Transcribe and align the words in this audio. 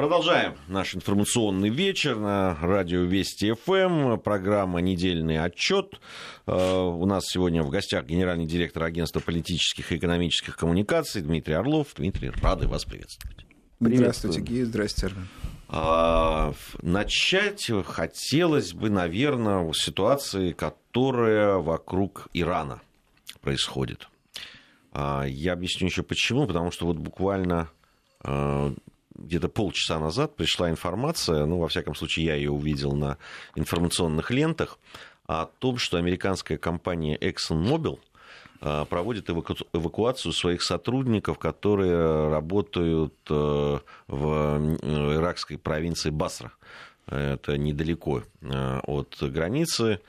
Продолжаем 0.00 0.54
наш 0.66 0.94
информационный 0.94 1.68
вечер 1.68 2.16
на 2.16 2.56
радио 2.62 3.00
Вести 3.00 3.52
ФМ. 3.52 4.18
Программа 4.18 4.80
«Недельный 4.80 5.38
отчет». 5.38 6.00
Э, 6.46 6.80
у 6.80 7.04
нас 7.04 7.24
сегодня 7.26 7.62
в 7.62 7.68
гостях 7.68 8.06
генеральный 8.06 8.46
директор 8.46 8.84
агентства 8.84 9.20
политических 9.20 9.92
и 9.92 9.98
экономических 9.98 10.56
коммуникаций 10.56 11.20
Дмитрий 11.20 11.52
Орлов. 11.52 11.88
Дмитрий, 11.98 12.30
рады 12.30 12.66
вас 12.66 12.86
приветствовать. 12.86 13.44
Здравствуйте, 13.78 14.40
Гея. 14.40 14.64
Здравствуйте, 14.64 15.14
Армен. 15.14 15.28
А, 15.68 16.54
начать 16.80 17.70
хотелось 17.84 18.72
бы, 18.72 18.88
наверное, 18.88 19.70
с 19.70 19.82
ситуации, 19.82 20.52
которая 20.52 21.56
вокруг 21.56 22.28
Ирана 22.32 22.80
происходит. 23.42 24.08
А, 24.92 25.24
я 25.24 25.52
объясню 25.52 25.88
еще 25.88 26.02
почему, 26.02 26.46
потому 26.46 26.70
что 26.70 26.86
вот 26.86 26.96
буквально 26.96 27.68
а, 28.24 28.72
где-то 29.14 29.48
полчаса 29.48 29.98
назад 29.98 30.36
пришла 30.36 30.70
информация, 30.70 31.46
ну, 31.46 31.58
во 31.58 31.68
всяком 31.68 31.94
случае, 31.94 32.26
я 32.26 32.34
ее 32.34 32.50
увидел 32.50 32.92
на 32.92 33.18
информационных 33.54 34.30
лентах, 34.30 34.78
о 35.26 35.46
том, 35.46 35.78
что 35.78 35.96
американская 35.96 36.58
компания 36.58 37.16
ExxonMobil 37.16 38.00
а, 38.60 38.84
проводит 38.84 39.30
эвакуацию 39.30 40.32
своих 40.32 40.62
сотрудников, 40.62 41.38
которые 41.38 42.28
работают 42.30 43.14
э, 43.30 43.78
в 44.08 44.76
иракской 45.16 45.56
провинции 45.56 46.10
Басра. 46.10 46.52
Это 47.06 47.56
недалеко 47.56 48.22
э, 48.42 48.80
от 48.82 49.16
границы 49.20 50.00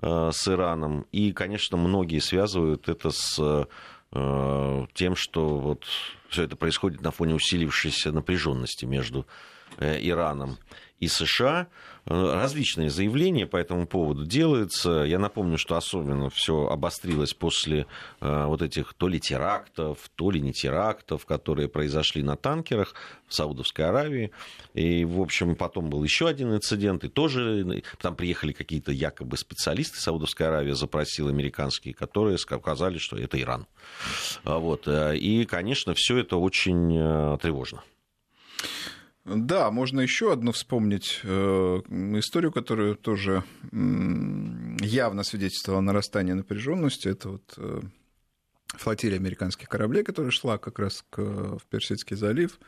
э, 0.00 0.30
с 0.32 0.48
Ираном. 0.48 1.06
И, 1.12 1.32
конечно, 1.32 1.76
многие 1.76 2.18
связывают 2.18 2.88
это 2.88 3.10
с 3.10 3.68
тем, 4.12 5.14
что 5.14 5.58
вот 5.58 5.84
все 6.28 6.42
это 6.42 6.56
происходит 6.56 7.00
на 7.00 7.12
фоне 7.12 7.34
усилившейся 7.34 8.10
напряженности 8.10 8.84
между 8.84 9.26
э, 9.78 9.98
Ираном 10.00 10.58
и 11.00 11.08
США. 11.08 11.68
Э, 12.06 12.34
различные 12.34 12.90
заявления 12.90 13.46
по 13.46 13.56
этому 13.56 13.86
поводу 13.86 14.24
делаются. 14.24 15.02
Я 15.02 15.18
напомню, 15.18 15.58
что 15.58 15.76
особенно 15.76 16.30
все 16.30 16.66
обострилось 16.68 17.34
после 17.34 17.86
э, 18.20 18.44
вот 18.46 18.62
этих 18.62 18.94
то 18.94 19.08
ли 19.08 19.18
терактов, 19.18 19.98
то 20.14 20.30
ли 20.30 20.40
не 20.40 20.52
терактов, 20.52 21.26
которые 21.26 21.68
произошли 21.68 22.22
на 22.22 22.36
танкерах 22.36 22.94
в 23.26 23.34
Саудовской 23.34 23.86
Аравии. 23.86 24.30
И, 24.74 25.04
в 25.04 25.20
общем, 25.20 25.56
потом 25.56 25.88
был 25.88 26.04
еще 26.04 26.28
один 26.28 26.54
инцидент, 26.54 27.04
и 27.04 27.08
тоже 27.08 27.82
там 28.00 28.14
приехали 28.14 28.52
какие-то 28.52 28.92
якобы 28.92 29.36
специалисты 29.36 29.98
Саудовской 30.00 30.48
Аравии, 30.48 30.72
запросил 30.72 31.28
американские, 31.28 31.94
которые 31.94 32.38
сказали, 32.38 32.98
что 32.98 33.16
это 33.16 33.40
Иран. 33.40 33.66
А 34.44 34.58
вот. 34.58 34.86
И, 34.88 35.46
конечно, 35.48 35.94
все 35.94 36.18
это 36.18 36.36
очень 36.36 37.38
тревожно. 37.38 37.82
Да, 39.36 39.70
можно 39.70 40.00
еще 40.00 40.32
одну 40.32 40.50
вспомнить 40.50 41.20
э, 41.22 41.28
историю, 42.18 42.50
которую 42.50 42.96
тоже 42.96 43.44
явно 43.70 45.22
свидетельствовала 45.22 45.80
о 45.80 45.82
напряженности. 46.34 47.08
Это 47.08 47.28
вот 47.30 47.54
э, 47.56 47.80
флотилия 48.68 49.18
американских 49.18 49.68
кораблей, 49.68 50.02
которая 50.02 50.32
шла 50.32 50.58
как 50.58 50.80
раз 50.80 51.04
к, 51.10 51.20
в 51.20 51.62
Персидский 51.68 52.16
залив. 52.16 52.58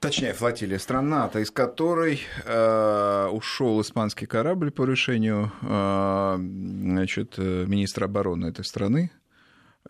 Точнее, 0.00 0.34
флотилия 0.34 0.78
страна, 0.78 1.30
из 1.34 1.50
которой 1.50 2.20
э, 2.44 3.28
ушел 3.28 3.80
испанский 3.80 4.26
корабль 4.26 4.70
по 4.70 4.84
решению 4.84 5.50
э, 5.62 6.36
значит, 6.38 7.34
э, 7.38 7.64
министра 7.66 8.04
обороны 8.06 8.46
этой 8.46 8.64
страны, 8.64 9.12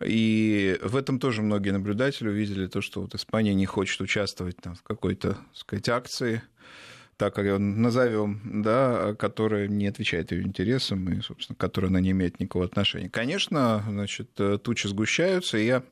и 0.01 0.79
в 0.81 0.95
этом 0.95 1.19
тоже 1.19 1.41
многие 1.41 1.69
наблюдатели 1.69 2.27
увидели 2.27 2.67
то, 2.67 2.81
что 2.81 3.01
вот 3.01 3.13
Испания 3.15 3.53
не 3.53 3.65
хочет 3.65 4.01
участвовать 4.01 4.57
там, 4.57 4.75
в 4.75 4.83
какой-то, 4.83 5.37
сказать, 5.53 5.87
акции, 5.89 6.41
так 7.17 7.35
как 7.35 7.59
назовем, 7.59 8.63
да, 8.63 9.13
которая 9.13 9.67
не 9.67 9.87
отвечает 9.87 10.31
ее 10.31 10.41
интересам 10.41 11.07
и, 11.13 11.21
собственно, 11.21 11.55
к 11.55 11.59
которой 11.59 11.87
она 11.87 11.99
не 11.99 12.11
имеет 12.11 12.39
никакого 12.39 12.65
отношения. 12.65 13.09
Конечно, 13.09 13.83
значит, 13.87 14.31
тучи 14.63 14.87
сгущаются, 14.87 15.59
и 15.59 15.65
я 15.65 15.83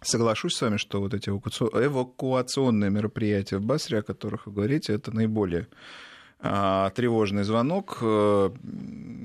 соглашусь 0.00 0.54
с 0.54 0.60
вами, 0.62 0.76
что 0.76 1.00
вот 1.00 1.12
эти 1.12 1.28
эвакуационные 1.28 2.90
мероприятия 2.90 3.58
в 3.58 3.64
Басре, 3.64 3.98
о 3.98 4.02
которых 4.02 4.46
вы 4.46 4.52
говорите, 4.52 4.92
это 4.92 5.10
наиболее 5.10 5.66
тревожный 6.40 7.42
звонок. 7.42 7.98
Э, 8.00 8.50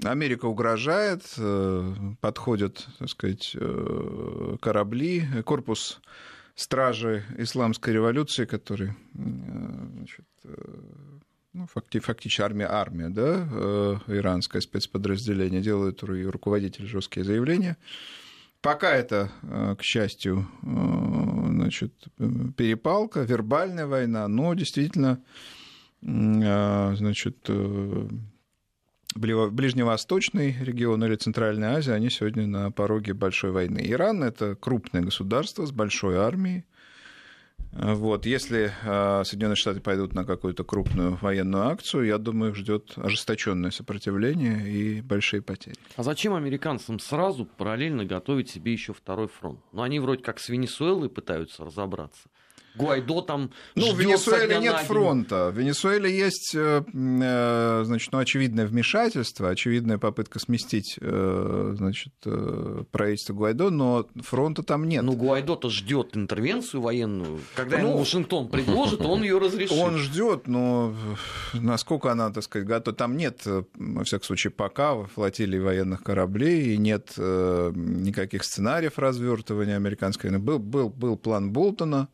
Америка 0.03 0.45
угрожает, 0.45 1.21
э, 1.37 1.93
подходят, 2.21 2.87
так 2.97 3.09
сказать, 3.09 3.51
э, 3.53 4.55
корабли, 4.59 5.23
корпус 5.45 6.01
стражи 6.55 7.23
исламской 7.37 7.93
революции, 7.93 8.45
который 8.45 8.93
значит, 9.13 10.25
ну, 11.53 11.65
факти, 11.67 11.99
фактически 11.99 12.41
армия, 12.41 12.67
армия, 12.67 13.09
да, 13.09 13.99
иранское 14.07 14.61
спецподразделение, 14.61 15.61
делает 15.61 16.03
руководитель 16.03 16.85
жесткие 16.85 17.23
заявления. 17.23 17.77
Пока 18.61 18.91
это, 18.91 19.31
к 19.79 19.81
счастью, 19.81 20.47
значит, 20.61 21.91
перепалка, 22.55 23.21
вербальная 23.21 23.87
война, 23.87 24.27
но 24.27 24.53
действительно 24.53 25.13
а, 25.13 25.62
значит, 26.03 27.37
э, 27.47 28.07
Ближневосточный 29.15 30.55
регион 30.59 31.03
или 31.05 31.15
Центральная 31.15 31.75
Азия, 31.75 31.93
они 31.93 32.09
сегодня 32.09 32.47
на 32.47 32.71
пороге 32.71 33.13
большой 33.13 33.51
войны. 33.51 33.79
Иран– 33.85 34.23
это 34.23 34.55
крупное 34.55 35.01
государство 35.01 35.65
с 35.65 35.71
большой 35.71 36.17
армией. 36.17 36.65
Вот. 37.71 38.25
Если 38.25 38.71
а, 38.83 39.23
Соединенные 39.23 39.55
Штаты 39.55 39.81
пойдут 39.81 40.13
на 40.13 40.25
какую-то 40.25 40.63
крупную 40.63 41.17
военную 41.21 41.67
акцию, 41.67 42.05
я 42.05 42.17
думаю, 42.19 42.51
их 42.51 42.57
ждет 42.57 42.93
ожесточенное 42.97 43.71
сопротивление 43.71 44.67
и 44.67 45.01
большие 45.01 45.41
потери. 45.41 45.75
А 45.95 46.03
зачем 46.03 46.35
американцам 46.35 46.99
сразу 46.99 47.45
параллельно 47.45 48.05
готовить 48.05 48.49
себе 48.49 48.73
еще 48.73 48.93
второй 48.93 49.27
фронт? 49.27 49.59
Ну, 49.71 49.81
они 49.81 49.99
вроде 49.99 50.23
как 50.23 50.39
с 50.39 50.49
Венесуэлой 50.49 51.09
пытаются 51.09 51.65
разобраться. 51.65 52.29
Гуайдо 52.75 53.21
там 53.21 53.51
Ну, 53.75 53.93
в 53.93 53.99
Венесуэле 53.99 54.59
нет 54.59 54.77
фронта. 54.79 55.51
В 55.51 55.57
Венесуэле 55.57 56.15
есть, 56.15 56.53
э, 56.55 56.83
э, 56.93 57.81
значит, 57.85 58.11
ну, 58.11 58.19
очевидное 58.19 58.65
вмешательство, 58.65 59.49
очевидная 59.49 59.97
попытка 59.97 60.39
сместить, 60.39 60.97
э, 60.99 61.73
значит, 61.77 62.13
правительство 62.91 63.33
Гуайдо, 63.33 63.69
но 63.69 64.07
фронта 64.21 64.63
там 64.63 64.87
нет. 64.87 65.03
Ну, 65.03 65.13
Гуайдо-то 65.13 65.69
ждет 65.69 66.17
интервенцию 66.17 66.81
военную. 66.81 67.41
Когда 67.55 67.77
ну, 67.77 67.89
ему 67.89 67.97
Вашингтон 67.99 68.47
предложит, 68.49 69.01
он 69.01 69.21
ее 69.23 69.37
разрешит. 69.37 69.77
Он 69.77 69.97
ждет, 69.97 70.47
но 70.47 70.95
насколько 71.53 72.11
она, 72.11 72.31
так 72.31 72.43
сказать, 72.43 72.67
готова. 72.67 72.95
Там 72.95 73.17
нет, 73.17 73.41
во 73.45 74.03
всяком 74.03 74.25
случае, 74.25 74.51
пока 74.51 75.03
флотилии 75.03 75.59
военных 75.59 76.03
кораблей, 76.03 76.73
и 76.73 76.77
нет 76.77 77.13
никаких 77.17 78.43
сценариев 78.43 78.97
развертывания 78.97 79.75
американской 79.75 80.29
войны. 80.29 80.43
Был, 80.43 80.59
был, 80.59 80.89
был 80.89 81.17
план 81.17 81.51
Болтона, 81.51 82.09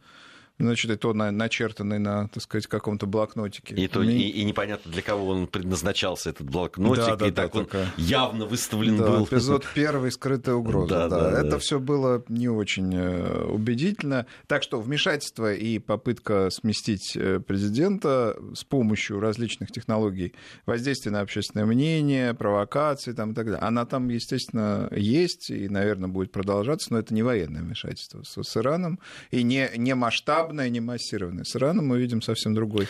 значит, 0.64 0.92
и 0.92 0.96
то 0.96 1.14
на, 1.14 1.32
начертанный 1.32 2.00
на, 2.00 2.28
так 2.28 2.44
сказать, 2.44 2.68
каком-то 2.68 3.06
блокнотике. 3.06 3.76
И, 3.76 3.88
то, 3.88 4.04
и, 4.04 4.10
и 4.10 4.44
непонятно, 4.44 4.92
для 4.92 5.02
кого 5.02 5.28
он 5.28 5.48
предназначался, 5.48 6.30
этот 6.30 6.50
блокнотик, 6.50 7.06
да, 7.06 7.16
да, 7.16 7.28
и 7.28 7.32
да, 7.32 7.44
так 7.44 7.56
он 7.56 7.66
такая... 7.66 7.88
явно 7.98 8.46
выставлен 8.46 8.98
да, 8.98 9.08
был. 9.08 9.26
Эпизод 9.26 9.66
первый 9.74 10.12
«Скрытая 10.12 10.56
угроза». 10.56 10.90
Да, 10.90 11.08
да, 11.10 11.32
да, 11.32 11.40
Это 11.40 11.52
да. 11.52 11.60
все 11.60 11.80
было 11.80 12.24
не 12.28 12.50
очень 12.50 12.94
э, 12.94 13.46
убедительно. 13.46 14.26
Так 14.48 14.64
что 14.64 14.80
вмешательство 14.80 15.54
и 15.54 15.80
попытка 15.80 16.50
сместить 16.52 17.16
э, 17.16 17.40
президента 17.40 18.38
с 18.54 18.64
помощью 18.64 19.20
различных 19.20 19.72
технологий 19.72 20.34
воздействия 20.66 21.12
на 21.12 21.22
общественное 21.22 21.66
мнение, 21.66 22.34
провокации 22.34 23.14
там, 23.14 23.32
и 23.32 23.34
так 23.34 23.46
далее, 23.46 23.62
она 23.62 23.86
там, 23.86 24.10
естественно, 24.10 24.90
есть 24.92 25.50
и, 25.50 25.70
наверное, 25.70 26.10
будет 26.10 26.32
продолжаться, 26.32 26.94
но 26.94 27.00
это 27.00 27.14
не 27.14 27.24
военное 27.24 27.62
вмешательство 27.62 28.24
с, 28.24 28.42
с 28.42 28.58
Ираном 28.58 29.00
и 29.32 29.44
не, 29.44 29.70
не 29.78 29.96
масштаб 29.96 30.49
масштабное, 30.50 30.70
не 30.70 30.80
массированное. 30.80 31.44
С 31.44 31.56
Ираном 31.56 31.88
мы 31.88 32.00
видим 32.00 32.22
совсем 32.22 32.54
другой, 32.54 32.88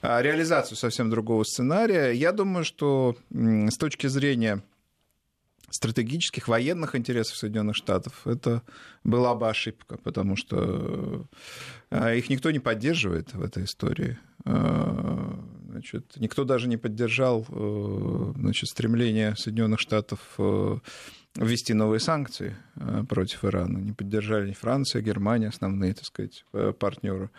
а, 0.00 0.22
реализацию 0.22 0.76
совсем 0.76 1.10
другого 1.10 1.44
сценария. 1.44 2.12
Я 2.12 2.32
думаю, 2.32 2.64
что 2.64 3.16
с 3.30 3.76
точки 3.76 4.06
зрения 4.06 4.62
стратегических 5.70 6.48
военных 6.48 6.94
интересов 6.94 7.36
Соединенных 7.36 7.76
Штатов, 7.76 8.26
это 8.26 8.62
была 9.04 9.34
бы 9.34 9.48
ошибка, 9.48 9.96
потому 9.98 10.36
что 10.36 11.26
а, 11.90 12.14
их 12.14 12.30
никто 12.30 12.50
не 12.50 12.60
поддерживает 12.60 13.34
в 13.34 13.42
этой 13.42 13.64
истории. 13.64 14.18
А, 14.44 15.38
значит, 15.70 16.14
никто 16.16 16.44
даже 16.44 16.68
не 16.68 16.76
поддержал 16.76 17.46
э, 17.48 18.32
значит, 18.36 18.68
стремление 18.68 19.36
Соединенных 19.36 19.80
Штатов 19.80 20.18
э, 20.38 20.78
ввести 21.36 21.74
новые 21.74 22.00
санкции 22.00 22.56
э, 22.76 23.04
против 23.08 23.44
Ирана. 23.44 23.78
Не 23.78 23.92
поддержали 23.92 24.52
Франция, 24.52 25.02
Германия, 25.02 25.48
основные, 25.48 25.94
так 25.94 26.04
сказать, 26.04 26.44
э, 26.52 26.72
партнеры. 26.78 27.30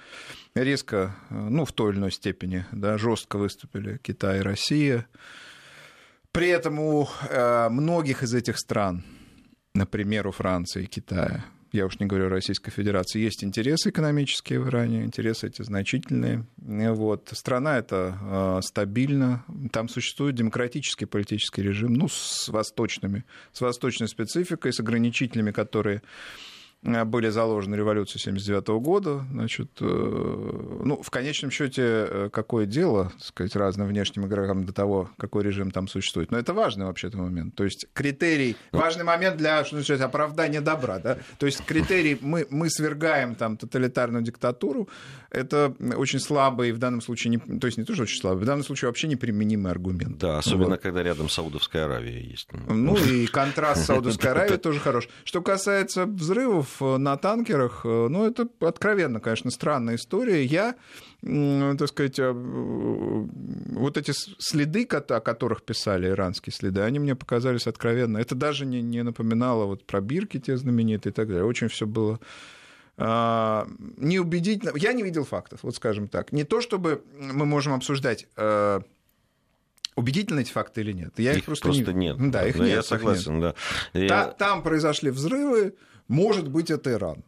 Резко, 0.56 1.16
э, 1.30 1.36
ну, 1.36 1.66
в 1.66 1.72
той 1.72 1.92
или 1.92 2.00
иной 2.00 2.12
степени, 2.12 2.66
да, 2.72 2.98
жестко 2.98 3.38
выступили 3.38 3.98
Китай 3.98 4.40
и 4.40 4.44
Россия. 4.44 5.08
При 6.32 6.48
этом 6.48 6.80
у 6.80 7.08
многих 7.70 8.24
из 8.24 8.34
этих 8.34 8.58
стран, 8.58 9.04
например, 9.76 10.26
у 10.26 10.32
Франции 10.32 10.86
и 10.86 10.88
Китая, 10.88 11.46
я 11.74 11.86
уж 11.86 12.00
не 12.00 12.06
говорю 12.06 12.28
о 12.28 12.30
Российской 12.30 12.72
Федерации, 12.72 13.20
есть 13.20 13.44
интересы 13.44 13.90
экономические 13.90 14.60
в 14.60 14.70
Иране, 14.70 15.04
интересы 15.04 15.48
эти 15.48 15.64
значительные. 15.64 16.46
Вот. 16.58 17.30
Страна 17.34 17.78
эта 17.80 18.18
э, 18.22 18.60
стабильна, 18.64 19.44
там 19.72 19.90
существует 19.90 20.36
демократический 20.36 21.06
политический 21.06 21.64
режим, 21.64 21.94
ну, 21.94 22.08
с 22.08 22.48
восточными, 22.48 23.26
с 23.52 23.62
восточной 23.62 24.08
спецификой, 24.08 24.72
с 24.72 24.80
ограничителями, 24.80 25.52
которые 25.52 26.02
Э, 26.02 26.53
были 26.84 27.30
заложены 27.30 27.76
революцией 27.76 28.22
79 28.22 28.68
года. 28.82 29.26
Значит, 29.32 29.70
э, 29.80 29.86
ну, 30.84 31.02
в 31.02 31.10
конечном 31.10 31.50
счете, 31.50 31.82
э, 31.84 32.30
какое 32.32 32.66
дело, 32.66 33.12
так 33.18 33.24
сказать, 33.24 33.56
разным 33.56 33.88
внешним 33.88 34.26
игрокам 34.26 34.66
до 34.66 34.74
того, 34.74 35.10
какой 35.18 35.44
режим 35.44 35.72
там 35.72 35.88
существует. 35.88 36.32
Но 36.32 36.38
это 36.38 36.54
важный 36.54 36.86
вообще-то 36.86 37.18
момент. 37.18 37.56
То 37.56 37.64
есть 37.64 37.88
критерий, 37.94 38.58
ну. 38.72 38.80
важный 38.80 39.04
момент 39.06 39.38
для 39.38 39.64
что 39.64 39.78
называется, 39.78 40.06
оправдания 40.06 40.62
добра. 40.62 41.00
Да? 41.00 41.18
То 41.40 41.46
есть 41.46 41.64
критерий, 41.66 42.18
мы, 42.20 42.46
мы 42.50 42.70
свергаем 42.70 43.36
там 43.36 43.56
тоталитарную 43.56 44.24
диктатуру, 44.24 44.90
это 45.30 45.74
очень 45.96 46.20
слабый, 46.20 46.72
в 46.72 46.78
данном 46.78 47.02
случае, 47.02 47.32
не, 47.32 47.60
то 47.60 47.66
есть 47.68 47.78
не 47.78 47.84
тоже 47.84 48.04
очень 48.04 48.20
слабый, 48.20 48.44
в 48.44 48.46
данном 48.46 48.64
случае 48.64 48.90
вообще 48.90 49.08
неприменимый 49.08 49.72
аргумент. 49.72 50.18
Да, 50.18 50.38
особенно 50.38 50.72
вот. 50.72 50.82
когда 50.82 51.02
рядом 51.02 51.28
Саудовская 51.28 51.86
Аравия 51.86 52.22
есть. 52.22 52.48
Ну 52.68 52.96
и 52.98 53.26
контраст 53.26 53.86
Саудовской 53.86 54.30
Аравии 54.32 54.58
тоже 54.58 54.80
хорош. 54.80 55.08
Что 55.24 55.42
касается 55.42 56.06
взрывов, 56.06 56.73
Э, 56.82 56.98
на 56.98 57.18
танкерах, 57.18 57.82
э, 57.86 58.08
ну, 58.10 58.26
это 58.26 58.48
откровенно, 58.62 59.20
конечно, 59.20 59.52
странная 59.52 59.96
история. 59.96 60.44
Я, 60.44 60.76
так 61.22 61.88
сказать, 61.88 62.20
э, 62.20 62.32
вот 62.32 63.98
эти 63.98 64.12
следы, 64.14 64.84
о 64.86 65.20
которых 65.20 65.64
писали 65.64 66.10
иранские 66.10 66.54
следы, 66.54 66.82
они 66.82 67.00
мне 67.00 67.16
показались 67.16 67.68
откровенно. 67.68 68.18
Это 68.18 68.36
даже 68.36 68.66
не, 68.66 68.82
не 68.82 69.04
напоминало 69.04 69.66
вот 69.66 69.86
про 69.86 70.02
бирки 70.02 70.40
те 70.40 70.58
знаменитые 70.58 71.12
и 71.12 71.14
так 71.14 71.28
далее. 71.28 71.46
Очень 71.46 71.68
все 71.68 71.86
было 71.86 72.20
а, 72.98 73.68
неубедительно. 73.98 74.72
Я 74.76 74.94
не 74.94 75.04
видел 75.04 75.26
фактов, 75.26 75.60
вот 75.64 75.76
скажем 75.76 76.08
так. 76.08 76.32
Не 76.32 76.44
то, 76.44 76.62
чтобы 76.62 77.04
мы 77.18 77.46
можем 77.46 77.74
обсуждать 77.74 78.28
убедительны 79.96 80.42
эти 80.42 80.52
факты 80.52 80.82
или 80.82 80.92
нет. 80.92 81.14
Я 81.18 81.34
их, 81.34 81.40
их 81.40 81.46
просто, 81.46 81.68
просто 81.68 81.94
не... 81.94 82.08
нет. 82.08 82.32
Да, 82.32 82.46
их 82.46 82.58
да, 82.58 82.64
нет. 82.64 82.76
Я 82.76 82.84
согласен, 82.84 83.40
нет. 83.40 83.56
да. 83.94 84.00
Я... 84.00 84.26
Там 84.28 84.64
произошли 84.64 85.12
взрывы, 85.12 85.76
может 86.08 86.48
быть, 86.50 86.72
это 86.72 86.92
Иран. 86.92 87.24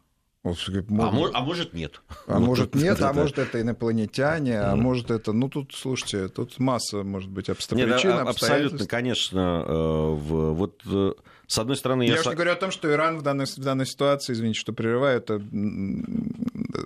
Вот, 0.46 0.60
может, 0.68 0.86
а, 0.90 1.12
мож, 1.12 1.32
а 1.34 1.42
может 1.42 1.74
нет. 1.74 2.02
А 2.28 2.38
вот 2.38 2.46
может 2.46 2.76
нет, 2.76 3.02
а 3.02 3.14
может 3.14 3.40
это 3.40 3.60
инопланетяне, 3.62 4.60
а 4.60 4.76
может 4.76 5.10
это, 5.10 5.34
ну 5.34 5.50
тут, 5.50 5.74
слушайте, 5.74 6.28
тут 6.28 6.60
масса, 6.60 7.02
может 7.02 7.32
быть, 7.32 7.50
обстоятельств. 7.50 8.06
Нет, 8.06 8.14
а, 8.14 8.30
абсолютно, 8.30 8.86
конечно, 8.86 9.66
э, 9.68 10.08
вот 10.14 10.84
э, 10.86 11.14
с 11.48 11.58
одной 11.58 11.76
стороны... 11.76 12.04
Я, 12.04 12.18
я 12.18 12.22
же 12.22 12.30
не 12.30 12.36
говорю 12.36 12.52
о 12.52 12.56
том, 12.58 12.70
что 12.70 12.92
Иран 12.92 13.18
в 13.18 13.24
данной, 13.24 13.48
в 13.48 13.58
данной 13.58 13.88
ситуации, 13.88 14.34
извините, 14.34 14.60
что 14.60 14.72
прерываю, 14.72 15.18
это 15.18 15.42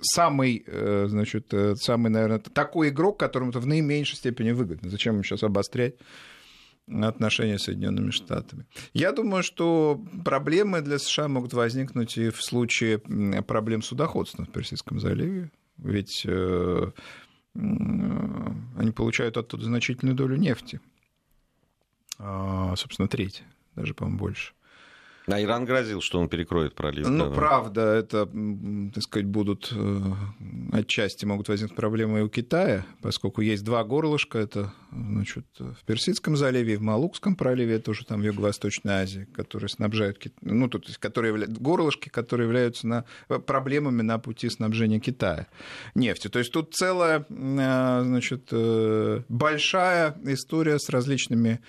самый, 0.04 0.64
э, 0.66 1.04
значит, 1.10 1.52
самый, 1.82 2.08
наверное, 2.08 2.38
такой 2.38 2.88
игрок, 2.88 3.20
которому 3.20 3.50
это 3.50 3.60
в 3.60 3.66
наименьшей 3.66 4.16
степени 4.16 4.52
выгодно. 4.52 4.88
Зачем 4.88 5.16
ему 5.16 5.22
сейчас 5.22 5.42
обострять 5.42 5.96
отношения 7.02 7.58
с 7.58 7.64
Соединенными 7.64 8.10
Штатами. 8.10 8.66
Я 8.92 9.12
думаю, 9.12 9.42
что 9.42 10.02
проблемы 10.24 10.80
для 10.80 10.98
США 10.98 11.28
могут 11.28 11.52
возникнуть 11.52 12.18
и 12.18 12.30
в 12.30 12.42
случае 12.42 12.98
проблем 12.98 13.82
судоходства 13.82 14.44
в 14.44 14.50
Персидском 14.50 15.00
заливе, 15.00 15.50
ведь 15.76 16.22
э, 16.26 16.90
они 17.54 18.92
получают 18.94 19.36
оттуда 19.36 19.64
значительную 19.64 20.16
долю 20.16 20.36
нефти, 20.36 20.80
а, 22.18 22.74
собственно, 22.76 23.08
треть, 23.08 23.42
даже, 23.74 23.94
по-моему, 23.94 24.18
больше. 24.18 24.52
А 25.32 25.40
Иран 25.40 25.64
грозил, 25.64 26.00
что 26.00 26.18
он 26.18 26.28
перекроет 26.28 26.74
пролив. 26.74 27.08
Ну, 27.08 27.28
да, 27.28 27.34
правда, 27.34 27.80
это, 27.94 28.28
так 28.94 29.02
сказать, 29.02 29.26
будут 29.26 29.72
э, 29.72 30.00
отчасти 30.72 31.24
могут 31.24 31.48
возникнуть 31.48 31.76
проблемы 31.76 32.20
и 32.20 32.22
у 32.22 32.28
Китая, 32.28 32.84
поскольку 33.02 33.40
есть 33.40 33.64
два 33.64 33.84
горлышка, 33.84 34.38
это 34.38 34.72
значит, 34.92 35.46
в 35.58 35.84
Персидском 35.84 36.36
заливе 36.36 36.74
и 36.74 36.76
в 36.76 36.82
Малукском 36.82 37.36
проливе, 37.36 37.78
тоже 37.78 38.04
там 38.04 38.20
в 38.20 38.24
Юго-Восточной 38.24 38.94
Азии, 38.94 39.28
которые 39.34 39.68
снабжают, 39.68 40.22
ну, 40.40 40.68
есть, 40.68 40.98
которые 40.98 41.46
горлышки, 41.46 42.08
которые 42.08 42.46
являются 42.46 42.86
на, 42.86 43.04
проблемами 43.46 44.02
на 44.02 44.18
пути 44.18 44.48
снабжения 44.48 45.00
Китая 45.00 45.46
нефтью. 45.94 46.30
То 46.30 46.38
есть 46.38 46.52
тут 46.52 46.74
целая, 46.74 47.24
э, 47.28 48.02
значит, 48.04 48.48
э, 48.52 49.22
большая 49.28 50.16
история 50.24 50.78
с 50.78 50.88
различными 50.88 51.60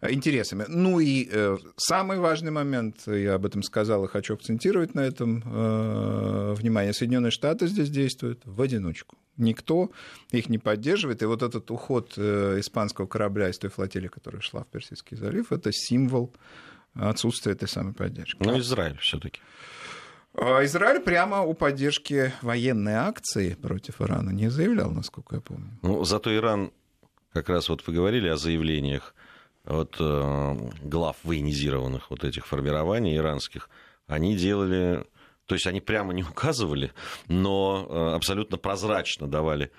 интересами. 0.00 0.64
Ну 0.68 1.00
и 1.00 1.28
э, 1.30 1.56
самый 1.76 2.18
важный 2.18 2.52
момент, 2.52 3.07
я 3.14 3.34
об 3.34 3.46
этом 3.46 3.62
сказал 3.62 4.04
и 4.04 4.08
хочу 4.08 4.34
акцентировать 4.34 4.94
на 4.94 5.00
этом 5.00 5.42
э, 5.44 6.54
внимание, 6.54 6.92
Соединенные 6.92 7.30
Штаты 7.30 7.66
здесь 7.66 7.90
действуют 7.90 8.42
в 8.44 8.60
одиночку. 8.60 9.16
Никто 9.36 9.90
их 10.30 10.48
не 10.48 10.58
поддерживает, 10.58 11.22
и 11.22 11.26
вот 11.26 11.42
этот 11.42 11.70
уход 11.70 12.14
э, 12.16 12.56
испанского 12.58 13.06
корабля 13.06 13.48
из 13.48 13.58
той 13.58 13.70
флотилии, 13.70 14.08
которая 14.08 14.40
шла 14.40 14.64
в 14.64 14.66
Персидский 14.66 15.16
залив, 15.16 15.52
это 15.52 15.70
символ 15.72 16.34
отсутствия 16.94 17.52
этой 17.52 17.68
самой 17.68 17.94
поддержки. 17.94 18.42
Но 18.42 18.58
Израиль 18.58 18.98
все-таки. 18.98 19.40
А 20.34 20.64
Израиль 20.64 21.00
прямо 21.00 21.42
о 21.42 21.52
поддержке 21.54 22.32
военной 22.42 22.94
акции 22.94 23.54
против 23.54 24.00
Ирана 24.00 24.30
не 24.30 24.50
заявлял, 24.50 24.90
насколько 24.90 25.36
я 25.36 25.40
помню. 25.40 25.70
Ну, 25.82 26.04
зато 26.04 26.34
Иран, 26.34 26.72
как 27.32 27.48
раз 27.48 27.68
вот 27.68 27.86
вы 27.86 27.92
говорили 27.92 28.28
о 28.28 28.36
заявлениях 28.36 29.14
от 29.68 29.96
э, 30.00 30.56
глав 30.82 31.16
военизированных 31.22 32.10
вот 32.10 32.24
этих 32.24 32.46
формирований 32.46 33.16
иранских, 33.16 33.68
они 34.06 34.34
делали, 34.34 35.04
то 35.46 35.54
есть 35.54 35.66
они 35.66 35.80
прямо 35.80 36.12
не 36.14 36.22
указывали, 36.22 36.92
но 37.28 37.86
э, 37.88 38.14
абсолютно 38.14 38.56
прозрачно 38.56 39.28
давали 39.28 39.70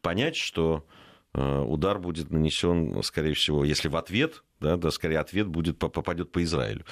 понять, 0.00 0.36
что 0.36 0.86
э, 1.34 1.60
удар 1.60 1.98
будет 1.98 2.30
нанесен, 2.30 3.02
скорее 3.02 3.34
всего, 3.34 3.64
если 3.64 3.88
в 3.88 3.96
ответ, 3.96 4.44
да, 4.60 4.76
да 4.76 4.92
скорее 4.92 5.18
ответ 5.18 5.48
будет, 5.48 5.76
попадет 5.76 6.30
по 6.30 6.42
Израилю. 6.44 6.84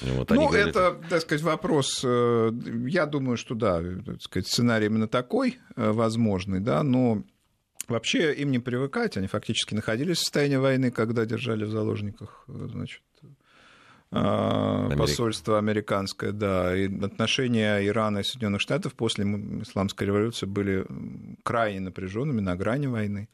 Вот, 0.00 0.28
ну, 0.30 0.48
говорят... 0.48 0.70
это, 0.70 1.00
так 1.08 1.20
сказать, 1.20 1.42
вопрос, 1.42 2.02
я 2.02 3.06
думаю, 3.06 3.36
что 3.36 3.54
да, 3.54 3.80
так 4.04 4.20
сказать, 4.20 4.48
сценарий 4.48 4.86
именно 4.86 5.06
такой 5.06 5.58
возможный, 5.76 6.58
да, 6.58 6.82
но 6.82 7.22
Вообще 7.88 8.32
им 8.34 8.50
не 8.50 8.58
привыкать, 8.58 9.16
они 9.16 9.26
фактически 9.26 9.74
находились 9.74 10.18
в 10.18 10.20
состоянии 10.20 10.56
войны, 10.56 10.90
когда 10.90 11.24
держали 11.24 11.64
в 11.64 11.70
заложниках, 11.70 12.44
значит, 12.46 13.02
а, 14.14 14.84
Америка. 14.84 14.98
посольство 14.98 15.58
американское, 15.58 16.32
да, 16.32 16.76
и 16.76 16.86
отношения 17.02 17.84
Ирана 17.86 18.18
и 18.18 18.22
Соединенных 18.22 18.60
Штатов 18.60 18.94
после 18.94 19.24
исламской 19.24 20.06
революции 20.06 20.44
были 20.44 20.86
крайне 21.42 21.80
напряженными, 21.80 22.40
на 22.40 22.54
грани 22.54 22.86
войны. 22.86 23.28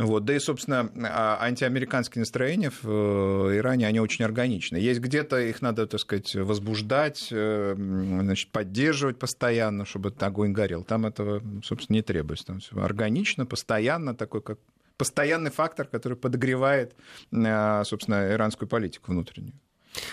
Вот. 0.00 0.24
Да 0.24 0.34
и, 0.34 0.38
собственно, 0.38 0.90
а, 1.04 1.38
антиамериканские 1.42 2.20
настроения 2.20 2.70
в 2.70 2.88
э, 2.88 3.58
Иране, 3.58 3.86
они 3.86 4.00
очень 4.00 4.24
органичны. 4.24 4.78
Есть 4.78 5.00
где-то 5.00 5.38
их 5.38 5.60
надо, 5.60 5.86
так 5.86 6.00
сказать, 6.00 6.34
возбуждать, 6.34 7.28
э, 7.30 7.74
значит, 7.76 8.50
поддерживать 8.50 9.18
постоянно, 9.18 9.84
чтобы 9.84 10.14
огонь 10.18 10.52
горел. 10.52 10.84
Там 10.84 11.04
этого, 11.04 11.42
собственно, 11.62 11.96
не 11.96 12.02
требуется. 12.02 12.46
Там 12.46 12.60
все 12.60 12.80
органично, 12.80 13.44
постоянно, 13.44 14.14
такой 14.14 14.40
как 14.40 14.58
постоянный 14.96 15.50
фактор, 15.50 15.86
который 15.86 16.16
подогревает, 16.16 16.94
э, 17.30 17.84
собственно, 17.84 18.32
иранскую 18.32 18.68
политику 18.68 19.12
внутреннюю. 19.12 19.52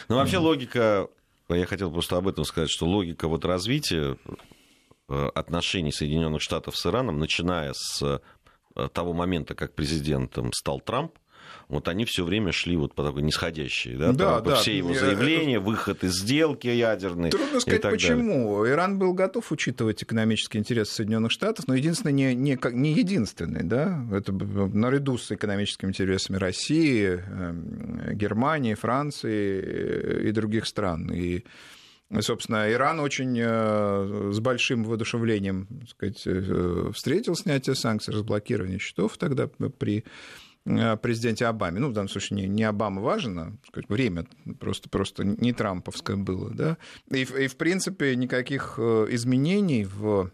Ну, 0.09 0.15
вообще 0.17 0.37
логика, 0.37 1.07
я 1.47 1.65
хотел 1.65 1.91
просто 1.91 2.17
об 2.17 2.27
этом 2.27 2.43
сказать, 2.43 2.69
что 2.69 2.85
логика 2.85 3.29
вот 3.29 3.45
развития 3.45 4.17
отношений 5.07 5.93
Соединенных 5.93 6.41
Штатов 6.41 6.75
с 6.75 6.85
Ираном, 6.85 7.17
начиная 7.17 7.71
с 7.73 8.01
Э, 8.01 8.19
того 8.93 9.13
момента, 9.13 9.55
как 9.55 9.73
президентом 9.73 10.51
стал 10.53 10.79
Трамп, 10.79 11.13
вот 11.69 11.89
они 11.89 12.05
все 12.05 12.23
время 12.23 12.51
шли 12.51 12.77
вот 12.77 12.93
по 12.93 13.03
такой 13.03 13.23
нисходящей, 13.23 13.95
да, 13.95 14.13
да, 14.13 14.39
да. 14.39 14.55
все 14.55 14.77
его 14.77 14.93
заявления, 14.93 15.59
выход 15.59 16.03
из 16.03 16.13
сделки 16.13 16.67
ядерной. 16.67 17.29
Трудно 17.29 17.59
сказать, 17.59 17.81
почему. 17.81 18.59
Далее. 18.59 18.73
Иран 18.73 18.97
был 18.97 19.13
готов 19.13 19.51
учитывать 19.51 20.01
экономические 20.01 20.61
интересы 20.61 20.93
Соединенных 20.93 21.31
Штатов, 21.31 21.67
но 21.67 21.75
единственное, 21.75 22.13
не, 22.13 22.35
не, 22.35 22.57
не 22.71 22.93
единственный, 22.93 23.63
да, 23.63 24.05
это 24.13 24.31
наряду 24.31 25.17
с 25.17 25.31
экономическими 25.31 25.89
интересами 25.89 26.37
России, 26.37 27.05
эм, 27.05 28.13
Германии, 28.13 28.73
Франции 28.73 29.61
э, 29.61 30.29
и 30.29 30.31
других 30.31 30.67
стран. 30.67 31.11
И 31.11 31.43
Собственно, 32.21 32.71
Иран 32.71 33.01
очень 33.01 33.37
э, 33.37 34.31
с 34.31 34.39
большим 34.39 34.85
воодушевлением 34.85 35.67
сказать, 35.89 36.23
э, 36.25 36.91
встретил 36.93 37.35
снятие 37.35 37.75
санкций, 37.75 38.13
разблокирование 38.13 38.79
счетов 38.79 39.17
тогда 39.17 39.47
при 39.47 40.05
э, 40.65 40.97
президенте 40.97 41.45
Обаме. 41.47 41.79
Ну, 41.79 41.89
в 41.89 41.93
данном 41.93 42.07
случае 42.07 42.41
не, 42.41 42.47
не 42.47 42.63
Обама 42.63 43.01
важен, 43.01 43.39
а 43.39 43.57
сказать, 43.67 43.89
время 43.89 44.25
просто, 44.57 44.89
просто 44.89 45.25
не 45.25 45.51
трамповское 45.51 46.15
было. 46.15 46.49
Да? 46.49 46.77
И, 47.11 47.23
и, 47.23 47.47
в 47.47 47.57
принципе, 47.57 48.15
никаких 48.15 48.79
изменений 48.79 49.83
в 49.83 50.31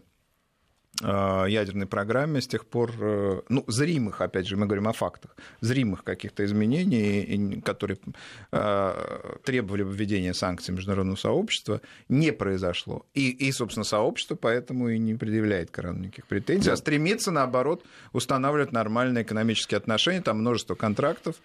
ядерной 1.04 1.86
программе 1.86 2.40
с 2.40 2.46
тех 2.46 2.66
пор, 2.66 2.92
э, 2.98 3.40
ну, 3.48 3.64
зримых, 3.66 4.20
опять 4.20 4.46
же, 4.46 4.56
мы 4.56 4.66
говорим 4.66 4.88
о 4.88 4.92
фактах, 4.92 5.36
зримых 5.60 6.04
каких-то 6.04 6.44
изменений, 6.44 7.60
которые 7.60 7.98
э, 8.52 9.36
требовали 9.44 9.82
бы 9.82 9.92
введения 9.92 10.34
санкций 10.34 10.74
международного 10.74 11.16
сообщества, 11.16 11.80
не 12.08 12.32
произошло. 12.32 13.04
И, 13.14 13.30
и 13.30 13.52
собственно, 13.52 13.84
сообщество 13.84 14.34
поэтому 14.34 14.88
и 14.88 14.98
не 14.98 15.14
предъявляет 15.14 15.70
к 15.70 15.78
Ирану 15.78 16.00
никаких 16.00 16.26
претензий, 16.26 16.70
а 16.70 16.76
стремится, 16.76 17.30
наоборот, 17.30 17.84
устанавливать 18.12 18.72
нормальные 18.72 19.24
экономические 19.24 19.78
отношения, 19.78 20.22
там 20.22 20.38
множество 20.38 20.74
контрактов, 20.74 21.36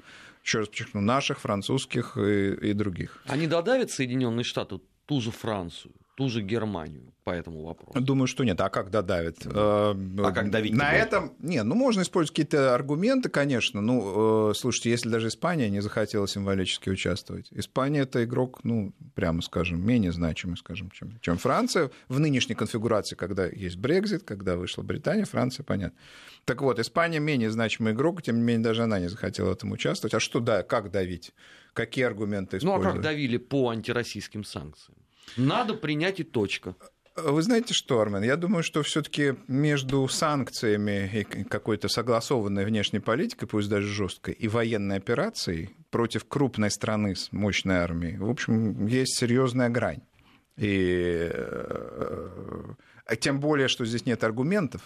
еще 0.43 0.59
раз 0.59 0.67
подчеркну, 0.69 1.01
наших, 1.01 1.39
французских 1.39 2.17
и, 2.17 2.53
и 2.53 2.73
других. 2.73 3.21
Они 3.25 3.47
додавят 3.47 3.91
Соединенные 3.91 4.43
Штаты 4.43 4.79
ту 5.05 5.21
же 5.21 5.31
Францию? 5.31 5.93
Ту 6.19 6.27
же 6.27 6.41
Германию 6.41 7.13
по 7.23 7.29
этому 7.29 7.63
вопросу? 7.63 8.01
Думаю, 8.01 8.27
что 8.27 8.43
нет. 8.43 8.59
А 8.59 8.69
как 8.69 8.91
додавит? 8.91 9.37
А 9.45 9.95
как 10.33 10.51
давить? 10.51 10.73
На 10.73 10.91
этом... 10.91 11.31
Нет, 11.39 11.63
ну, 11.63 11.75
можно 11.75 12.01
использовать 12.01 12.31
какие-то 12.31 12.75
аргументы, 12.75 13.29
конечно. 13.29 13.79
Ну, 13.79 14.49
э, 14.49 14.53
слушайте, 14.53 14.89
если 14.89 15.07
даже 15.07 15.29
Испания 15.29 15.69
не 15.69 15.79
захотела 15.79 16.27
символически 16.27 16.89
участвовать. 16.89 17.47
Испания— 17.51 18.01
это 18.01 18.25
игрок, 18.25 18.59
ну, 18.65 18.91
прямо 19.15 19.41
скажем, 19.41 19.81
менее 19.81 20.11
значимый, 20.11 20.57
скажем, 20.57 20.91
чем, 20.91 21.17
чем 21.21 21.37
Франция. 21.37 21.89
В 22.09 22.19
нынешней 22.19 22.55
конфигурации, 22.55 23.15
когда 23.15 23.45
есть 23.45 23.77
Брекзит, 23.77 24.23
когда 24.23 24.57
вышла 24.57 24.83
Британия, 24.83 25.23
Франция, 25.23 25.63
понятно. 25.63 25.97
Так 26.43 26.61
вот, 26.61 26.79
Испания 26.79 27.19
менее 27.19 27.49
значимый 27.49 27.93
игрок, 27.93 28.21
тем 28.23 28.35
не 28.35 28.43
менее, 28.43 28.65
даже 28.65 28.83
она 28.83 28.99
не 28.99 29.07
захотела 29.07 29.51
в 29.51 29.53
этом 29.53 29.71
участвовать. 29.71 30.13
А 30.13 30.19
что, 30.19 30.41
да, 30.41 30.63
как 30.63 30.91
давить? 30.91 31.31
Какие 31.71 32.03
аргументы 32.03 32.57
использовать? 32.57 32.83
Ну, 32.83 32.89
а 32.89 32.93
как 32.93 33.01
давили 33.01 33.37
по 33.37 33.69
антироссийским 33.69 34.43
санкциям? 34.43 34.97
Надо 35.37 35.73
принять 35.73 36.19
и 36.19 36.23
точка. 36.23 36.75
Вы 37.15 37.41
знаете 37.41 37.73
что, 37.73 37.99
Армен, 37.99 38.23
я 38.23 38.35
думаю, 38.37 38.63
что 38.63 38.81
все-таки 38.83 39.35
между 39.47 40.07
санкциями 40.07 41.09
и 41.13 41.43
какой-то 41.43 41.89
согласованной 41.89 42.65
внешней 42.65 42.99
политикой, 42.99 43.47
пусть 43.47 43.69
даже 43.69 43.87
жесткой, 43.87 44.33
и 44.33 44.47
военной 44.47 44.97
операцией 44.97 45.75
против 45.89 46.25
крупной 46.25 46.71
страны 46.71 47.15
с 47.15 47.31
мощной 47.31 47.77
армией, 47.77 48.17
в 48.17 48.29
общем, 48.29 48.85
есть 48.85 49.17
серьезная 49.17 49.69
грань. 49.69 50.01
И 50.55 51.29
э, 51.31 52.73
тем 53.19 53.39
более, 53.39 53.67
что 53.67 53.85
здесь 53.85 54.05
нет 54.05 54.23
аргументов, 54.23 54.81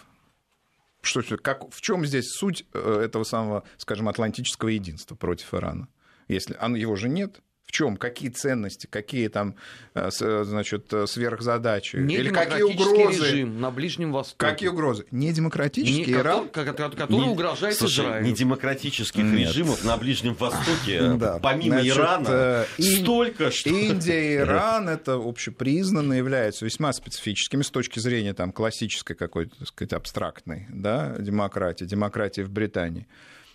что, 1.02 1.22
как, 1.36 1.70
в 1.72 1.80
чем 1.80 2.06
здесь 2.06 2.30
суть 2.30 2.64
э, 2.72 3.02
этого 3.04 3.24
самого, 3.24 3.64
скажем, 3.76 4.08
атлантического 4.08 4.68
единства 4.68 5.14
против 5.14 5.52
Ирана? 5.52 5.88
Если 6.28 6.54
его 6.78 6.96
же 6.96 7.08
нет, 7.08 7.40
чем, 7.74 7.96
какие 7.96 8.30
ценности, 8.30 8.86
какие 8.86 9.26
там, 9.26 9.56
э, 9.94 10.08
значит, 10.10 10.92
э, 10.92 11.08
сверхзадачи, 11.08 11.96
не 11.96 12.14
или 12.14 12.28
какие 12.28 12.62
угрозы. 12.62 13.24
режим 13.24 13.60
на 13.60 13.72
Ближнем 13.72 14.12
Востоке. 14.12 14.38
Какие 14.38 14.68
угрозы? 14.68 15.06
Не 15.10 15.32
демократический 15.32 16.12
не, 16.12 16.12
Иран. 16.12 16.48
Который, 16.50 16.96
который 16.96 17.24
не, 17.24 17.28
угрожает 17.28 17.76
слушай, 17.76 18.04
Израилю. 18.04 18.26
Не 18.26 18.32
демократических 18.32 19.24
Нет. 19.24 19.48
режимов 19.48 19.84
на 19.84 19.96
Ближнем 19.96 20.34
Востоке, 20.34 21.14
да. 21.16 21.40
помимо 21.42 21.80
значит, 21.80 21.96
Ирана, 21.96 22.28
э, 22.30 22.64
столько, 22.78 23.50
что... 23.50 23.70
Индия 23.70 24.34
и 24.34 24.36
Иран, 24.36 24.88
это 24.88 25.14
общепризнанно 25.14 26.12
являются 26.12 26.64
весьма 26.64 26.92
специфическими 26.92 27.62
с 27.62 27.70
точки 27.70 27.98
зрения 27.98 28.34
там, 28.34 28.52
классической 28.52 29.16
какой-то, 29.16 29.56
так 29.58 29.66
сказать, 29.66 29.92
абстрактной 29.94 30.68
да, 30.70 31.16
демократии, 31.18 31.84
демократии 31.84 32.42
в 32.42 32.50
Британии 32.50 33.08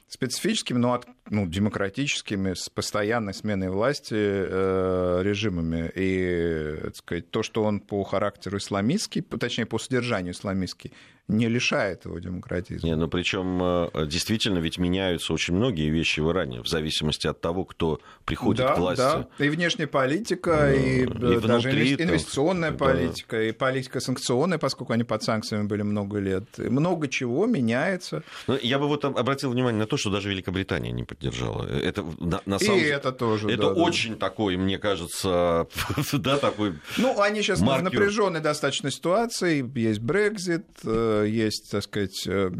специфическими, 0.09 0.77
но 0.77 0.93
от, 0.93 1.07
ну, 1.29 1.47
демократическими, 1.47 2.53
с 2.53 2.67
постоянной 2.69 3.33
сменой 3.33 3.69
власти 3.69 4.15
э, 4.15 5.19
режимами. 5.23 5.91
И 5.95 6.77
так 6.83 6.95
сказать, 6.95 7.31
то, 7.31 7.43
что 7.43 7.63
он 7.63 7.79
по 7.79 8.03
характеру 8.03 8.57
исламистский, 8.57 9.21
точнее, 9.21 9.65
по 9.65 9.77
содержанию 9.77 10.33
исламистский, 10.33 10.91
не 11.29 11.47
лишает 11.47 12.05
его 12.05 12.17
демократизма. 12.17 12.89
Не, 12.89 12.95
ну 12.95 13.07
причем 13.07 13.59
э, 13.61 14.07
действительно 14.07 14.57
ведь 14.57 14.79
меняются 14.79 15.31
очень 15.31 15.53
многие 15.53 15.89
вещи 15.89 16.19
в 16.19 16.31
Иране, 16.31 16.61
в 16.61 16.67
зависимости 16.67 17.27
от 17.27 17.39
того, 17.39 17.65
кто 17.65 17.99
приходит 18.25 18.65
да, 18.65 18.73
к 18.73 18.79
власти. 18.79 19.01
Да, 19.01 19.27
и 19.37 19.49
внешняя 19.49 19.85
политика, 19.85 20.73
и, 20.73 21.01
и 21.01 21.03
э, 21.03 21.39
даже 21.39 21.69
внутри, 21.69 21.93
инвестиционная 21.93 22.71
там, 22.71 22.79
политика, 22.79 23.37
да. 23.37 23.43
и 23.43 23.51
политика 23.51 23.99
санкционная, 23.99 24.57
поскольку 24.57 24.93
они 24.93 25.03
под 25.03 25.21
санкциями 25.21 25.67
были 25.67 25.83
много 25.83 26.17
лет. 26.17 26.45
И 26.57 26.63
много 26.63 27.07
чего 27.07 27.45
меняется. 27.45 28.23
Ну, 28.47 28.57
я 28.59 28.79
бы 28.79 28.87
вот 28.87 29.05
обратил 29.05 29.51
внимание 29.51 29.79
на 29.79 29.87
то, 29.87 29.97
что 29.97 30.09
даже 30.09 30.29
Великобритания 30.29 30.91
не 30.91 31.03
поддержала. 31.03 31.67
Это 31.67 32.03
на, 32.17 32.41
на 32.45 32.57
самом 32.57 32.79
И 32.79 32.83
это 32.83 33.11
тоже. 33.11 33.49
Это 33.49 33.63
да, 33.63 33.73
очень 33.73 34.13
да. 34.13 34.29
такой, 34.29 34.57
мне 34.57 34.79
кажется, 34.79 35.67
да, 36.13 36.37
такой. 36.37 36.73
Ну, 36.97 37.21
они 37.21 37.43
сейчас 37.43 37.61
маркер. 37.61 37.81
в 37.81 37.83
напряженной 37.83 38.39
достаточно 38.39 38.89
ситуации. 38.89 39.63
Есть 39.79 39.99
Брекзит, 39.99 40.65
э, 40.83 41.18
есть, 41.23 41.71
так 41.71 41.83
сказать, 41.83 42.27
э, 42.27 42.51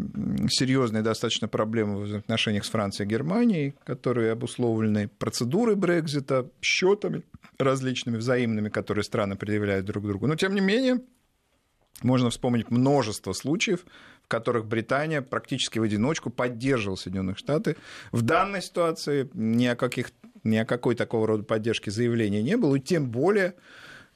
серьезные 0.49 1.03
достаточно 1.03 1.47
проблемы 1.47 2.05
в 2.05 2.15
отношениях 2.15 2.65
с 2.65 2.69
Францией 2.69 3.07
и 3.07 3.09
Германией, 3.09 3.75
которые 3.85 4.31
обусловлены 4.31 5.07
процедурой 5.07 5.75
Брекзита, 5.75 6.49
счетами 6.61 7.23
различными 7.57 8.17
взаимными, 8.17 8.69
которые 8.69 9.03
страны 9.03 9.35
предъявляют 9.35 9.85
друг 9.85 10.05
другу. 10.05 10.27
Но, 10.27 10.35
тем 10.35 10.55
не 10.55 10.61
менее, 10.61 11.01
можно 12.01 12.29
вспомнить 12.29 12.69
множество 12.71 13.33
случаев, 13.33 13.85
в 14.23 14.27
которых 14.27 14.65
Британия 14.65 15.21
практически 15.21 15.79
в 15.79 15.83
одиночку 15.83 16.29
поддерживала 16.29 16.95
Соединенные 16.95 17.35
Штаты. 17.35 17.75
В 18.11 18.21
данной 18.21 18.61
ситуации 18.61 19.29
ни 19.33 19.65
о, 19.65 19.75
каких, 19.75 20.11
ни 20.43 20.57
о 20.57 20.65
какой 20.65 20.95
такого 20.95 21.27
рода 21.27 21.43
поддержке 21.43 21.91
заявления 21.91 22.41
не 22.41 22.57
было, 22.57 22.75
и 22.75 22.79
тем 22.79 23.09
более 23.09 23.55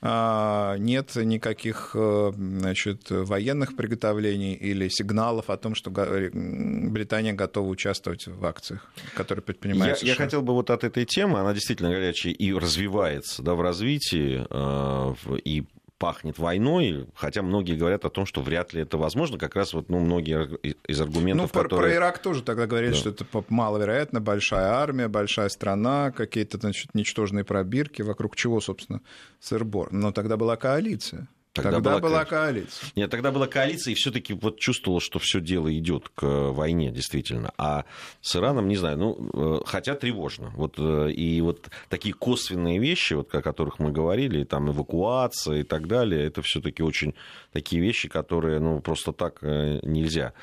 нет 0.04 1.16
никаких 1.16 1.92
э, 1.96 2.32
значит, 2.36 3.10
военных 3.10 3.78
приготовлений 3.78 4.54
или 4.54 4.90
сигналов 4.90 5.50
о 5.50 5.56
том, 5.56 5.76
что 5.76 5.92
Британия 5.92 7.34
готова 7.34 7.70
участвовать 7.70 8.28
в 8.28 8.46
акциях, 8.46 8.86
которые 9.16 9.44
предпринимаются. 9.44 10.06
Я, 10.06 10.12
я 10.12 10.18
хотел 10.18 10.42
бы 10.42 10.54
вот 10.54 10.70
от 10.72 10.84
этой 10.84 11.06
темы, 11.06 11.40
она 11.40 11.54
действительно 11.54 11.90
горячая 11.90 12.34
и 12.34 12.52
развивается 12.52 13.42
да, 13.44 13.56
в 13.56 13.62
развитии, 13.62 14.46
э, 14.50 15.38
и 15.46 15.64
пахнет 16.04 16.38
войной, 16.38 17.08
хотя 17.16 17.42
многие 17.42 17.78
говорят 17.78 18.04
о 18.04 18.10
том, 18.10 18.26
что 18.26 18.42
вряд 18.42 18.74
ли 18.74 18.82
это 18.82 18.98
возможно, 18.98 19.38
как 19.38 19.56
раз 19.56 19.74
вот, 19.74 19.88
ну, 19.88 20.00
многие 20.00 20.60
из 20.86 21.00
аргументов, 21.00 21.52
ну, 21.54 21.62
которые... 21.62 21.92
про 21.92 21.96
Ирак 21.96 22.20
тоже 22.20 22.44
тогда 22.44 22.68
говорили, 22.68 22.92
да. 22.92 22.98
что 22.98 23.10
это 23.12 23.26
маловероятно, 23.48 24.20
большая 24.20 24.66
армия, 24.66 25.08
большая 25.08 25.48
страна, 25.48 26.12
какие-то, 26.12 26.58
значит, 26.58 26.94
ничтожные 26.94 27.46
пробирки, 27.46 28.02
вокруг 28.02 28.36
чего, 28.36 28.60
собственно, 28.60 29.00
сырбор. 29.40 29.94
Но 29.94 30.12
тогда 30.12 30.36
была 30.36 30.58
коалиция. 30.58 31.30
Тогда, 31.54 31.74
тогда 31.74 31.90
была, 31.92 32.02
была 32.02 32.26
коалиция. 32.26 32.90
Нет, 32.96 33.12
тогда 33.12 33.32
была 33.32 33.46
коалиция, 33.46 33.92
и 33.92 33.96
все-таки 33.96 34.34
вот 34.34 34.60
чувствовала, 34.60 35.00
что 35.00 35.20
все 35.20 35.40
дело 35.40 35.72
идет 35.78 36.10
к 36.10 36.26
войне, 36.26 36.92
действительно. 36.92 37.54
А 37.58 37.86
с 38.22 38.36
Ираном, 38.36 38.68
не 38.68 38.76
знаю, 38.76 38.98
ну, 38.98 39.30
э, 39.34 39.60
хотя 39.64 39.94
тревожно. 39.94 40.52
Вот, 40.56 40.80
э, 40.80 41.12
и 41.12 41.40
вот 41.42 41.70
такие 41.90 42.16
косвенные 42.16 42.80
вещи, 42.80 43.14
вот, 43.14 43.34
о 43.36 43.44
которых 43.44 43.78
мы 43.78 43.92
говорили, 43.92 44.44
там 44.46 44.72
эвакуация 44.72 45.60
и 45.60 45.64
так 45.64 45.88
далее, 45.88 46.26
это 46.26 46.42
все-таки 46.42 46.82
очень 46.82 47.14
такие 47.52 47.80
вещи, 47.80 48.10
которые, 48.10 48.60
ну, 48.60 48.80
просто 48.80 49.12
так 49.12 49.38
э, 49.44 49.80
нельзя 49.84 50.34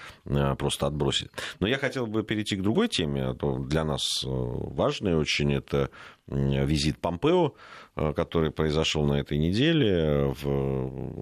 просто 0.58 0.86
отбросить. 0.86 1.30
Но 1.58 1.66
я 1.66 1.78
хотел 1.78 2.06
бы 2.06 2.22
перейти 2.22 2.54
к 2.54 2.62
другой 2.62 2.86
теме, 2.86 3.30
а 3.30 3.34
то 3.34 3.58
для 3.58 3.82
нас 3.82 4.02
важной 4.24 5.16
очень, 5.16 5.52
это 5.52 5.90
визит 6.30 6.98
Помпео, 6.98 7.48
э, 7.48 7.50
который 8.16 8.50
произошел 8.50 9.04
на 9.04 9.20
этой 9.20 9.38
неделе. 9.38 10.34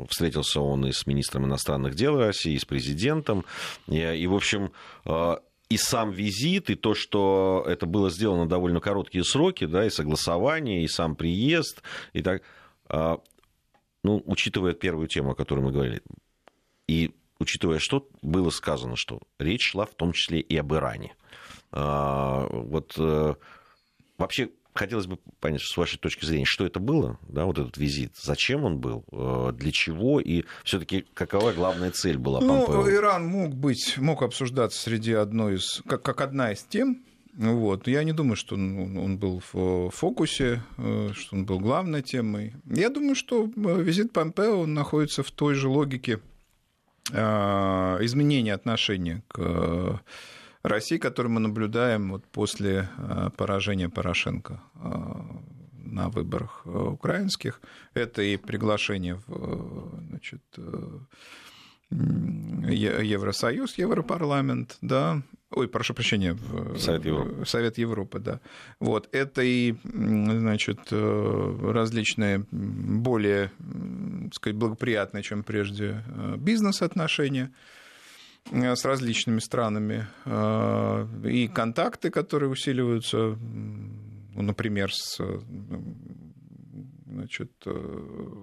Встретился 0.09 0.61
он 0.61 0.87
и 0.87 0.93
с 0.93 1.07
министром 1.07 1.47
иностранных 1.47 1.95
дел 1.95 2.17
России, 2.17 2.55
и 2.55 2.59
с 2.59 2.65
президентом. 2.65 3.45
И, 3.89 4.27
в 4.27 4.35
общем, 4.35 4.73
э, 5.05 5.37
и 5.69 5.77
сам 5.77 6.11
визит, 6.11 6.71
и 6.71 6.77
то, 6.77 6.95
что 6.95 7.65
это 7.67 7.87
было 7.87 8.11
сделано 8.11 8.49
довольно 8.49 8.81
короткие 8.81 9.25
сроки, 9.25 9.67
да, 9.67 9.87
и 9.87 9.91
согласование, 9.91 10.85
и 10.85 10.89
сам 10.89 11.17
приезд, 11.17 11.83
и 12.13 12.23
так, 12.23 12.43
э, 12.91 13.17
ну, 14.05 14.23
учитывая 14.27 14.73
первую 14.73 15.09
тему, 15.09 15.33
о 15.33 15.35
которой 15.35 15.61
мы 15.61 15.73
говорили, 15.73 16.03
и 16.87 17.11
учитывая, 17.41 17.81
что 17.81 18.09
было 18.23 18.51
сказано, 18.51 18.95
что 18.97 19.21
речь 19.39 19.71
шла 19.71 19.85
в 19.85 19.95
том 19.95 20.13
числе 20.13 20.41
и 20.41 20.57
об 20.57 20.73
Иране. 20.73 21.15
Вот 21.71 22.97
вообще 24.17 24.49
хотелось 24.79 25.07
бы 25.07 25.19
понять, 25.41 25.63
с 25.63 25.77
вашей 25.77 25.99
точки 25.99 26.25
зрения, 26.25 26.45
что 26.45 26.65
это 26.65 26.81
было, 26.81 27.19
да, 27.29 27.45
вот 27.45 27.59
этот 27.59 27.77
визит, 27.77 28.13
зачем 28.17 28.65
он 28.65 28.79
был, 28.79 29.05
э, 29.13 29.53
для 29.55 29.73
чего, 29.73 30.21
и 30.21 30.45
все-таки 30.65 31.05
какова 31.15 31.53
главная 31.53 31.91
цель 31.91 32.17
была 32.17 32.41
Помпео? 32.41 32.85
Ну, 32.85 32.91
Иран 32.91 33.27
мог 33.27 33.55
быть, 33.55 33.99
мог 33.99 34.23
обсуждаться 34.23 34.81
среди 34.81 35.13
одной 35.13 35.57
из, 35.57 35.83
как, 35.87 36.03
как 36.03 36.21
одна 36.21 36.53
из 36.53 36.63
тем, 36.63 37.03
вот. 37.35 37.87
Я 37.87 38.03
не 38.03 38.13
думаю, 38.13 38.37
что 38.37 38.55
он, 38.55 38.97
он 38.97 39.19
был 39.19 39.43
в 39.53 39.91
фокусе, 39.91 40.63
э, 40.77 41.11
что 41.15 41.37
он 41.37 41.45
был 41.45 41.61
главной 41.61 42.03
темой. 42.03 42.55
Я 42.65 42.89
думаю, 42.89 43.15
что 43.15 43.45
э, 43.45 43.83
визит 43.83 44.13
Помпео 44.13 44.67
находится 44.67 45.23
в 45.23 45.31
той 45.31 45.55
же 45.55 45.69
логике 45.69 46.21
изменения 47.11 48.53
отношения 48.53 49.23
к 49.29 50.03
России, 50.69 50.99
которую 50.99 51.33
мы 51.33 51.41
наблюдаем 51.41 52.11
вот 52.11 52.25
после 52.27 52.89
э, 52.97 53.31
поражения 53.37 53.89
Порошенко 53.89 54.61
э, 54.75 54.89
на 55.85 56.09
выборах 56.09 56.63
э, 56.65 56.71
украинских. 56.71 57.61
Это 57.95 58.23
и 58.23 58.37
приглашение 58.37 59.21
в, 59.27 60.01
значит, 60.09 60.43
Евросоюз, 61.91 63.79
Европарламент, 63.79 64.77
да, 64.83 65.23
Ой, 65.51 65.67
прошу 65.67 65.95
прощения, 65.95 66.37
Совет 66.77 67.07
Европы. 67.07 67.47
Совет 67.47 67.79
Европы, 67.79 68.19
да. 68.19 68.41
Вот, 68.81 69.09
это 69.13 69.41
и, 69.41 69.77
значит, 69.83 70.79
различные 70.91 72.45
более, 72.51 73.51
так 74.25 74.35
сказать, 74.35 74.57
благоприятные, 74.59 75.23
чем 75.23 75.43
прежде, 75.43 76.05
бизнес-отношения 76.37 77.51
с 78.51 78.85
различными 78.85 79.41
странами 79.41 80.07
и 81.25 81.49
контакты, 81.49 82.11
которые 82.11 82.51
усиливаются, 82.51 83.37
например, 84.35 84.93
с 84.93 85.21
значит, 87.07 87.51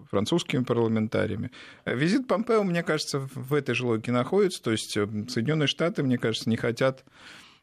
французскими 0.10 0.64
парламентариями. 0.64 1.52
Визит 1.86 2.28
Помпео, 2.28 2.64
мне 2.64 2.84
кажется, 2.84 3.20
в 3.20 3.54
этой 3.54 3.74
же 3.76 3.86
логике 3.86 4.12
находится. 4.12 4.62
То 4.62 4.72
есть 4.72 4.92
Соединенные 4.94 5.68
Штаты, 5.68 6.04
мне 6.04 6.18
кажется, 6.18 6.50
не 6.50 6.58
хотят 6.58 7.06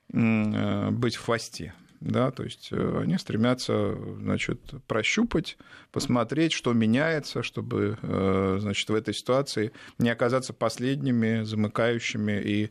быть 0.09 1.17
в 1.17 1.25
хвосте. 1.25 1.75
Да, 2.05 2.33
то 2.33 2.43
есть 2.43 2.73
они 2.73 3.17
стремятся 3.17 3.95
значит, 4.19 4.61
прощупать, 4.89 5.57
посмотреть, 5.93 6.53
что 6.53 6.73
меняется, 6.73 7.45
чтобы 7.45 7.97
значит, 8.03 8.91
в 8.91 8.95
этой 8.95 9.15
ситуации 9.15 9.71
не 9.99 10.11
оказаться 10.11 10.53
последними, 10.53 11.43
замыкающими 11.43 12.43
и 12.43 12.71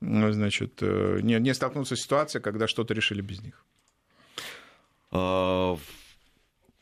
значит, 0.00 0.80
не, 0.80 1.38
не 1.38 1.52
столкнуться 1.52 1.96
с 1.96 2.00
ситуацией, 2.00 2.42
когда 2.42 2.66
что-то 2.66 2.94
решили 2.94 3.20
без 3.20 3.42
них. 3.42 3.62
А, 5.12 5.76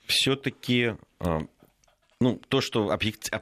все-таки 0.06 0.94
а, 1.18 1.40
ну, 2.20 2.38
то, 2.48 2.60
что 2.60 2.94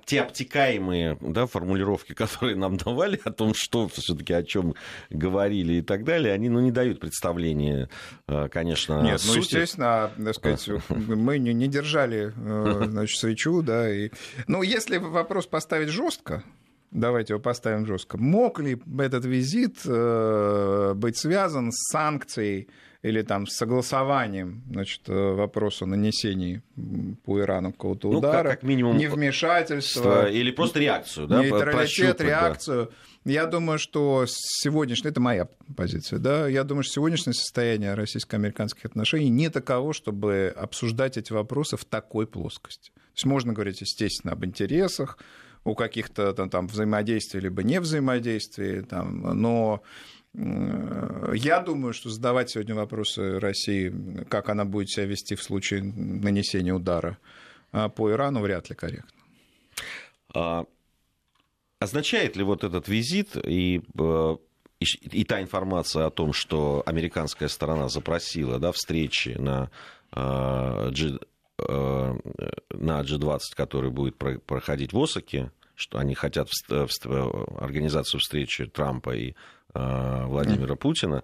те 0.05 0.21
обтекаемые 0.21 1.19
да, 1.21 1.47
формулировки, 1.47 2.13
которые 2.15 2.57
нам 2.57 2.77
давали 2.77 3.21
о 3.25 3.33
том, 3.33 3.53
что 3.55 3.89
все-таки 3.89 4.33
о 4.33 4.45
чем 4.45 4.75
говорили 5.11 5.75
и 5.75 5.83
так 5.83 6.05
далее, 6.05 6.33
они 6.33 6.49
ну, 6.49 6.61
не 6.61 6.71
дают 6.71 7.01
представления, 7.01 7.89
а, 8.29 8.49
конечно, 8.49 9.03
Нет, 9.03 9.21
ну, 9.27 9.35
естественно, 9.35 10.11
так 10.17 10.35
сказать, 10.35 10.69
мы 10.89 11.39
не, 11.39 11.53
не 11.53 11.67
держали 11.67 12.33
э, 12.37 12.85
значит, 12.89 13.19
свечу, 13.19 13.63
да, 13.63 13.93
и... 13.93 14.11
Ну, 14.47 14.63
если 14.63 14.99
вопрос 14.99 15.47
поставить 15.47 15.89
жестко, 15.89 16.45
давайте 16.91 17.35
его 17.35 17.41
поставим 17.41 17.87
жестко, 17.87 18.19
мог 18.19 18.61
ли 18.61 18.81
этот 18.99 19.25
визит 19.25 19.79
э, 19.85 20.93
быть 20.95 21.17
связан 21.17 21.73
с 21.73 21.91
санкцией 21.93 22.69
или 23.03 23.23
там 23.23 23.47
с 23.47 23.57
согласованием 23.57 24.63
значит, 24.71 25.03
э, 25.09 25.13
вопроса 25.13 25.87
нанесения 25.87 26.63
по 27.25 27.39
Ирану 27.41 27.73
какого-то 27.73 28.09
удара, 28.09 28.37
ну, 28.39 28.43
как, 28.43 28.53
как 28.61 28.63
минимум 28.65 28.97
невмешательство. 28.97 30.29
Или 30.29 30.51
просто 30.51 30.81
реакцию, 30.81 31.29
да? 31.29 31.43
Нейтралитет, 31.43 32.21
реакцию. 32.21 32.87
Да. 33.25 33.33
Я 33.33 33.47
думаю, 33.47 33.79
что 33.79 34.25
сегодняшнее, 34.27 35.11
это 35.11 35.21
моя 35.21 35.49
позиция, 35.77 36.19
да, 36.19 36.49
я 36.49 36.65
думаю, 36.65 36.83
что 36.83 36.95
сегодняшнее 36.95 37.35
состояние 37.35 37.95
российско-американских 37.95 38.87
отношений 38.87 39.29
не 39.29 39.51
таково, 39.51 39.93
чтобы 39.93 40.53
обсуждать 40.57 41.19
эти 41.19 41.33
вопросы 41.33 41.77
в 41.77 41.85
такой 41.85 42.27
плоскости. 42.27 42.91
То 42.91 43.01
есть 43.15 43.27
можно 43.27 43.53
говорить, 43.53 43.81
естественно, 43.81 44.33
об 44.33 44.45
интересах, 44.45 45.19
у 45.65 45.75
каких-то 45.75 46.33
там, 46.33 46.51
там 46.51 46.67
взаимодействий 46.67 47.41
либо 47.41 47.63
не 47.63 47.81
взаимодействий, 47.81 48.83
там, 48.83 49.21
но 49.21 49.83
я 50.35 51.61
думаю, 51.61 51.93
что 51.93 52.11
задавать 52.11 52.51
сегодня 52.51 52.75
вопросы 52.75 53.41
России, 53.41 53.93
как 54.29 54.49
она 54.49 54.65
будет 54.65 54.91
себя 54.91 55.07
вести 55.07 55.35
в 55.35 55.43
случае 55.43 55.83
нанесения 55.83 56.73
удара 56.73 57.19
а, 57.73 57.89
по 57.89 58.11
Ирану, 58.11 58.41
вряд 58.41 58.69
ли 58.69 58.77
корректно. 58.77 59.11
А, 60.35 60.67
означает 61.81 62.37
ли 62.37 62.45
вот 62.45 62.63
этот 62.63 62.89
визит 62.89 63.37
и, 63.37 63.83
э, 63.99 64.37
и, 64.81 64.85
и 65.13 65.25
та 65.25 65.41
информация 65.41 66.07
о 66.07 66.11
том, 66.11 66.33
что 66.33 66.83
американская 66.87 67.49
сторона 67.49 67.89
запросила 67.89 68.59
да, 68.59 68.73
встречи 68.73 69.31
на, 69.31 69.71
э, 70.13 70.91
G, 70.91 71.15
э, 71.15 71.19
на 71.59 73.01
G20, 73.01 73.41
который 73.55 73.91
будет 73.91 74.17
проходить 74.17 74.93
в 74.93 75.03
Осаке, 75.03 75.51
что 75.75 75.99
они 75.99 76.15
хотят 76.15 76.49
организацию 77.61 78.21
встречи 78.21 78.67
Трампа 78.67 79.15
и 79.15 79.35
Э, 79.75 80.25
Владимира 80.27 80.77
Путина, 80.77 81.23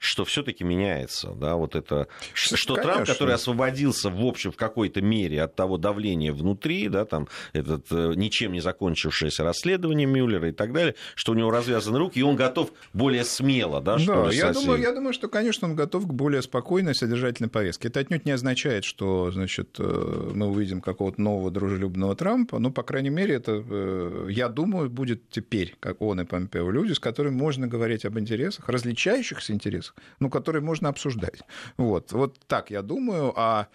что 0.00 0.24
все-таки 0.24 0.64
меняется, 0.64 1.28
да, 1.36 1.56
вот 1.56 1.76
это, 1.76 2.08
что 2.32 2.74
Конечно. 2.74 2.82
Трамп, 2.82 3.06
который 3.06 3.34
освободился 3.34 4.08
в 4.08 4.24
общем 4.24 4.50
в 4.50 4.56
какой-то 4.56 5.02
мере 5.02 5.42
от 5.42 5.54
того 5.54 5.76
давления 5.76 6.32
внутри, 6.32 6.88
да, 6.88 7.04
там 7.04 7.28
этот 7.52 7.86
э, 7.90 8.14
ничем 8.16 8.52
не 8.52 8.60
закончившееся 8.60 9.44
расследование 9.44 10.06
Мюллера 10.06 10.48
и 10.48 10.52
так 10.52 10.72
далее, 10.72 10.94
что 11.14 11.32
у 11.32 11.34
него 11.34 11.50
развязаны 11.50 11.98
руки 11.98 12.18
и 12.18 12.22
он 12.22 12.34
готов 12.34 12.72
более 12.94 13.24
смело, 13.24 13.82
да, 13.82 13.98
что 13.98 14.24
да, 14.24 14.32
я 14.32 14.52
думаю, 14.52 14.80
я 14.80 14.92
думаю, 14.92 15.12
что, 15.12 15.28
конечно, 15.28 15.68
он 15.68 15.76
готов 15.76 16.06
к 16.06 16.12
более 16.12 16.40
спокойной 16.40 16.94
содержательной 16.94 17.50
повестке. 17.50 17.88
Это 17.88 18.00
отнюдь 18.00 18.24
не 18.24 18.32
означает, 18.32 18.84
что, 18.84 19.30
значит, 19.30 19.76
э, 19.78 20.30
мы 20.34 20.46
увидим 20.48 20.80
какого-то 20.80 21.20
нового 21.20 21.50
дружелюбного 21.50 22.16
Трампа, 22.16 22.58
но, 22.58 22.70
по 22.70 22.82
крайней 22.82 23.10
мере, 23.10 23.34
это, 23.34 23.62
э, 23.68 24.28
я 24.30 24.48
думаю, 24.48 24.88
будет 24.88 25.28
теперь, 25.28 25.76
как 25.78 26.00
он 26.00 26.22
и 26.22 26.24
Помпео, 26.24 26.70
люди, 26.70 26.92
с 26.92 26.98
которыми 26.98 27.34
можно 27.34 27.66
говорить 27.66 28.06
об 28.06 28.18
интересах, 28.18 28.66
различающихся 28.68 29.52
интересах, 29.52 29.89
ну, 30.18 30.30
которые 30.30 30.62
можно 30.62 30.88
обсуждать. 30.88 31.40
Вот, 31.76 32.12
вот 32.12 32.38
так 32.46 32.70
я 32.70 32.82
думаю. 32.82 33.32
А, 33.36 33.68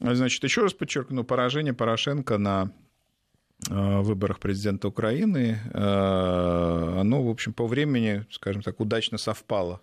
значит, 0.00 0.42
еще 0.44 0.62
раз 0.62 0.72
подчеркну, 0.72 1.24
поражение 1.24 1.72
Порошенко 1.72 2.38
на 2.38 2.72
э, 3.70 4.00
выборах 4.00 4.38
президента 4.38 4.88
Украины, 4.88 5.58
э, 5.72 7.00
оно, 7.00 7.22
в 7.22 7.28
общем, 7.28 7.52
по 7.52 7.66
времени, 7.66 8.26
скажем 8.30 8.62
так, 8.62 8.80
удачно 8.80 9.18
совпало 9.18 9.80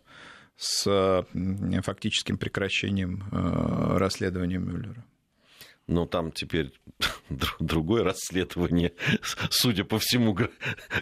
с 0.58 1.26
фактическим 1.84 2.38
прекращением 2.38 3.24
э, 3.32 3.98
расследования 3.98 4.58
Мюллера 4.58 5.06
но 5.90 6.06
там 6.06 6.32
теперь 6.32 6.72
другое 7.60 8.04
расследование, 8.04 8.94
судя 9.50 9.84
по 9.84 10.00
всему, 10.00 10.38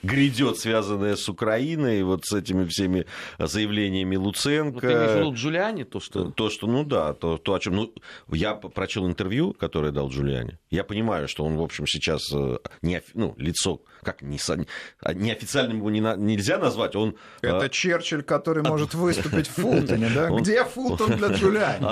грядет, 0.01 0.57
связанное 0.57 1.15
с 1.15 1.27
Украиной, 1.29 2.03
вот 2.03 2.25
с 2.25 2.33
этими 2.33 2.65
всеми 2.65 3.05
заявлениями 3.37 4.15
Луценко. 4.15 4.73
Вот 4.73 4.81
ты 4.81 4.87
имеешь 4.87 5.37
Джулиани, 5.37 5.83
то, 5.83 5.99
что... 5.99 6.31
То, 6.31 6.49
что, 6.49 6.67
ну 6.67 6.83
да, 6.83 7.13
то, 7.13 7.37
то 7.37 7.53
о 7.53 7.59
чем... 7.59 7.75
Ну, 7.75 7.93
я 8.31 8.55
прочел 8.55 9.05
интервью, 9.07 9.53
которое 9.53 9.91
дал 9.91 10.09
Джулиани. 10.09 10.57
Я 10.71 10.83
понимаю, 10.83 11.27
что 11.27 11.43
он, 11.43 11.57
в 11.57 11.61
общем, 11.61 11.85
сейчас 11.85 12.31
э, 12.33 12.57
не, 12.81 13.01
ну, 13.13 13.35
лицо, 13.37 13.81
как 14.03 14.21
не, 14.21 14.39
а 15.01 15.13
неофициальным 15.13 15.77
его 15.77 15.89
не, 15.89 15.99
нельзя 15.99 16.57
назвать, 16.57 16.95
он... 16.95 17.15
Это 17.41 17.65
а... 17.65 17.69
Черчилль, 17.69 18.23
который 18.23 18.63
может 18.63 18.93
выступить 18.93 19.47
в 19.47 19.61
Фултоне, 19.61 20.09
да? 20.13 20.29
Где 20.29 20.63
Фултон 20.63 21.17
для 21.17 21.29
Джулиани? 21.29 21.85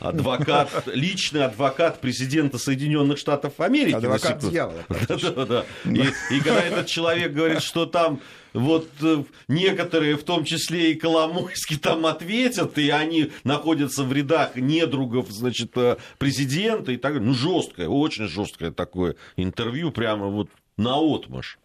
Адвокат, 0.00 0.70
личный 0.86 1.44
адвокат 1.44 2.00
президента 2.00 2.29
президента 2.30 2.58
Соединенных 2.58 3.18
Штатов 3.18 3.58
Америки. 3.58 3.94
Адвокат 3.94 4.38
дьявола. 4.38 4.84
Да, 5.08 5.44
да, 5.44 5.64
И, 5.84 6.02
и 6.34 6.40
когда 6.40 6.62
этот 6.62 6.86
человек 6.86 7.32
говорит, 7.32 7.62
что 7.62 7.86
там 7.86 8.20
вот 8.52 8.88
э, 9.02 9.24
некоторые, 9.48 10.16
в 10.16 10.22
том 10.22 10.44
числе 10.44 10.92
и 10.92 10.94
Коломойский, 10.94 11.76
там 11.76 12.06
ответят, 12.06 12.78
и 12.78 12.90
они 12.90 13.32
находятся 13.44 14.04
в 14.04 14.12
рядах 14.12 14.56
недругов, 14.56 15.30
значит, 15.30 15.76
э, 15.76 15.96
президента 16.18 16.92
и 16.92 16.96
так 16.96 17.14
далее. 17.14 17.28
Ну, 17.28 17.34
жесткое, 17.34 17.88
очень 17.88 18.28
жесткое 18.28 18.70
такое 18.70 19.16
интервью, 19.36 19.90
прямо 19.90 20.26
вот 20.26 20.48
на 20.76 20.96
отмаш. 20.96 21.58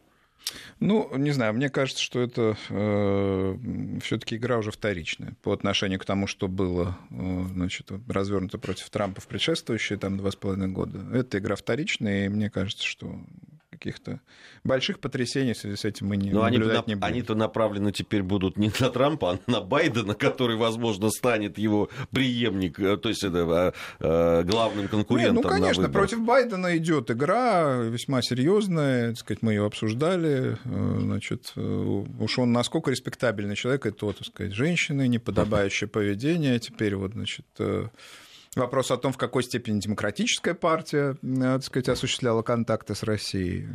Ну, 0.80 1.10
не 1.17 1.32
знаю, 1.32 1.54
мне 1.54 1.69
кажется, 1.69 2.02
что 2.02 2.19
это 2.21 2.58
э, 2.69 3.58
все-таки 4.02 4.36
игра 4.36 4.58
уже 4.58 4.71
вторичная 4.71 5.36
по 5.41 5.54
отношению 5.54 6.00
к 6.00 6.06
тому, 6.06 6.28
что 6.28 6.48
было 6.48 6.98
э, 7.10 7.43
значит, 7.54 7.91
развернуто 8.08 8.58
против 8.58 8.89
Трампа 8.89 9.21
в 9.21 9.28
предшествующие 9.28 9.98
там, 9.98 10.17
два 10.17 10.32
с 10.32 10.36
половиной 10.36 10.67
года. 10.67 11.00
Это 11.13 11.39
игра 11.39 11.56
вторичная, 11.56 12.26
и 12.26 12.30
мне 12.30 12.50
кажется, 12.50 12.86
что 12.86 13.19
каких-то 13.75 14.21
больших 14.63 14.99
потрясений 14.99 15.53
в 15.53 15.57
связи 15.57 15.75
с 15.75 15.85
этим 15.85 16.07
мы 16.07 16.17
не 16.17 16.31
Но 16.31 16.43
наблюдать 16.43 16.85
они, 16.85 16.88
не 16.88 16.95
будем. 16.95 17.03
Они-то 17.03 17.35
направлены 17.35 17.91
теперь 17.91 18.23
будут 18.23 18.57
не 18.57 18.71
на 18.79 18.89
Трампа, 18.89 19.31
а 19.31 19.51
на 19.51 19.61
Байдена, 19.61 20.13
который, 20.13 20.55
возможно, 20.55 21.09
станет 21.09 21.57
его 21.57 21.89
преемник, 22.11 22.79
э, 22.79 22.97
то 22.97 23.09
есть 23.09 23.23
это, 23.23 23.73
э, 23.99 24.43
главным 24.43 24.88
конкурентом. 24.88 25.35
Нет, 25.35 25.43
ну, 25.43 25.49
конечно, 25.49 25.89
против 25.89 26.21
Байдена 26.21 26.77
идет 26.77 27.11
игра 27.11 27.77
весьма 27.77 28.21
серьезная, 28.21 29.09
так 29.09 29.19
сказать, 29.19 29.41
мы 29.41 29.53
ее 29.53 29.65
обсуждали. 29.65 30.57
Э, 30.65 30.97
значит, 30.99 31.53
уж 31.55 32.39
он 32.39 32.51
насколько 32.53 32.91
респектабельный 32.91 33.55
человек, 33.55 33.85
это, 33.85 34.11
так 34.13 34.25
сказать, 34.25 34.53
женщины, 34.53 35.07
неподобающее 35.07 35.88
поведение. 35.88 36.59
Теперь 36.59 36.95
вот, 36.95 37.13
значит, 37.13 37.45
Вопрос 38.56 38.89
о 38.91 38.98
том, 38.98 39.12
в 39.12 39.18
какой 39.18 39.44
степени 39.44 39.80
демократическая 39.80 40.54
партия, 40.54 41.18
э, 41.22 41.39
так 41.39 41.63
сказать, 41.63 41.89
осуществляла 41.89 42.41
контакты 42.41 42.96
с 42.96 43.04
Россией. 43.04 43.68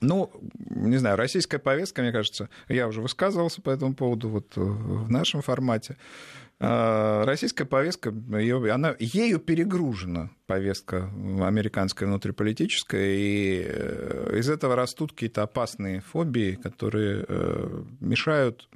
Ну, 0.00 0.30
не 0.70 0.98
знаю, 0.98 1.16
российская 1.16 1.58
повестка, 1.58 2.02
мне 2.02 2.12
кажется, 2.12 2.50
я 2.68 2.86
уже 2.86 3.00
высказывался 3.00 3.62
по 3.62 3.70
этому 3.70 3.94
поводу 3.94 4.28
вот 4.28 4.52
э, 4.56 4.60
в 4.60 5.10
нашем 5.10 5.40
формате. 5.40 5.96
А, 6.66 7.24
российская 7.26 7.66
повестка, 7.66 8.10
ее, 8.38 8.72
она, 8.72 8.96
ею 8.98 9.38
перегружена 9.38 10.30
повестка 10.46 11.10
американская 11.42 12.08
внутриполитическая, 12.08 13.16
и 13.16 13.64
э, 13.66 14.38
из 14.38 14.48
этого 14.48 14.74
растут 14.74 15.12
какие-то 15.12 15.42
опасные 15.42 16.00
фобии, 16.00 16.54
которые 16.54 17.26
э, 17.28 17.82
мешают 18.00 18.68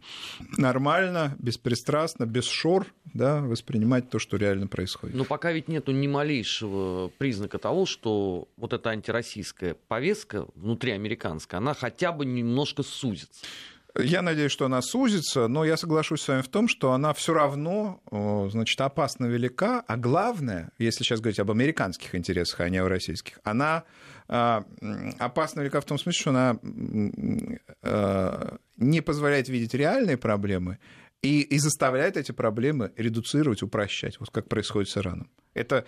нормально, 0.59 1.35
беспристрастно, 1.39 2.27
без 2.27 2.45
шор 2.45 2.87
да, 3.15 3.41
воспринимать 3.41 4.11
то, 4.11 4.19
что 4.19 4.37
реально 4.37 4.67
происходит. 4.67 5.17
Но 5.17 5.25
пока 5.25 5.53
ведь 5.53 5.69
нету 5.69 5.93
ни 5.93 6.09
малейшего 6.09 7.09
признака 7.17 7.59
того, 7.59 7.87
что 7.87 8.49
вот 8.59 8.75
эта 8.75 8.91
антироссийская 8.91 9.77
повестка 9.89 10.47
внутриамериканская, 10.57 11.59
она 11.59 11.73
хотя 11.73 12.13
бы 12.13 12.27
немножко 12.27 12.83
сузится. 12.83 13.47
Я 13.99 14.23
надеюсь, 14.23 14.53
что 14.53 14.67
она 14.67 14.81
сузится, 14.81 15.49
но 15.49 15.65
я 15.65 15.77
соглашусь 15.77 16.23
с 16.23 16.29
вами 16.29 16.43
в 16.43 16.49
том, 16.49 16.69
что 16.69 16.93
она 16.93 17.13
все 17.15 17.35
равно 17.35 18.01
значит, 18.51 18.81
опасно 18.81 19.27
велика, 19.27 19.83
а 19.87 19.97
главное, 19.97 20.71
если 20.79 21.03
сейчас 21.03 21.21
говорить 21.21 21.41
об 21.41 21.51
американских 21.51 22.15
интересах, 22.15 22.61
а 22.61 22.69
не 22.69 22.79
о 22.79 22.89
российских, 22.89 23.41
она 23.43 23.85
а, 24.29 24.65
опасно 25.19 25.63
велика 25.63 25.81
в 25.81 25.85
том 25.85 25.99
смысле, 25.99 26.21
что 26.21 26.31
она 26.31 26.59
а, 27.83 28.59
не 28.77 29.01
позволяет 29.01 29.49
видеть 29.49 29.75
реальные 29.75 30.17
проблемы 30.17 30.79
и, 31.23 31.41
и 31.41 31.59
заставляет 31.59 32.17
эти 32.17 32.31
проблемы 32.31 32.93
редуцировать, 32.97 33.63
упрощать, 33.63 34.21
вот 34.21 34.31
как 34.31 34.49
происходит 34.49 34.91
с 34.91 34.97
Ираном. 34.97 35.29
Это 35.55 35.85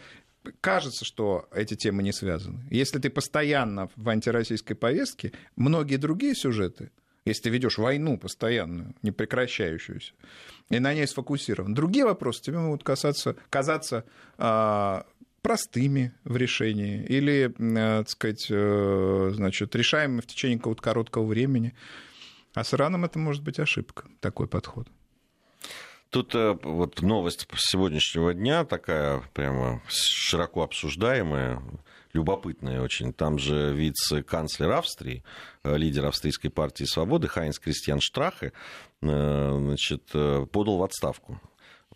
кажется, 0.61 1.05
что 1.05 1.49
эти 1.55 1.75
темы 1.77 2.03
не 2.03 2.13
связаны. 2.13 2.65
Если 2.71 2.99
ты 2.99 3.09
постоянно 3.09 3.89
в 3.95 4.09
антироссийской 4.09 4.75
повестке, 4.75 5.33
многие 5.55 5.97
другие 5.97 6.35
сюжеты 6.35 6.91
если 7.31 7.45
ты 7.45 7.51
ведешь 7.51 7.79
войну 7.79 8.19
постоянную, 8.19 8.95
непрекращающуюся, 9.03 10.13
и 10.69 10.79
на 10.79 10.95
ней 10.95 11.07
сфокусирован. 11.07 11.75
Другие 11.75 12.05
вопросы 12.05 12.43
тебе 12.43 12.59
могут 12.59 12.85
касаться, 12.85 13.37
казаться 13.49 14.05
а, 14.39 15.07
простыми 15.43 16.13
в 16.25 16.37
решении 16.37 17.05
или, 17.05 17.53
а, 17.59 18.01
так 18.01 18.11
сказать, 18.11 18.47
а, 18.51 19.31
значит, 19.35 19.75
решаемыми 19.75 20.21
в 20.21 20.27
течение 20.27 20.59
какого-то 20.59 20.83
короткого 20.83 21.25
времени. 21.25 21.75
А 22.55 22.65
с 22.65 22.75
Ираном 22.75 23.05
это 23.05 23.19
может 23.19 23.43
быть 23.43 23.59
ошибка, 23.59 24.07
такой 24.21 24.49
подход. 24.49 24.89
Тут 26.11 26.35
э, 26.35 26.59
вот 26.65 27.03
новость 27.03 27.47
сегодняшнего 27.55 28.35
дня 28.35 28.65
такая 28.65 29.23
прямо 29.33 29.81
широко 29.87 30.63
обсуждаемая 30.63 31.63
любопытная 32.13 32.81
очень. 32.81 33.13
Там 33.13 33.39
же 33.39 33.73
вице-канцлер 33.75 34.71
Австрии, 34.71 35.23
э, 35.63 35.77
лидер 35.77 36.07
австрийской 36.07 36.51
партии 36.51 36.85
«Свободы» 36.85 37.29
Хайнс 37.29 37.59
Кристиан 37.59 38.01
Штрахе 38.01 38.53
э, 39.03 39.59
значит, 39.59 40.11
э, 40.15 40.47
подал 40.51 40.79
в 40.79 40.83
отставку 40.83 41.41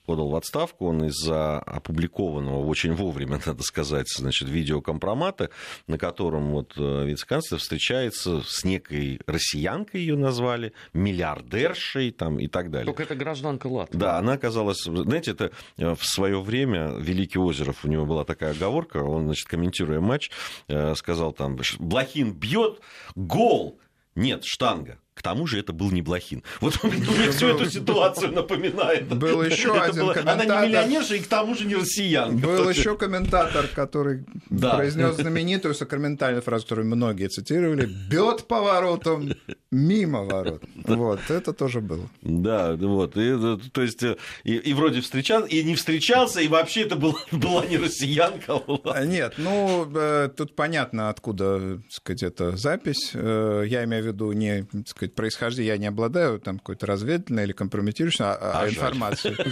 подал 0.04 0.30
в 0.30 0.36
отставку. 0.36 0.86
Он 0.86 1.04
из-за 1.04 1.58
опубликованного 1.58 2.64
очень 2.64 2.94
вовремя, 2.94 3.40
надо 3.46 3.62
сказать, 3.62 4.06
значит, 4.08 4.48
видеокомпромата, 4.48 5.50
на 5.86 5.98
котором 5.98 6.52
вот 6.52 6.74
э, 6.76 7.04
вице-канцлер 7.06 7.58
встречается 7.58 8.42
с 8.42 8.64
некой 8.64 9.20
россиянкой, 9.26 10.00
ее 10.00 10.16
назвали, 10.16 10.72
миллиардершей 10.92 12.10
там, 12.10 12.38
и 12.38 12.46
так 12.46 12.70
далее. 12.70 12.86
Только 12.86 13.02
это 13.02 13.14
гражданка 13.14 13.66
Латвии. 13.66 13.98
Да, 13.98 14.18
она 14.18 14.34
оказалась... 14.34 14.82
Знаете, 14.84 15.32
это 15.32 15.50
э, 15.76 15.94
в 15.94 16.04
свое 16.04 16.40
время 16.40 16.94
Великий 16.98 17.38
Озеров, 17.38 17.84
у 17.84 17.88
него 17.88 18.06
была 18.06 18.24
такая 18.24 18.52
оговорка, 18.52 18.98
он, 18.98 19.26
значит, 19.26 19.48
комментируя 19.48 20.00
матч, 20.00 20.30
э, 20.68 20.94
сказал 20.94 21.32
там, 21.32 21.58
Блохин 21.78 22.32
бьет, 22.32 22.80
гол, 23.14 23.78
нет, 24.14 24.44
штанга. 24.44 24.98
К 25.14 25.22
тому 25.22 25.46
же 25.46 25.58
это 25.60 25.72
был 25.72 25.90
не 25.90 26.02
Блохин. 26.02 26.42
Вот 26.60 26.82
мне 26.82 27.30
всю 27.30 27.48
эту 27.48 27.70
ситуацию 27.70 28.32
напоминает. 28.32 29.08
Был 29.08 29.42
еще 29.42 29.72
один 29.72 30.12
комментатор. 30.12 30.28
Она 30.28 30.44
не 30.44 30.68
миллионерша 30.68 31.14
и 31.14 31.20
к 31.20 31.26
тому 31.26 31.54
же 31.54 31.66
не 31.66 31.76
россиянка. 31.76 32.46
Был 32.46 32.68
еще 32.68 32.96
комментатор, 32.96 33.68
который 33.68 34.24
да. 34.50 34.74
произнес 34.76 35.16
знаменитую 35.16 35.74
сакраментальную 35.74 36.42
фразу, 36.42 36.64
которую 36.64 36.88
многие 36.88 37.28
цитировали. 37.28 37.86
Бьет 37.86 38.46
поворотом 38.48 39.34
мимо 39.70 40.24
ворот. 40.24 40.62
Вот, 40.84 41.20
это 41.28 41.52
тоже 41.52 41.80
было. 41.80 42.08
Да, 42.22 42.74
вот. 42.74 43.16
И, 43.16 43.58
то 43.72 43.82
есть, 43.82 44.02
и, 44.02 44.54
и 44.54 44.74
вроде 44.74 45.00
встречался, 45.00 45.48
и 45.48 45.62
не 45.62 45.74
встречался, 45.74 46.40
и 46.40 46.48
вообще 46.48 46.82
это 46.82 46.96
была, 46.96 47.14
была 47.32 47.66
не 47.66 47.76
россиянка. 47.76 48.60
А 48.84 49.04
Нет, 49.04 49.34
ну, 49.36 49.88
э, 49.94 50.30
тут 50.36 50.54
понятно, 50.54 51.08
откуда, 51.08 51.76
так 51.76 51.92
сказать, 51.92 52.22
эта 52.22 52.56
запись. 52.56 53.10
Э, 53.14 53.64
я 53.66 53.84
имею 53.84 54.04
в 54.04 54.06
виду 54.06 54.32
не, 54.32 54.62
так 54.62 54.88
сказать, 54.88 55.03
сказать, 55.04 55.14
происхождения 55.14 55.68
я 55.68 55.78
не 55.78 55.86
обладаю 55.86 56.40
там 56.40 56.58
какой-то 56.58 56.86
разведывательной 56.86 57.44
или 57.44 57.52
компрометирующей 57.52 58.24
а, 58.24 58.34
а, 58.34 58.62
а 58.62 58.68
информацией. 58.68 59.36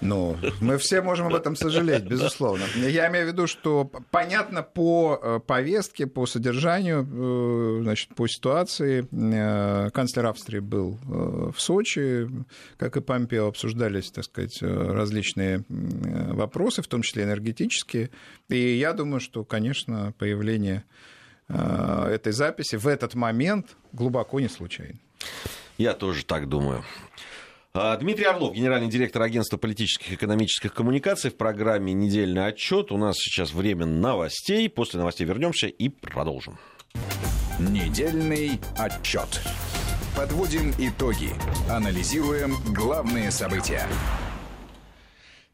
Ну, 0.00 0.36
мы 0.60 0.76
все 0.78 1.00
можем 1.00 1.26
об 1.26 1.34
этом 1.34 1.56
сожалеть, 1.56 2.04
безусловно. 2.04 2.64
Я 2.76 3.08
имею 3.08 3.26
в 3.26 3.28
виду, 3.28 3.46
что 3.46 3.90
понятно 4.10 4.62
по 4.62 5.18
э, 5.22 5.40
повестке, 5.46 6.06
по 6.06 6.26
содержанию, 6.26 7.06
э, 7.10 7.82
значит, 7.82 8.14
по 8.14 8.26
ситуации. 8.26 9.06
Э, 9.12 9.90
канцлер 9.90 10.26
Австрии 10.26 10.60
был 10.60 10.98
в 11.04 11.58
Сочи, 11.58 12.28
как 12.76 12.96
и 12.96 13.00
Помпео, 13.00 13.46
обсуждались, 13.46 14.10
так 14.10 14.24
сказать, 14.24 14.58
различные 14.60 15.64
вопросы, 15.68 16.82
в 16.82 16.86
том 16.86 17.02
числе 17.02 17.24
энергетические. 17.24 18.10
И 18.48 18.76
я 18.76 18.92
думаю, 18.92 19.20
что, 19.20 19.44
конечно, 19.44 20.12
появление 20.18 20.84
этой 21.48 22.32
записи 22.32 22.76
в 22.76 22.86
этот 22.86 23.14
момент 23.14 23.76
глубоко 23.92 24.40
не 24.40 24.48
случайно. 24.48 24.98
Я 25.78 25.94
тоже 25.94 26.24
так 26.24 26.48
думаю. 26.48 26.84
А, 27.76 27.96
Дмитрий 27.96 28.26
Орлов, 28.26 28.54
генеральный 28.54 28.88
директор 28.88 29.20
агентства 29.22 29.56
политических 29.56 30.12
и 30.12 30.14
экономических 30.14 30.72
коммуникаций 30.72 31.30
в 31.30 31.36
программе 31.36 31.92
«Недельный 31.92 32.46
отчет». 32.46 32.92
У 32.92 32.96
нас 32.96 33.16
сейчас 33.16 33.52
время 33.52 33.84
новостей. 33.84 34.68
После 34.68 35.00
новостей 35.00 35.26
вернемся 35.26 35.66
и 35.66 35.88
продолжим. 35.88 36.56
Недельный 37.58 38.60
отчет. 38.78 39.40
Подводим 40.16 40.72
итоги. 40.78 41.30
Анализируем 41.68 42.54
главные 42.72 43.32
события. 43.32 43.88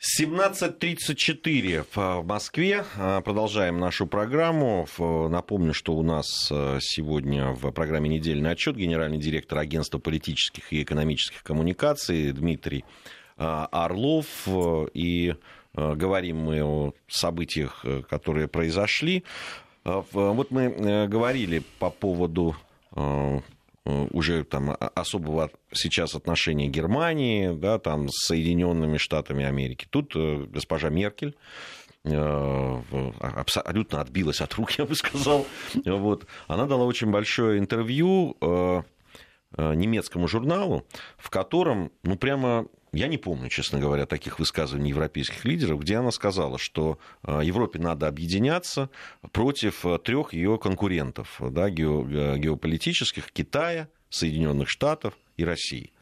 17.34 0.00 1.84
в 1.94 2.26
Москве. 2.26 2.86
А, 2.96 3.20
продолжаем 3.20 3.78
нашу 3.78 4.06
программу. 4.06 4.88
Напомню, 4.98 5.74
что 5.74 5.92
у 5.94 6.02
нас 6.02 6.48
а, 6.50 6.78
сегодня 6.80 7.50
в 7.50 7.70
программе 7.70 8.08
«Недельный 8.08 8.52
отчет» 8.52 8.76
генеральный 8.76 9.18
директор 9.18 9.58
агентства 9.58 9.98
политических 9.98 10.72
и 10.72 10.82
экономических 10.82 11.42
коммуникаций 11.42 12.32
Дмитрий 12.32 12.86
а, 13.36 13.68
Орлов. 13.70 14.48
И 14.94 15.34
говорим 15.74 16.38
мы 16.38 16.64
о 16.64 16.94
событиях, 17.06 17.84
которые 18.08 18.48
произошли. 18.48 19.22
Вот 19.84 20.50
мы 20.50 20.62
э, 20.62 21.06
говорили 21.08 21.62
по 21.78 21.90
поводу 21.90 22.56
Э, 22.96 23.40
уже 23.84 24.44
там 24.44 24.76
особого 24.94 25.50
сейчас 25.72 26.14
отношения 26.14 26.68
Германии, 26.68 27.52
да, 27.54 27.78
там 27.78 28.08
с 28.08 28.26
Соединенными 28.26 28.98
Штатами 28.98 29.44
Америки. 29.44 29.86
Тут 29.88 30.12
э, 30.14 30.44
госпожа 30.48 30.90
Меркель 30.90 31.34
э, 32.04 32.82
абсолютно 33.20 34.00
отбилась 34.00 34.40
от 34.40 34.54
рук, 34.54 34.72
я 34.78 34.84
бы 34.84 34.94
сказал. 34.94 35.46
Вот. 35.84 36.26
Она 36.46 36.66
дала 36.66 36.84
очень 36.84 37.10
большое 37.10 37.58
интервью 37.58 38.36
немецкому 39.58 40.28
журналу, 40.28 40.86
в 41.18 41.28
котором, 41.28 41.90
ну, 42.04 42.16
прямо 42.16 42.66
я 42.92 43.06
не 43.08 43.18
помню, 43.18 43.48
честно 43.48 43.78
говоря, 43.78 44.06
таких 44.06 44.38
высказываний 44.38 44.90
европейских 44.90 45.44
лидеров, 45.44 45.80
где 45.80 45.96
она 45.96 46.10
сказала, 46.10 46.58
что 46.58 46.98
э, 47.22 47.40
Европе 47.44 47.78
надо 47.78 48.08
объединяться 48.08 48.90
против 49.32 49.86
э, 49.86 49.98
трех 49.98 50.32
ее 50.32 50.58
конкурентов 50.58 51.40
да, 51.40 51.70
геополитических 51.70 53.30
Китая, 53.32 53.88
Соединенных 54.08 54.68
Штатов 54.68 55.14
и 55.36 55.44
России. 55.44 55.92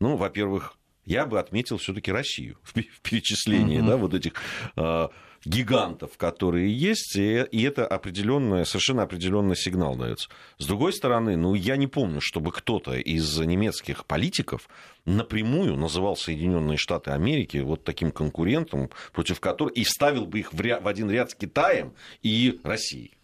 Ну, 0.00 0.16
во-первых, 0.16 0.78
я 1.04 1.26
бы 1.26 1.38
отметил 1.38 1.78
все-таки 1.78 2.12
Россию 2.12 2.58
в 2.62 2.72
перечислении 3.02 3.80
uh-huh. 3.80 3.86
да, 3.86 3.96
вот 3.96 4.14
этих 4.14 4.32
э, 4.76 5.08
гигантов, 5.44 6.16
которые 6.16 6.72
есть, 6.72 7.16
и, 7.16 7.44
и 7.50 7.62
это 7.62 7.86
определенный, 7.86 8.66
совершенно 8.66 9.02
определенный 9.02 9.56
сигнал 9.56 9.96
дается. 9.96 10.28
С 10.58 10.66
другой 10.66 10.92
стороны, 10.92 11.36
ну, 11.36 11.54
я 11.54 11.76
не 11.76 11.86
помню, 11.86 12.20
чтобы 12.20 12.52
кто-то 12.52 12.94
из 12.94 13.38
немецких 13.38 14.04
политиков 14.06 14.68
напрямую 15.04 15.76
называл 15.76 16.16
Соединенные 16.16 16.76
Штаты 16.76 17.10
Америки 17.10 17.58
вот 17.58 17.84
таким 17.84 18.10
конкурентом, 18.10 18.90
против 19.12 19.40
которого 19.40 19.72
и 19.72 19.84
ставил 19.84 20.26
бы 20.26 20.40
их 20.40 20.52
в, 20.52 20.60
ряд, 20.60 20.82
в 20.82 20.88
один 20.88 21.10
ряд 21.10 21.30
с 21.30 21.34
Китаем 21.34 21.94
и 22.22 22.60
Россией. 22.62 23.18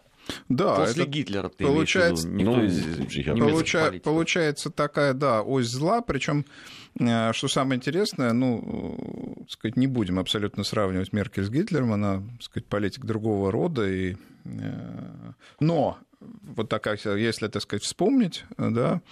Да, 0.49 0.77
После 0.77 1.03
это 1.03 1.11
Гитлера 1.11 1.49
ты 1.49 1.65
получается, 1.65 2.27
ну, 2.29 2.65
из 2.65 3.27
получа, 3.27 3.93
получается 4.03 4.71
такая, 4.71 5.13
да, 5.13 5.43
ось 5.43 5.67
зла, 5.67 6.01
причем 6.01 6.47
что 6.97 7.49
самое 7.49 7.79
интересное, 7.79 8.33
ну, 8.33 9.39
э, 9.41 9.51
сказать, 9.51 9.77
не 9.77 9.87
будем 9.87 10.19
абсолютно 10.19 10.65
сравнивать 10.65 11.13
Меркель 11.13 11.45
с 11.45 11.51
Гитлером, 11.51 11.93
она, 11.93 12.23
сказать, 12.41 12.67
политик 12.67 13.05
другого 13.05 13.51
рода, 13.51 13.89
и... 13.89 14.17
Э, 14.45 15.33
но 15.61 15.99
вот 16.21 16.69
такая, 16.69 16.99
если, 17.17 17.49
так 17.49 17.63
сказать, 17.63 17.83
вспомнить, 17.83 18.45
да, 18.57 19.03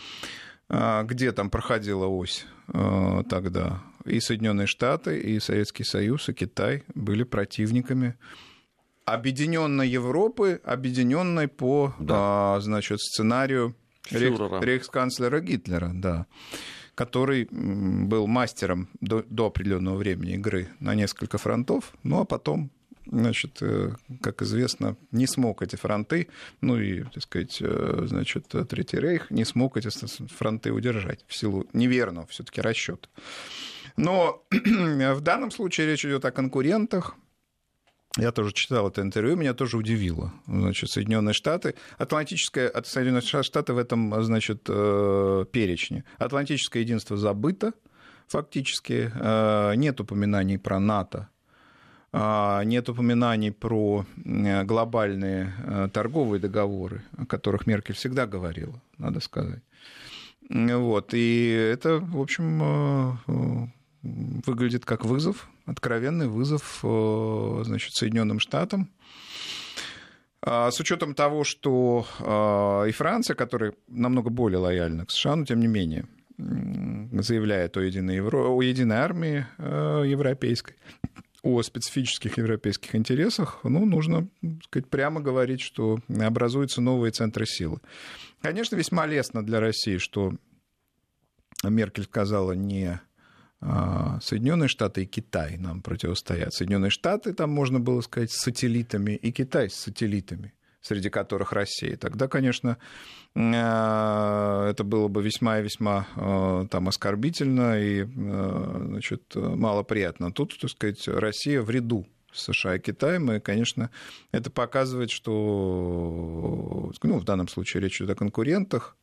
где 1.05 1.33
там 1.33 1.51
проходила 1.51 2.07
ось 2.07 2.47
тогда, 2.67 3.83
и 4.07 4.21
Соединенные 4.21 4.67
Штаты, 4.67 5.21
и 5.21 5.39
Советский 5.41 5.85
Союз, 5.85 6.29
и 6.29 6.33
Китай 6.33 6.85
были 6.95 7.25
противниками 7.25 8.17
объединенной 9.05 9.89
Европы, 9.89 10.61
объединенной 10.65 11.49
по 11.49 11.95
да. 11.99 12.15
а, 12.57 12.61
значит, 12.61 13.01
сценарию 13.01 13.75
Фюрера. 14.05 14.61
рейхсканцлера 14.61 15.41
Гитлера, 15.41 15.91
да, 15.93 16.27
который 17.03 17.49
был 17.51 18.27
мастером 18.27 18.89
до, 19.01 19.25
до 19.29 19.47
определенного 19.47 19.97
времени 19.97 20.35
игры 20.35 20.69
на 20.81 20.95
несколько 20.95 21.37
фронтов, 21.39 21.93
ну 22.05 22.21
а 22.21 22.25
потом 22.25 22.71
значит, 23.07 23.59
э, 23.61 23.91
как 24.21 24.43
известно, 24.43 24.97
не 25.11 25.27
смог 25.27 25.63
эти 25.63 25.77
фронты, 25.77 26.29
ну 26.61 26.79
и, 26.79 27.03
так 27.03 27.23
сказать, 27.23 27.59
э, 27.61 28.05
значит, 28.07 28.47
Третий 28.69 29.01
Рейх 29.01 29.31
не 29.31 29.45
смог 29.45 29.77
эти 29.77 29.89
фронты 30.39 30.71
удержать 30.71 31.25
в 31.27 31.35
силу 31.35 31.67
неверного 31.73 32.27
все-таки 32.29 32.61
расчета. 32.61 33.09
Но 33.97 34.43
в 34.51 35.21
данном 35.21 35.51
случае 35.51 35.89
речь 35.89 36.05
идет 36.05 36.25
о 36.25 36.31
конкурентах, 36.31 37.17
я 38.17 38.33
тоже 38.33 38.53
читал 38.53 38.89
это 38.89 39.03
интервью, 39.03 39.37
меня 39.37 39.55
тоже 39.55 39.77
удивило. 39.77 40.33
Значит, 40.47 40.91
Соединенные 40.91 41.35
Штаты, 41.35 41.75
Атлантическое, 41.99 42.69
от 42.69 42.87
Соединенных 42.87 43.25
Штатов 43.25 43.77
в 43.77 43.79
этом, 43.79 44.23
значит, 44.23 44.67
э, 44.69 45.45
перечне. 45.51 46.05
Атлантическое 46.19 46.83
единство 46.83 47.17
забыто 47.17 47.73
фактически, 48.29 49.13
нет 49.77 50.01
упоминаний 50.01 50.59
про 50.59 50.81
НАТО 50.81 51.29
а, 52.13 52.63
нет 52.65 52.89
упоминаний 52.91 53.53
про 53.53 54.05
глобальные 54.17 55.55
э, 55.65 55.89
торговые 55.93 56.41
договоры, 56.41 57.03
о 57.17 57.25
которых 57.25 57.67
Меркель 57.67 57.95
всегда 57.95 58.27
говорила, 58.27 58.81
надо 58.99 59.21
сказать. 59.21 59.63
Вот. 60.51 61.15
И 61.15 61.49
это, 61.49 61.99
в 61.99 62.21
общем, 62.21 62.63
э, 62.63 63.17
э, 63.29 63.67
выглядит 64.03 64.85
как 64.85 65.05
вызов, 65.05 65.49
откровенный 65.67 66.29
вызов 66.29 66.79
значит, 66.83 67.95
Соединенным 67.95 68.41
Штатам. 68.41 68.91
А, 70.45 70.71
с 70.71 70.81
учетом 70.81 71.15
того, 71.15 71.45
что 71.45 72.07
и 72.89 72.93
Франция, 72.93 73.37
которая 73.37 73.75
намного 73.89 74.31
более 74.31 74.59
лояльна 74.59 75.07
к 75.07 75.11
США, 75.11 75.37
но 75.37 75.45
тем 75.45 75.61
не 75.61 75.69
менее 75.69 76.07
заявляет 76.39 77.77
о 77.77 77.83
единой, 77.83 78.17
Евро... 78.17 78.49
о 78.49 78.61
единой 78.63 78.97
армии 78.97 79.47
европейской, 79.59 80.75
о 81.43 81.63
специфических 81.63 82.39
европейских 82.39 82.95
интересах, 82.95 83.61
ну, 83.65 83.85
нужно 83.85 84.29
сказать, 84.65 84.89
прямо 84.89 85.21
говорить, 85.21 85.61
что 85.61 85.99
образуются 86.09 86.81
новые 86.81 87.13
центры 87.13 87.47
силы. 87.47 87.81
Конечно, 88.41 88.77
весьма 88.77 89.07
лестно 89.07 89.45
для 89.45 89.61
России, 89.61 89.99
что 89.99 90.33
Меркель 91.65 92.05
сказала 92.05 92.53
не 92.53 92.87
а, 92.87 93.01
Соединенные 94.23 94.69
Штаты 94.69 95.05
и 95.05 95.07
Китай 95.07 95.57
нам 95.57 95.83
противостоят. 95.83 96.53
Соединенные 96.53 96.91
Штаты, 96.91 97.33
там 97.33 97.51
можно 97.51 97.79
было 97.79 98.01
сказать, 98.01 98.33
с 98.33 98.43
сателлитами, 98.43 99.13
и 99.13 99.31
Китай 99.31 99.71
с 99.71 99.75
сателлитами 99.75 100.53
среди 100.83 101.11
которых 101.11 101.53
Россия. 101.53 101.97
Тогда, 101.97 102.27
конечно, 102.27 102.77
э, 103.37 103.41
это 103.41 104.83
было 104.85 105.07
бы 105.07 105.23
весьма 105.23 105.61
и 105.61 105.63
весьма 105.63 106.09
э, 106.17 106.67
там, 106.71 106.89
оскорбительно 106.89 107.81
и 107.81 108.03
значит, 108.03 109.35
малоприятно. 109.35 110.33
Тут, 110.33 110.59
так 110.59 110.71
сказать, 110.71 111.07
Россия 111.07 111.63
в 111.63 111.71
ряду 111.71 112.05
США 112.33 112.77
и 112.77 112.81
Китаем, 112.81 113.31
и, 113.31 113.41
конечно, 113.41 113.91
это 114.33 114.51
показывает, 114.51 115.11
что, 115.11 116.93
ну, 117.03 117.19
в 117.19 117.25
данном 117.25 117.49
случае 117.49 117.83
речь 117.83 118.01
идет 118.01 118.11
о 118.11 118.15
конкурентах, 118.15 118.97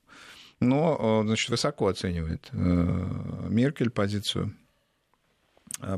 но, 0.60 1.24
значит, 1.26 1.50
высоко 1.50 1.88
оценивает 1.88 2.50
Меркель 2.52 3.90
позицию 3.90 4.54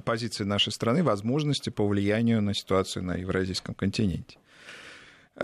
позиции 0.05 0.43
нашей 0.43 0.71
страны, 0.71 1.01
возможности 1.03 1.69
по 1.69 1.87
влиянию 1.87 2.41
на 2.41 2.53
ситуацию 2.53 3.03
на 3.03 3.15
евразийском 3.15 3.73
континенте. 3.73 4.37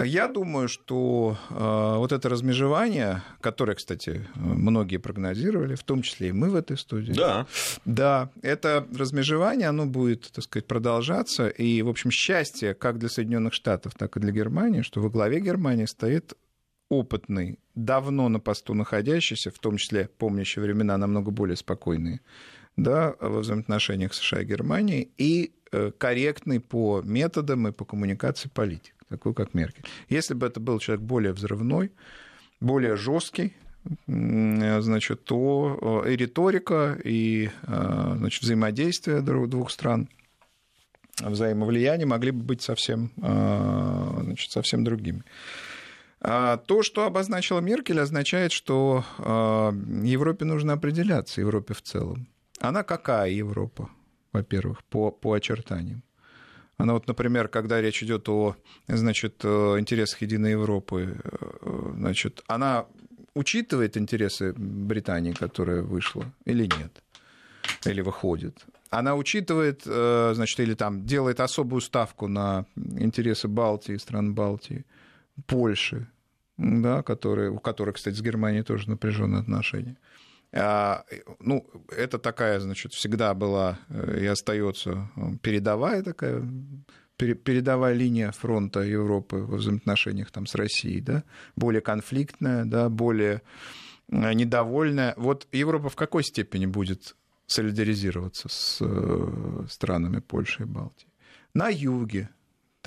Я 0.04 0.28
думаю, 0.28 0.68
что 0.68 1.38
э, 1.50 1.96
вот 1.98 2.12
это 2.12 2.30
размежевание, 2.30 3.24
которое, 3.42 3.74
кстати, 3.74 4.28
многие 4.36 4.98
прогнозировали, 4.98 5.76
в 5.76 5.84
том 5.84 6.02
числе 6.02 6.30
и 6.30 6.32
мы 6.34 6.50
в 6.50 6.56
этой 6.56 6.78
студии. 6.78 7.14
Да. 7.14 7.48
Да, 7.86 8.30
это 8.42 8.86
размежевание, 8.96 9.70
оно 9.70 9.86
будет, 9.86 10.30
так 10.34 10.44
сказать, 10.44 10.68
продолжаться. 10.68 11.48
И, 11.48 11.82
в 11.82 11.90
общем, 11.90 12.12
счастье 12.12 12.74
как 12.74 13.00
для 13.00 13.10
Соединенных 13.10 13.54
Штатов, 13.54 13.96
так 13.96 14.18
и 14.18 14.20
для 14.20 14.32
Германии, 14.32 14.82
что 14.82 15.02
во 15.02 15.10
главе 15.10 15.40
Германии 15.40 15.86
стоит 15.86 16.34
опытный, 16.90 17.60
давно 17.76 18.30
на 18.30 18.40
посту 18.40 18.74
находящийся, 18.74 19.52
в 19.52 19.60
том 19.60 19.78
числе 19.78 20.10
помнящий 20.18 20.62
времена 20.62 20.98
намного 20.98 21.32
более 21.32 21.56
спокойные, 21.56 22.22
да, 22.76 23.16
во 23.20 23.40
взаимоотношениях 23.40 24.14
США 24.14 24.42
и 24.42 24.46
Германии, 24.46 25.10
и 25.18 25.54
э, 25.72 25.92
корректный 25.98 26.60
по 26.60 27.02
методам 27.04 27.68
и 27.68 27.72
по 27.72 27.86
коммуникации 27.86 28.50
политик 28.50 28.94
такой 29.10 29.34
как 29.34 29.54
Меркель. 29.54 29.86
Если 30.10 30.34
бы 30.34 30.48
это 30.48 30.60
был 30.60 30.80
человек 30.80 31.04
более 31.04 31.34
взрывной, 31.34 31.92
более 32.60 32.96
жесткий, 32.96 33.54
значит, 34.06 35.24
то 35.24 36.04
э, 36.06 36.12
и 36.12 36.18
риторика, 36.18 37.00
и 37.04 37.50
э, 37.64 38.14
значит, 38.18 38.44
взаимодействие 38.44 39.22
двух 39.22 39.72
стран, 39.72 40.10
взаимовлияние 41.22 42.06
могли 42.06 42.32
бы 42.32 42.44
быть 42.44 42.62
совсем, 42.62 43.12
э, 43.22 44.20
значит, 44.24 44.52
совсем 44.52 44.84
другими. 44.84 45.24
А 46.20 46.58
то, 46.58 46.84
что 46.84 47.06
обозначила 47.06 47.60
Меркель, 47.60 48.00
означает, 48.00 48.52
что 48.52 49.04
Европе 50.04 50.46
нужно 50.46 50.74
определяться, 50.74 51.42
Европе 51.42 51.74
в 51.74 51.82
целом. 51.82 52.28
Она 52.60 52.84
какая 52.84 53.30
Европа, 53.30 53.90
во-первых, 54.34 54.84
по, 54.84 55.12
по 55.12 55.34
очертаниям? 55.34 56.02
Она 56.78 56.94
вот, 56.94 57.08
например, 57.08 57.48
когда 57.48 57.82
речь 57.82 58.04
идет 58.04 58.30
о 58.30 58.56
значит, 58.88 59.44
интересах 59.44 60.22
Единой 60.22 60.52
Европы, 60.52 61.18
э, 61.24 61.92
значит, 61.96 62.44
она 62.48 62.86
учитывает 63.34 63.98
интересы 63.98 64.54
Британии, 64.54 65.34
которая 65.34 65.82
вышла, 65.82 66.26
или 66.46 66.70
нет? 66.80 67.04
Или 67.86 68.02
выходит? 68.02 68.66
Она 68.92 69.16
учитывает, 69.16 69.82
э, 69.86 70.32
значит, 70.36 70.60
или 70.60 70.76
там 70.76 71.06
делает 71.06 71.40
особую 71.40 71.82
ставку 71.82 72.28
на 72.28 72.66
интересы 72.76 73.48
Балтии, 73.48 73.98
стран 73.98 74.34
Балтии, 74.34 74.86
Польши, 75.46 76.08
да, 76.58 77.04
которые, 77.04 77.52
у 77.52 77.60
которых, 77.60 77.96
кстати, 77.96 78.16
с 78.16 78.22
Германией 78.22 78.64
тоже 78.64 78.90
напряженные 78.90 79.42
отношения. 79.42 79.98
А, 80.54 81.04
ну, 81.40 81.70
это 81.96 82.18
такая, 82.20 82.60
значит, 82.60 82.94
всегда 82.94 83.34
была 83.34 83.80
э, 83.90 84.20
и 84.22 84.26
остается 84.26 85.10
э, 85.16 85.22
передовая 85.42 86.04
такая 86.04 86.44
передовая 87.18 87.94
линия 87.96 88.32
фронта 88.32 88.82
Европы 88.82 89.38
во 89.38 89.58
взаимоотношениях 89.58 90.30
там, 90.30 90.46
с 90.46 90.54
Россией, 90.54 91.02
да, 91.02 91.24
более 91.56 91.82
конфликтная, 91.82 92.64
да, 92.64 92.90
более 92.90 93.42
э, 94.10 94.34
недовольная. 94.34 95.14
Вот 95.18 95.48
Европа 95.52 95.90
в 95.90 95.96
какой 95.96 96.24
степени 96.24 96.66
будет 96.66 97.16
солидаризироваться 97.48 98.50
с 98.50 98.82
странами 99.70 100.20
Польши 100.20 100.64
и 100.64 100.66
Балтии? 100.66 101.08
На 101.54 101.70
юге, 101.70 102.30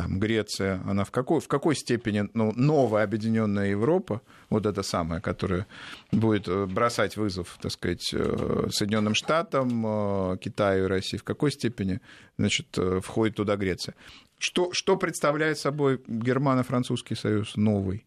там 0.00 0.18
Греция, 0.18 0.80
она 0.86 1.04
в 1.04 1.10
какой, 1.10 1.40
в 1.40 1.48
какой 1.48 1.76
степени 1.76 2.28
ну, 2.32 2.52
новая 2.56 3.04
объединенная 3.04 3.68
Европа, 3.68 4.22
вот 4.48 4.64
эта 4.64 4.82
самая, 4.82 5.20
которая 5.20 5.66
будет 6.10 6.48
э, 6.48 6.64
бросать 6.64 7.18
вызов, 7.18 7.58
так 7.60 7.70
сказать, 7.70 8.10
э, 8.14 8.68
Соединенным 8.70 9.14
Штатам, 9.14 9.84
э, 9.86 10.38
Китаю 10.38 10.84
и 10.84 10.88
России, 10.88 11.18
в 11.18 11.24
какой 11.24 11.52
степени 11.52 12.00
значит, 12.38 12.78
входит 13.02 13.36
туда 13.36 13.56
Греция. 13.56 13.94
Что, 14.38 14.72
что 14.72 14.96
представляет 14.96 15.58
собой 15.58 16.00
Германо-Французский 16.06 17.14
союз 17.14 17.56
новый? 17.56 18.06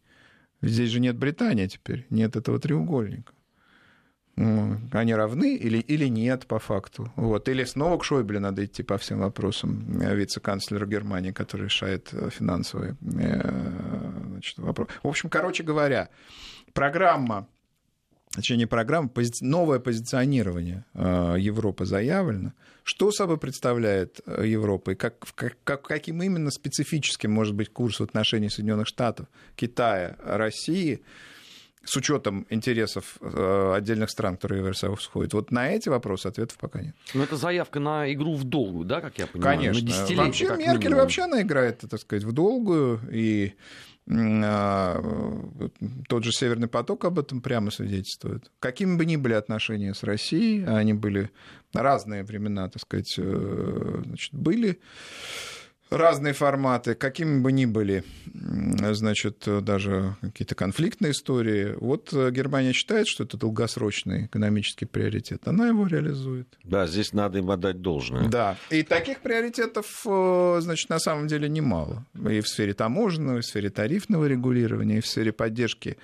Здесь 0.64 0.90
же 0.90 1.00
нет 1.00 1.16
Британии 1.16 1.68
теперь, 1.68 2.08
нет 2.10 2.36
этого 2.36 2.60
треугольника 2.60 3.34
они 4.36 5.14
равны 5.14 5.56
или, 5.56 5.78
или 5.78 6.08
нет 6.08 6.48
по 6.48 6.58
факту. 6.58 7.12
Вот. 7.16 7.48
Или 7.50 7.64
снова 7.66 7.98
к 8.00 8.04
Шойбле 8.04 8.40
надо 8.40 8.66
идти 8.66 8.82
по 8.82 8.98
всем 8.98 9.20
вопросам 9.20 10.02
э, 10.02 10.16
вице-канцлера 10.16 10.88
Германии, 10.88 11.32
который 11.32 11.66
решает 11.66 12.10
э, 12.14 12.30
финансовые 12.32 12.96
э, 13.02 14.22
значит, 14.30 14.58
вопросы. 14.58 14.92
В 15.04 15.08
общем, 15.08 15.30
короче 15.30 15.64
говоря, 15.64 16.10
программа, 16.74 17.48
точнее 18.32 18.58
не 18.58 18.66
программа, 18.66 19.08
пози... 19.08 19.32
новое 19.42 19.78
позиционирование 19.78 20.86
Европы 20.96 21.86
заявлено. 21.86 22.54
Что 22.84 23.12
собой 23.12 23.38
представляет 23.38 24.20
Европа 24.26 24.92
и 24.92 24.96
как, 24.96 25.20
как, 25.36 25.58
как, 25.64 25.84
каким 25.84 26.24
именно 26.24 26.50
специфическим 26.50 27.32
может 27.32 27.54
быть 27.54 27.72
курс 27.72 28.00
в 28.00 28.04
отношении 28.04 28.48
Соединенных 28.48 28.88
Штатов, 28.88 29.28
Китая, 29.56 30.18
России– 30.24 31.04
с 31.84 31.96
учетом 31.98 32.46
интересов 32.50 33.18
э, 33.22 33.74
отдельных 33.76 34.10
стран, 34.10 34.36
которые 34.36 34.60
в 34.60 34.66
Евросоюз 34.66 35.06
входят? 35.06 35.34
Вот 35.34 35.52
на 35.52 35.70
эти 35.70 35.90
вопросы 35.90 36.28
ответов 36.28 36.58
пока 36.58 36.82
нет. 36.82 36.96
Но 37.14 37.24
это 37.24 37.36
заявка 37.36 37.80
на 37.80 38.12
игру 38.14 38.36
в 38.36 38.44
долгую, 38.44 38.86
да, 38.86 39.02
как 39.02 39.18
я 39.18 39.28
понимаю? 39.28 39.58
Конечно. 39.58 40.16
Вообще 40.16 40.46
Меркель 40.46 40.66
минимум. 40.66 41.00
вообще 41.00 41.24
она 41.24 41.42
играет, 41.42 41.84
так 41.90 42.00
сказать, 42.00 42.24
в 42.24 42.32
долгую, 42.32 43.00
и 43.12 43.54
а, 44.10 45.02
тот 46.10 46.24
же 46.24 46.32
Северный 46.32 46.68
поток 46.68 47.06
об 47.06 47.20
этом 47.20 47.42
прямо 47.42 47.72
свидетельствует. 47.72 48.52
Какими 48.60 48.98
бы 48.98 49.06
ни 49.06 49.16
были 49.16 49.34
отношения 49.34 49.94
с 49.94 50.04
Россией, 50.04 50.66
а 50.66 50.78
они 50.78 50.94
были 50.94 51.32
разные 51.74 52.24
времена, 52.24 52.70
так 52.70 52.82
сказать, 52.82 53.16
э, 53.18 54.02
значит, 54.06 54.34
были 54.34 54.80
разные 55.94 56.34
форматы, 56.34 56.96
какими 56.96 57.40
бы 57.40 57.52
ни 57.52 57.66
были, 57.66 58.04
значит, 58.34 59.44
даже 59.46 60.16
какие-то 60.22 60.56
конфликтные 60.56 61.12
истории. 61.12 61.76
Вот 61.80 62.12
э, 62.14 62.32
Германия 62.32 62.74
считает, 62.74 63.08
что 63.08 63.24
это 63.24 63.38
долгосрочный 63.38 64.26
экономический 64.26 64.86
приоритет, 64.86 65.48
она 65.48 65.68
его 65.68 65.88
реализует. 65.88 66.48
Да, 66.64 66.88
здесь 66.88 67.14
надо 67.14 67.40
им 67.40 67.52
отдать 67.52 67.82
должное. 67.82 68.28
Да, 68.28 68.58
и 68.70 68.84
таких 68.84 69.20
приоритетов, 69.20 70.06
э, 70.06 70.58
значит, 70.62 70.90
на 70.90 71.00
самом 71.00 71.28
деле 71.28 71.48
немало. 71.48 72.06
И 72.30 72.42
в 72.42 72.48
сфере 72.48 72.74
таможенного, 72.74 73.38
и 73.38 73.42
в 73.42 73.46
сфере 73.46 73.70
тарифного 73.70 74.26
регулирования, 74.26 74.98
и 74.98 75.02
в 75.02 75.08
сфере 75.08 75.32
поддержки 75.32 75.98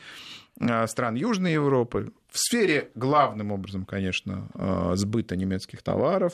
э, 0.59 0.87
стран 0.87 1.15
Южной 1.15 1.53
Европы, 1.53 2.11
в 2.29 2.37
сфере, 2.37 2.89
главным 2.93 3.51
образом, 3.51 3.85
конечно, 3.85 4.49
сбыта 4.93 5.35
немецких 5.35 5.81
товаров, 5.81 6.33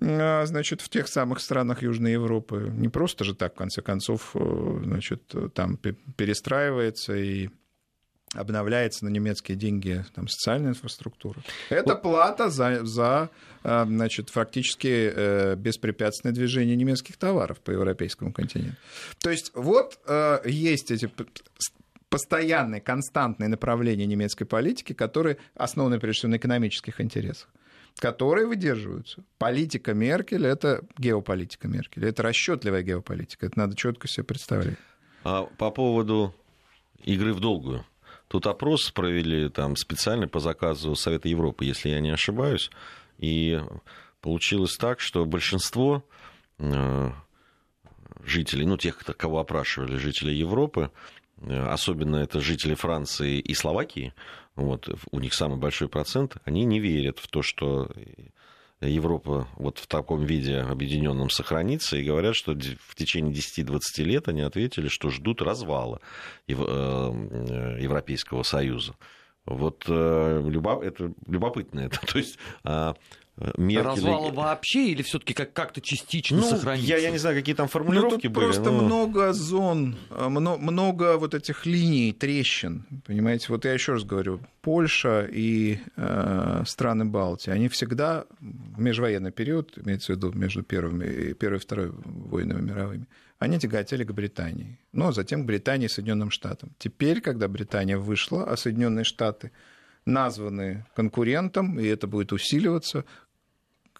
значит, 0.00 0.80
в 0.80 0.88
тех 0.88 1.08
самых 1.08 1.40
странах 1.40 1.82
Южной 1.82 2.12
Европы. 2.12 2.72
Не 2.76 2.88
просто 2.88 3.24
же 3.24 3.34
так, 3.34 3.54
в 3.54 3.56
конце 3.56 3.82
концов, 3.82 4.30
э, 4.34 4.80
значит, 4.84 5.34
там 5.54 5.76
перестраивается 5.76 7.16
и 7.16 7.50
обновляется 8.34 9.06
на 9.06 9.08
немецкие 9.08 9.56
деньги 9.56 10.04
там, 10.14 10.28
социальная 10.28 10.70
инфраструктура. 10.70 11.40
Это 11.70 11.96
плата 11.96 12.48
за, 12.50 12.84
за 12.84 13.30
э, 13.64 13.84
значит, 13.86 14.30
фактически 14.30 15.12
э, 15.14 15.56
беспрепятственное 15.56 16.34
движение 16.34 16.76
немецких 16.76 17.16
товаров 17.16 17.58
по 17.60 17.72
европейскому 17.72 18.32
континенту. 18.32 18.76
То 19.20 19.30
есть 19.30 19.50
вот 19.54 19.98
есть 20.44 20.90
эти 20.92 21.10
постоянные, 22.08 22.80
константные 22.80 23.48
направления 23.48 24.06
немецкой 24.06 24.44
политики, 24.44 24.92
которые 24.92 25.38
основаны 25.54 25.98
прежде 25.98 26.20
всего 26.20 26.30
на 26.30 26.36
экономических 26.36 27.00
интересах 27.00 27.48
которые 28.00 28.46
выдерживаются. 28.46 29.24
Политика 29.38 29.94
Меркель— 29.94 30.46
это 30.46 30.84
геополитика 30.96 31.68
Меркель, 31.68 32.06
это 32.06 32.22
расчетливая 32.22 32.82
геополитика, 32.82 33.46
это 33.46 33.58
надо 33.58 33.76
четко 33.76 34.08
себе 34.08 34.24
представлять. 34.24 34.76
А 35.24 35.44
по 35.44 35.70
поводу 35.70 36.34
игры 37.02 37.32
в 37.32 37.40
долгую. 37.40 37.84
Тут 38.28 38.46
опрос 38.46 38.90
провели 38.90 39.48
там 39.48 39.74
специально 39.76 40.28
по 40.28 40.38
заказу 40.38 40.94
Совета 40.94 41.28
Европы, 41.28 41.64
если 41.64 41.88
я 41.88 42.00
не 42.00 42.10
ошибаюсь, 42.10 42.70
и 43.18 43.60
получилось 44.20 44.76
так, 44.76 45.00
что 45.00 45.24
большинство 45.24 46.04
э, 46.58 47.10
жителей, 48.24 48.66
ну, 48.66 48.76
тех, 48.76 48.98
кого 48.98 49.38
опрашивали 49.38 49.96
жители 49.96 50.32
Европы, 50.32 50.90
э, 51.40 51.58
особенно 51.58 52.16
это 52.16 52.40
жители 52.40 52.74
Франции 52.74 53.38
и 53.38 53.54
Словакии, 53.54 54.12
вот, 54.58 54.88
у 55.12 55.20
них 55.20 55.34
самый 55.34 55.56
большой 55.56 55.88
процент, 55.88 56.36
они 56.44 56.64
не 56.64 56.80
верят 56.80 57.18
в 57.18 57.28
то, 57.28 57.42
что 57.42 57.90
Европа 58.80 59.48
вот 59.56 59.78
в 59.78 59.86
таком 59.86 60.24
виде 60.24 60.58
объединенном 60.58 61.30
сохранится, 61.30 61.96
и 61.96 62.04
говорят, 62.04 62.34
что 62.34 62.52
в 62.52 62.94
течение 62.94 63.32
10-20 63.32 63.80
лет 63.98 64.28
они 64.28 64.42
ответили, 64.42 64.88
что 64.88 65.10
ждут 65.10 65.42
развала 65.42 66.00
э, 66.46 66.52
Европейского 66.52 68.42
Союза. 68.42 68.94
Вот 69.46 69.84
э, 69.88 70.50
это 70.82 71.12
любопытно 71.26 71.80
это. 71.80 72.00
То 72.06 72.18
есть 72.18 72.38
а, 72.64 72.94
Меркель... 73.56 73.88
Развала 73.88 74.30
вообще 74.32 74.88
или 74.88 75.02
все-таки 75.02 75.34
как- 75.34 75.52
как-то 75.52 75.80
частично 75.80 76.38
ну, 76.38 76.48
сохраниться? 76.48 76.88
Я, 76.88 76.98
я 76.98 77.10
не 77.10 77.18
знаю, 77.18 77.36
какие 77.36 77.54
там 77.54 77.68
формулировки 77.68 78.14
ну, 78.14 78.20
тут 78.20 78.32
были. 78.32 78.44
Просто 78.46 78.70
но... 78.70 78.82
много 78.82 79.32
зон, 79.32 79.96
много, 80.10 80.60
много 80.60 81.18
вот 81.18 81.34
этих 81.34 81.66
линий, 81.66 82.12
трещин. 82.12 82.84
Понимаете, 83.06 83.46
вот 83.48 83.64
я 83.64 83.72
еще 83.72 83.92
раз 83.92 84.04
говорю, 84.04 84.40
Польша 84.62 85.28
и 85.30 85.78
э, 85.96 86.62
страны 86.66 87.04
Балтии, 87.04 87.50
они 87.50 87.68
всегда 87.68 88.24
в 88.40 88.80
межвоенный 88.80 89.30
период, 89.30 89.78
имеется 89.78 90.12
в 90.12 90.16
виду 90.16 90.32
между 90.32 90.62
первыми, 90.62 91.32
первой 91.34 91.58
и 91.58 91.60
второй 91.60 91.90
войнами 91.90 92.60
мировыми, 92.60 93.06
они 93.38 93.58
тяготели 93.58 94.04
к 94.04 94.12
Британии, 94.12 94.78
но 94.92 95.12
затем 95.12 95.44
к 95.44 95.46
Британии 95.46 95.86
и 95.86 95.88
Соединенным 95.88 96.30
Штатам. 96.30 96.72
Теперь, 96.78 97.20
когда 97.20 97.46
Британия 97.46 97.96
вышла, 97.96 98.44
а 98.44 98.56
Соединенные 98.56 99.04
Штаты 99.04 99.52
названы 100.04 100.86
конкурентом, 100.96 101.78
и 101.78 101.86
это 101.86 102.06
будет 102.06 102.32
усиливаться, 102.32 103.04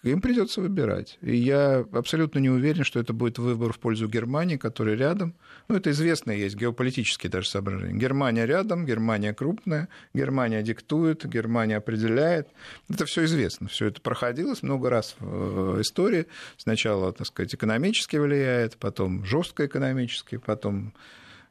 им 0.03 0.21
придется 0.21 0.61
выбирать. 0.61 1.17
И 1.21 1.35
я 1.35 1.85
абсолютно 1.91 2.39
не 2.39 2.49
уверен, 2.49 2.83
что 2.83 2.99
это 2.99 3.13
будет 3.13 3.37
выбор 3.37 3.73
в 3.73 3.79
пользу 3.79 4.07
Германии, 4.07 4.57
которая 4.57 4.95
рядом. 4.95 5.35
Ну, 5.67 5.75
это 5.75 5.91
известно 5.91 6.31
есть, 6.31 6.55
геополитические 6.55 7.29
даже 7.29 7.49
соображения. 7.49 7.99
Германия 7.99 8.45
рядом, 8.45 8.85
Германия 8.85 9.33
крупная, 9.33 9.89
Германия 10.13 10.61
диктует, 10.63 11.25
Германия 11.25 11.77
определяет. 11.77 12.47
Это 12.89 13.05
все 13.05 13.25
известно, 13.25 13.67
все 13.67 13.87
это 13.87 14.01
проходилось 14.01 14.63
много 14.63 14.89
раз 14.89 15.15
в 15.19 15.77
э, 15.77 15.81
истории. 15.81 16.27
Сначала, 16.57 17.11
так 17.11 17.27
сказать, 17.27 17.53
экономически 17.53 18.17
влияет, 18.17 18.77
потом 18.77 19.25
жестко 19.25 19.65
экономически, 19.65 20.37
потом 20.37 20.93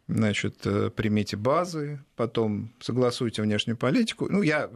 значит, 0.09 0.67
э, 0.67 0.91
примите 0.91 1.37
базы, 1.37 2.01
потом 2.17 2.73
согласуйте 2.81 3.43
внешнюю 3.43 3.77
политику. 3.77 4.27
Ну, 4.31 4.43
я 4.43 4.71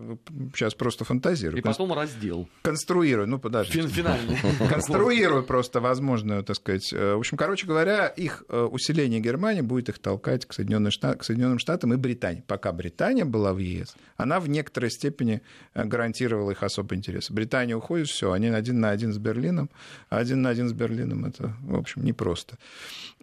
сейчас 0.55 0.75
просто 0.75 1.05
фантазирую. 1.05 1.59
И 1.59 1.63
потом 1.63 1.93
раздел. 1.93 2.49
Конструирую, 2.63 3.27
ну, 3.27 3.39
подожди. 3.39 3.73
Фин 3.73 3.89
финальный. 3.89 4.37
Конструирую 4.69 5.43
просто 5.43 5.81
возможную, 5.81 6.45
так 6.45 6.57
сказать. 6.57 6.93
Э, 6.93 7.15
в 7.15 7.19
общем, 7.19 7.37
короче 7.37 7.67
говоря, 7.67 8.09
их 8.09 8.45
э, 8.49 8.63
усиление 8.63 9.21
Германии 9.21 9.63
будет 9.63 9.89
их 9.89 9.99
толкать 9.99 10.45
к 10.45 10.53
Соединенным, 10.53 10.93
Штатам, 10.93 11.19
к 11.19 11.25
Соединенным 11.25 11.59
Штатам 11.59 11.95
и 11.95 11.97
Британии. 11.97 12.45
Пока 12.47 12.73
Британия 12.73 13.25
была 13.25 13.55
в 13.55 13.59
ЕС, 13.59 13.97
она 14.17 14.39
в 14.39 14.49
некоторой 14.49 14.91
степени 14.91 15.41
гарантировала 15.75 16.51
их 16.51 16.63
особый 16.63 16.99
интерес. 16.99 17.31
Британия 17.31 17.75
уходит, 17.75 18.09
все, 18.09 18.33
они 18.33 18.49
один 18.49 18.81
на 18.81 18.91
один 18.91 19.13
с 19.13 19.19
Берлином, 19.19 19.71
один 20.11 20.43
на 20.43 20.51
один 20.51 20.69
с 20.69 20.73
Берлином 20.73 21.25
это, 21.25 21.55
в 21.63 21.77
общем, 21.77 22.05
непросто. 22.05 22.59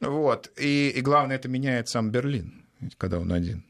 Вот. 0.01 0.51
И, 0.57 0.89
и 0.89 1.01
главное, 1.01 1.35
это 1.35 1.47
меняется 1.47 1.98
сам 1.99 2.11
Берлин, 2.11 2.53
когда 2.97 3.19
он 3.19 3.31
один. 3.31 3.63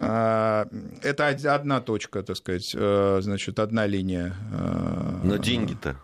А, 0.00 0.68
это 1.02 1.28
одна 1.54 1.80
точка, 1.80 2.22
так 2.22 2.36
сказать, 2.36 2.72
э, 2.74 3.18
значит, 3.20 3.58
одна 3.58 3.86
линия. 3.86 4.34
Э, 4.52 5.20
Но 5.24 5.36
деньги-то 5.36 5.96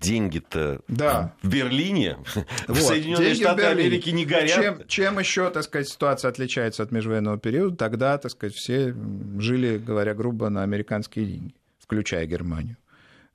деньги-то 0.00 0.80
да. 0.88 1.34
в 1.42 1.48
Берлине, 1.50 2.16
вот, 2.68 2.78
в 2.78 2.80
Соединенные 2.80 3.34
Штаты 3.34 3.64
Америки 3.64 4.08
не 4.08 4.24
горят. 4.24 4.48
Чем, 4.48 4.86
чем 4.86 5.18
еще, 5.18 5.50
так 5.50 5.62
сказать, 5.64 5.90
ситуация 5.90 6.30
отличается 6.30 6.82
от 6.82 6.90
межвоенного 6.90 7.38
периода? 7.38 7.76
Тогда, 7.76 8.16
так 8.16 8.30
сказать, 8.30 8.54
все 8.54 8.94
жили, 9.38 9.76
говоря 9.76 10.14
грубо, 10.14 10.48
на 10.48 10.62
американские 10.62 11.26
деньги, 11.26 11.54
включая 11.78 12.24
Германию. 12.24 12.78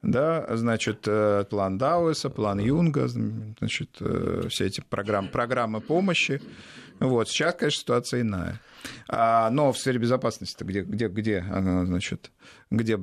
Да, 0.02 0.48
значит, 0.56 1.04
э, 1.06 1.46
план 1.48 1.78
Дауэса, 1.78 2.32
план 2.32 2.60
Юнга, 2.60 3.10
значит, 3.10 4.02
все 4.50 4.66
эти 4.66 4.82
программы, 4.90 5.30
программы 5.30 5.82
помощи. 5.82 6.42
Вот. 7.00 7.30
Сейчас, 7.30 7.56
конечно, 7.56 7.80
ситуация 7.80 8.22
иная. 8.22 8.62
А, 9.08 9.50
но 9.50 9.72
в 9.72 9.78
сфере 9.78 10.00
безопасности 10.00 10.64
где, 10.64 10.82
где, 10.82 11.08
где, 11.08 11.44
значит, 11.44 12.32
где 12.70 12.98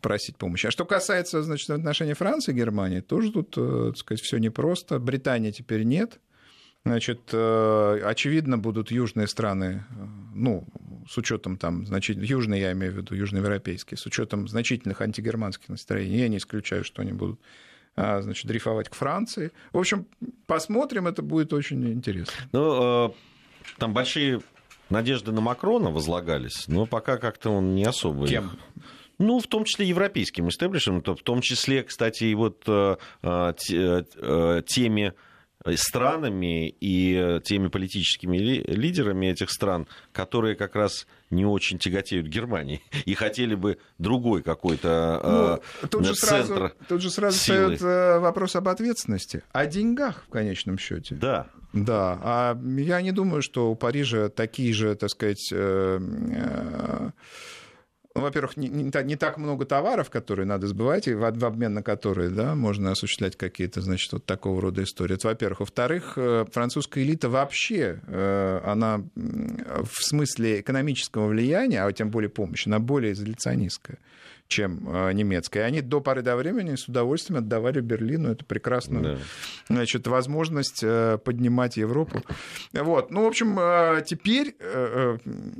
просить 0.00 0.36
помощи. 0.36 0.66
А 0.66 0.70
что 0.70 0.84
касается 0.84 1.42
значит, 1.42 1.70
отношений 1.70 2.14
Франции 2.14 2.52
и 2.52 2.56
Германии, 2.56 3.00
тоже 3.00 3.32
тут, 3.32 3.54
э, 3.56 3.86
так 3.88 3.98
сказать, 3.98 4.22
все 4.22 4.38
непросто. 4.38 4.98
Британии 4.98 5.50
теперь 5.50 5.82
нет. 5.82 6.20
Значит, 6.84 7.30
э, 7.32 8.00
очевидно, 8.04 8.58
будут 8.58 8.90
южные 8.90 9.26
страны, 9.26 9.84
ну, 10.34 10.66
с 11.08 11.16
учетом 11.16 11.56
там, 11.56 11.86
значит, 11.86 12.18
южные, 12.18 12.60
я 12.60 12.72
имею 12.72 12.92
в 12.92 12.96
виду, 12.96 13.14
южноевропейские, 13.14 13.96
с 13.96 14.04
учетом 14.04 14.48
значительных 14.48 15.00
антигерманских 15.00 15.70
настроений, 15.70 16.18
я 16.18 16.28
не 16.28 16.36
исключаю, 16.36 16.84
что 16.84 17.00
они 17.00 17.12
будут 17.12 17.40
а, 17.40 17.44
значит, 17.96 18.46
дрейфовать 18.46 18.88
к 18.88 18.94
Франции. 18.94 19.52
В 19.72 19.78
общем, 19.78 20.06
посмотрим, 20.46 21.06
это 21.06 21.22
будет 21.22 21.52
очень 21.52 21.92
интересно. 21.92 22.34
Ну, 22.52 23.06
э, 23.06 23.10
там 23.78 23.92
большие 23.92 24.40
надежды 24.90 25.32
на 25.32 25.40
Макрона 25.40 25.90
возлагались, 25.90 26.68
но 26.68 26.86
пока 26.86 27.18
как-то 27.18 27.50
он 27.50 27.74
не 27.74 27.84
особо... 27.84 28.26
Кем? 28.26 28.58
Ну, 29.18 29.38
в 29.38 29.46
том 29.46 29.64
числе 29.64 29.86
европейским 29.86 30.48
истеблишментом, 30.48 31.16
в 31.16 31.22
том 31.22 31.40
числе, 31.40 31.84
кстати, 31.84 32.24
и 32.24 32.34
вот 32.34 32.64
э, 32.66 32.96
э, 33.22 34.62
теми 34.66 35.12
странами 35.76 36.74
и 36.80 37.40
теми 37.44 37.68
политическими 37.68 38.36
лидерами 38.36 39.26
этих 39.26 39.50
стран, 39.50 39.86
которые 40.12 40.56
как 40.56 40.74
раз 40.74 41.06
не 41.30 41.46
очень 41.46 41.78
тяготеют 41.78 42.26
Германии 42.26 42.82
и 43.04 43.14
хотели 43.14 43.54
бы 43.54 43.78
другой 43.98 44.42
какой-то 44.42 45.60
ну, 45.82 45.88
тут 45.88 46.06
же 46.06 46.14
центр 46.14 46.46
сразу, 46.54 46.72
Тут 46.88 47.02
же 47.02 47.10
сразу 47.10 47.38
силы. 47.38 47.74
встает 47.74 47.82
э, 47.82 48.18
вопрос 48.18 48.56
об 48.56 48.68
ответственности, 48.68 49.42
о 49.52 49.66
деньгах 49.66 50.24
в 50.26 50.30
конечном 50.30 50.78
счете. 50.78 51.14
Да. 51.14 51.48
Да, 51.72 52.20
а 52.22 52.58
я 52.76 53.02
не 53.02 53.10
думаю, 53.10 53.42
что 53.42 53.72
у 53.72 53.74
Парижа 53.74 54.28
такие 54.28 54.72
же, 54.72 54.94
так 54.94 55.10
сказать, 55.10 55.50
э, 55.52 55.98
э, 56.00 57.10
во-первых, 58.20 58.56
не, 58.56 58.68
не, 58.68 58.90
не 59.04 59.16
так 59.16 59.38
много 59.38 59.64
товаров, 59.64 60.08
которые 60.08 60.46
надо 60.46 60.68
сбывать, 60.68 61.08
и 61.08 61.14
в, 61.14 61.18
в 61.18 61.44
обмен 61.44 61.74
на 61.74 61.82
которые 61.82 62.30
да, 62.30 62.54
можно 62.54 62.92
осуществлять 62.92 63.36
какие-то, 63.36 63.80
значит, 63.80 64.12
вот 64.12 64.24
такого 64.24 64.60
рода 64.60 64.84
истории. 64.84 65.14
Это, 65.14 65.26
во-первых. 65.26 65.60
Во-вторых, 65.60 66.12
э, 66.16 66.44
французская 66.52 67.02
элита 67.02 67.28
вообще, 67.28 68.00
э, 68.06 68.60
она 68.64 69.02
в 69.16 70.00
смысле 70.00 70.60
экономического 70.60 71.26
влияния, 71.26 71.84
а 71.84 71.92
тем 71.92 72.10
более 72.10 72.30
помощи, 72.30 72.68
она 72.68 72.78
более 72.78 73.14
изоляционистская, 73.14 73.98
чем 74.46 74.88
э, 74.88 75.12
немецкая. 75.12 75.64
И 75.64 75.66
они 75.66 75.80
до 75.80 76.00
поры 76.00 76.22
до 76.22 76.36
времени 76.36 76.76
с 76.76 76.86
удовольствием 76.86 77.38
отдавали 77.38 77.80
Берлину 77.80 78.30
эту 78.30 78.44
прекрасную 78.44 79.02
да. 79.02 79.18
Значит, 79.68 80.06
возможность 80.06 80.82
э, 80.82 81.18
поднимать 81.18 81.76
Европу. 81.76 82.22
Вот. 82.72 83.10
Ну, 83.10 83.24
в 83.24 83.26
общем, 83.26 83.58
э, 83.58 84.02
теперь 84.06 84.56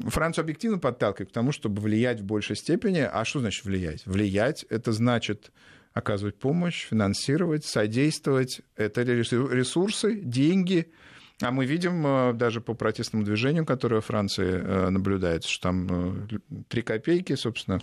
Францию 0.09 0.43
объективно 0.43 0.79
подталкивает 0.79 1.31
к 1.31 1.33
тому, 1.33 1.53
чтобы 1.53 1.81
влиять 1.81 2.21
в 2.21 2.25
большей 2.25 2.57
степени. 2.57 3.01
А 3.01 3.25
что 3.25 3.41
значит 3.41 3.65
влиять? 3.65 4.07
Влиять— 4.07 4.65
это 4.69 4.93
значит 4.93 5.53
оказывать 5.93 6.39
помощь, 6.39 6.87
финансировать, 6.87 7.65
содействовать. 7.65 8.63
Это 8.77 9.03
ресурсы, 9.03 10.17
деньги, 10.17 10.93
а 11.41 11.51
мы 11.51 11.67
видим 11.67 12.37
даже 12.37 12.61
по 12.61 12.75
протестному 12.75 13.25
движению, 13.25 13.65
которое 13.65 14.01
в 14.01 14.07
Франции 14.07 14.91
наблюдается, 14.91 15.49
что 15.49 15.69
там 15.69 16.29
3 16.69 16.83
копейки, 16.83 17.35
собственно, 17.37 17.81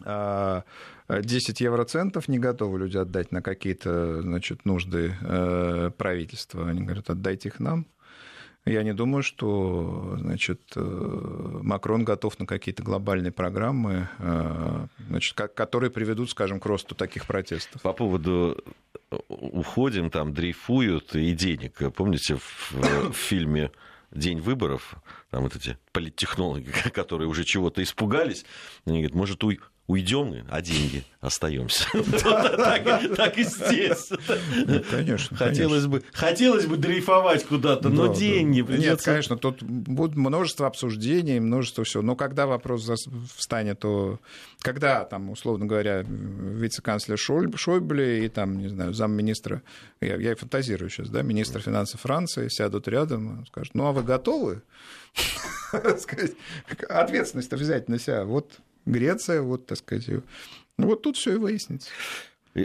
10 0.00 0.04
а, 0.06 0.64
евроцентов 1.64 2.28
не 2.28 2.38
готовы 2.38 2.80
люди 2.80 2.96
отдать 2.96 3.30
на 3.32 3.42
какие-то 3.42 4.22
значит, 4.22 4.64
нужды 4.64 5.14
э, 5.20 5.90
правительства. 5.96 6.68
Они 6.68 6.82
говорят, 6.82 7.10
отдайте 7.10 7.48
их 7.48 7.60
нам. 7.60 7.86
Я 8.64 8.82
не 8.82 8.94
думаю, 8.94 9.22
что 9.22 10.16
значит, 10.18 10.60
э, 10.74 10.80
Макрон 11.62 12.04
готов 12.04 12.38
на 12.38 12.46
какие-то 12.46 12.82
глобальные 12.82 13.30
программы, 13.30 14.08
э, 14.18 14.86
значит, 15.08 15.34
которые 15.34 15.90
приведут, 15.90 16.30
скажем, 16.30 16.60
к 16.60 16.66
росту 16.66 16.94
таких 16.94 17.26
протестов. 17.26 17.82
По 17.82 17.92
поводу 17.92 18.64
уходим, 19.28 20.10
там 20.10 20.32
дрейфуют 20.32 21.14
и 21.14 21.32
денег. 21.32 21.82
Помните 21.94 22.36
в, 22.36 22.72
в 22.72 23.12
фильме 23.12 23.70
день 24.10 24.40
выборов, 24.40 24.94
там 25.30 25.42
вот 25.42 25.56
эти 25.56 25.76
политтехнологи, 25.92 26.72
которые 26.94 27.28
уже 27.28 27.44
чего-то 27.44 27.82
испугались, 27.82 28.44
они 28.86 29.00
говорят, 29.00 29.14
может, 29.14 29.44
уй, 29.44 29.60
уйдем, 29.86 30.46
а 30.50 30.62
деньги 30.62 31.04
остаемся. 31.20 31.86
Так 33.16 33.38
и 33.38 33.44
здесь. 33.44 34.10
Ну, 34.66 34.82
конечно. 34.90 35.36
Хотелось 35.36 35.86
бы 35.86 36.02
хотелось 36.12 36.66
бы 36.66 36.76
дрейфовать 36.76 37.44
куда-то, 37.44 37.88
но 37.88 38.12
деньги 38.14 38.60
Нет, 38.60 39.02
конечно, 39.02 39.36
тут 39.36 39.62
будет 39.62 40.16
множество 40.16 40.66
обсуждений, 40.66 41.40
множество 41.40 41.84
всего. 41.84 42.02
Но 42.02 42.16
когда 42.16 42.46
вопрос 42.46 42.90
встанет, 43.36 43.80
то 43.80 44.20
когда, 44.60 45.04
там, 45.04 45.30
условно 45.30 45.66
говоря, 45.66 46.02
вице-канцлер 46.02 47.18
Шойбле 47.18 48.24
и 48.24 48.28
там, 48.28 48.58
не 48.58 48.68
знаю, 48.68 48.94
замминистра, 48.94 49.62
я, 50.00 50.16
я 50.16 50.34
фантазирую 50.36 50.90
сейчас, 50.90 51.10
да, 51.10 51.22
министр 51.22 51.60
финансов 51.60 52.00
Франции 52.00 52.48
сядут 52.48 52.88
рядом, 52.88 53.44
скажут, 53.46 53.74
ну 53.74 53.86
а 53.86 53.92
вы 53.92 54.02
готовы? 54.02 54.62
Ответственность 56.88 57.52
взять 57.52 57.88
на 57.88 57.98
себя. 57.98 58.24
Вот 58.24 58.60
Греция, 58.86 59.42
вот, 59.42 59.66
так 59.66 59.78
сказать. 59.78 60.08
Ну, 60.76 60.86
вот 60.86 61.02
тут 61.02 61.16
все 61.16 61.34
и 61.34 61.36
выяснится. 61.36 61.90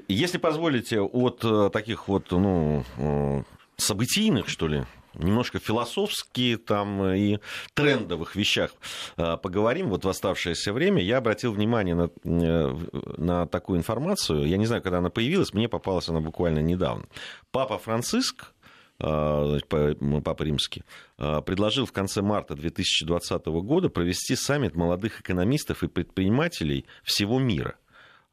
Если 0.07 0.37
позволите, 0.37 1.01
от 1.01 1.43
э, 1.43 1.69
таких 1.71 2.07
вот, 2.07 2.31
ну, 2.31 2.83
э, 2.97 3.43
событийных, 3.77 4.47
что 4.47 4.67
ли, 4.67 4.85
немножко 5.15 5.59
философски 5.59 6.57
там 6.57 7.03
и 7.13 7.39
трендовых 7.73 8.35
вещах 8.35 8.71
э, 9.17 9.37
поговорим. 9.37 9.89
Вот 9.89 10.05
в 10.05 10.09
оставшееся 10.09 10.73
время 10.73 11.01
я 11.01 11.17
обратил 11.17 11.53
внимание 11.53 11.95
на, 11.95 12.09
на 12.23 13.47
такую 13.47 13.79
информацию. 13.79 14.45
Я 14.45 14.57
не 14.57 14.65
знаю, 14.67 14.83
когда 14.83 14.99
она 14.99 15.09
появилась, 15.09 15.53
мне 15.53 15.67
попалась 15.67 16.09
она 16.09 16.19
буквально 16.19 16.59
недавно. 16.59 17.05
Папа 17.51 17.79
Франциск 17.79 18.53
Папа 18.99 20.43
Римский, 20.43 20.83
а, 21.17 21.41
предложил 21.41 21.85
в 21.85 21.93
конце 21.93 22.21
марта 22.21 22.55
2020 22.55 23.45
года 23.61 23.89
провести 23.89 24.35
саммит 24.35 24.75
молодых 24.75 25.21
экономистов 25.21 25.83
и 25.83 25.87
предпринимателей 25.87 26.85
всего 27.03 27.39
мира 27.39 27.75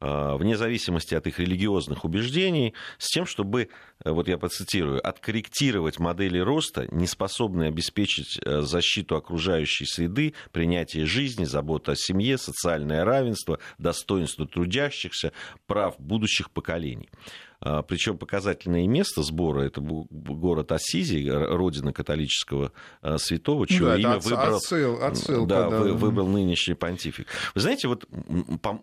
а, 0.01 0.35
вне 0.35 0.57
зависимости 0.57 1.15
от 1.15 1.25
их 1.25 1.39
религиозных 1.39 2.03
убеждений, 2.03 2.73
с 2.97 3.07
тем, 3.07 3.25
чтобы, 3.25 3.69
вот 4.03 4.27
я 4.27 4.37
процитирую, 4.37 5.05
откорректировать 5.07 5.99
модели 5.99 6.37
роста, 6.37 6.85
не 6.91 7.07
способные 7.07 7.69
обеспечить 7.69 8.37
защиту 8.45 9.15
окружающей 9.15 9.85
среды, 9.85 10.33
принятие 10.51 11.05
жизни, 11.05 11.45
заботу 11.45 11.93
о 11.93 11.95
семье, 11.95 12.37
социальное 12.37 13.05
равенство, 13.05 13.59
достоинство 13.77 14.45
трудящихся, 14.45 15.31
прав 15.65 15.95
будущих 15.97 16.51
поколений. 16.51 17.09
А, 17.59 17.81
Причем 17.81 18.17
показательное 18.17 18.87
место 18.87 19.23
сбора 19.23 19.61
это 19.61 19.81
город 19.81 20.71
Ассизи, 20.71 21.27
родина 21.27 21.91
католического 21.91 22.71
а, 23.01 23.17
святого, 23.17 23.67
чье 23.67 23.85
да, 23.85 23.95
имя 23.95 24.19
выбрал, 24.19 24.57
отсыл, 24.57 25.03
отсылка, 25.03 25.47
да, 25.47 25.69
да. 25.69 25.79
выбрал 25.93 26.27
нынешний 26.27 26.75
понтифик. 26.75 27.27
Вы 27.55 27.61
знаете, 27.61 27.87
вот 27.87 28.07
по, 28.61 28.81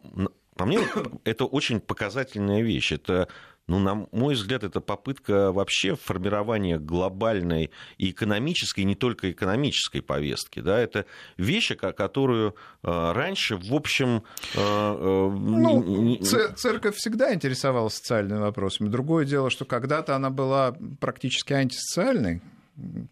по 0.56 0.66
мне 0.66 0.80
это 1.24 1.44
очень 1.44 1.80
показательная 1.80 2.62
вещь. 2.62 2.92
Это 2.92 3.28
ну, 3.66 3.78
на 3.78 4.06
мой 4.12 4.34
взгляд, 4.34 4.62
это 4.62 4.80
попытка 4.80 5.50
вообще 5.50 5.96
формирования 5.96 6.78
глобальной 6.78 7.70
и 7.96 8.10
экономической, 8.10 8.80
и 8.80 8.84
не 8.84 8.94
только 8.94 9.30
экономической 9.30 10.00
повестки. 10.00 10.60
Да? 10.60 10.78
Это 10.78 11.06
вещь, 11.38 11.72
которую 11.76 12.54
э, 12.82 13.12
раньше, 13.12 13.56
в 13.56 13.72
общем... 13.72 14.22
Э, 14.54 14.58
э, 14.58 15.30
ну, 15.30 16.16
церковь 16.56 16.96
всегда 16.96 17.32
интересовалась 17.32 17.94
социальными 17.94 18.40
вопросами. 18.40 18.88
Другое 18.88 19.24
дело, 19.24 19.48
что 19.48 19.64
когда-то 19.64 20.14
она 20.14 20.28
была 20.28 20.76
практически 21.00 21.54
антисоциальной, 21.54 22.42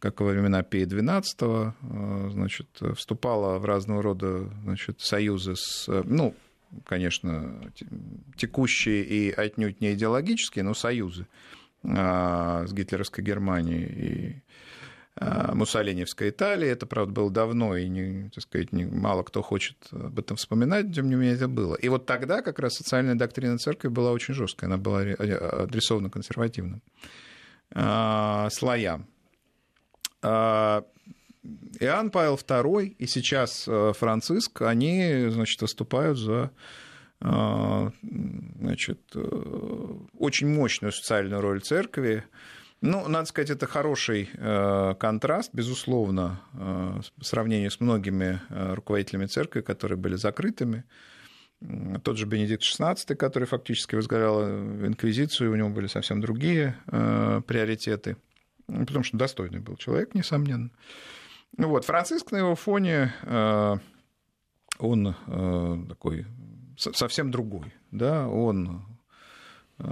как 0.00 0.20
во 0.20 0.26
времена 0.26 0.62
Пия 0.62 0.84
XII, 0.84 2.30
значит, 2.30 2.66
вступала 2.96 3.58
в 3.58 3.64
разного 3.64 4.02
рода 4.02 4.50
значит, 4.64 5.00
союзы 5.00 5.54
с... 5.56 5.86
Ну, 6.04 6.34
конечно, 6.86 7.72
текущие 8.36 9.04
и 9.04 9.30
отнюдь 9.30 9.80
не 9.80 9.94
идеологические, 9.94 10.64
но 10.64 10.74
союзы 10.74 11.26
а, 11.84 12.66
с 12.66 12.72
гитлеровской 12.72 13.24
Германией 13.24 13.84
и 13.84 14.42
а, 15.16 15.54
Муссолиневской 15.54 16.30
Италии. 16.30 16.68
Это, 16.68 16.86
правда, 16.86 17.12
было 17.12 17.30
давно, 17.30 17.76
и, 17.76 17.88
не, 17.88 18.30
так 18.30 18.42
сказать, 18.42 18.72
не, 18.72 18.84
мало 18.84 19.22
кто 19.22 19.42
хочет 19.42 19.76
об 19.90 20.18
этом 20.18 20.36
вспоминать, 20.36 20.94
тем 20.94 21.08
не 21.08 21.16
менее 21.16 21.34
это 21.34 21.48
было. 21.48 21.74
И 21.74 21.88
вот 21.88 22.06
тогда 22.06 22.42
как 22.42 22.58
раз 22.58 22.74
социальная 22.74 23.14
доктрина 23.14 23.58
церкви 23.58 23.88
была 23.88 24.12
очень 24.12 24.34
жесткая, 24.34 24.68
она 24.68 24.78
была 24.78 25.00
адресована 25.00 26.10
консервативным 26.10 26.82
а, 27.74 28.48
слоям. 28.50 29.06
Иоанн 31.80 32.10
Павел 32.10 32.36
II 32.36 32.84
и 32.98 33.06
сейчас 33.06 33.66
э, 33.66 33.92
Франциск, 33.98 34.62
они, 34.62 35.26
значит, 35.28 35.60
выступают 35.60 36.16
за 36.18 36.52
э, 37.20 37.90
значит, 38.60 39.00
э, 39.14 39.94
очень 40.18 40.48
мощную 40.48 40.92
социальную 40.92 41.40
роль 41.40 41.60
церкви. 41.60 42.24
Ну, 42.80 43.08
надо 43.08 43.26
сказать, 43.26 43.50
это 43.50 43.68
хороший 43.68 44.28
контраст, 44.98 45.50
безусловно, 45.52 46.40
по 46.52 47.24
сравнению 47.24 47.70
с 47.70 47.78
многими 47.78 48.40
руководителями 48.50 49.26
церкви, 49.26 49.60
которые 49.60 49.96
были 49.96 50.16
закрытыми. 50.16 50.82
Тот 52.02 52.18
же 52.18 52.26
Бенедикт 52.26 52.64
XVI, 52.64 53.14
который 53.14 53.44
фактически 53.44 53.94
возглавлял 53.94 54.42
инквизицию, 54.84 55.52
у 55.52 55.54
него 55.54 55.68
были 55.68 55.86
совсем 55.86 56.20
другие 56.20 56.76
приоритеты, 56.88 58.16
потому 58.66 59.04
что 59.04 59.16
достойный 59.16 59.60
был 59.60 59.76
человек, 59.76 60.16
несомненно. 60.16 60.72
Ну 61.56 61.68
вот, 61.68 61.84
Франциск 61.84 62.32
на 62.32 62.38
его 62.38 62.54
фоне, 62.54 63.12
э, 63.22 63.76
он 64.78 65.14
э, 65.26 65.84
такой 65.88 66.26
совсем 66.76 67.30
другой, 67.30 67.74
да, 67.90 68.26
он 68.26 68.82
э, 69.78 69.84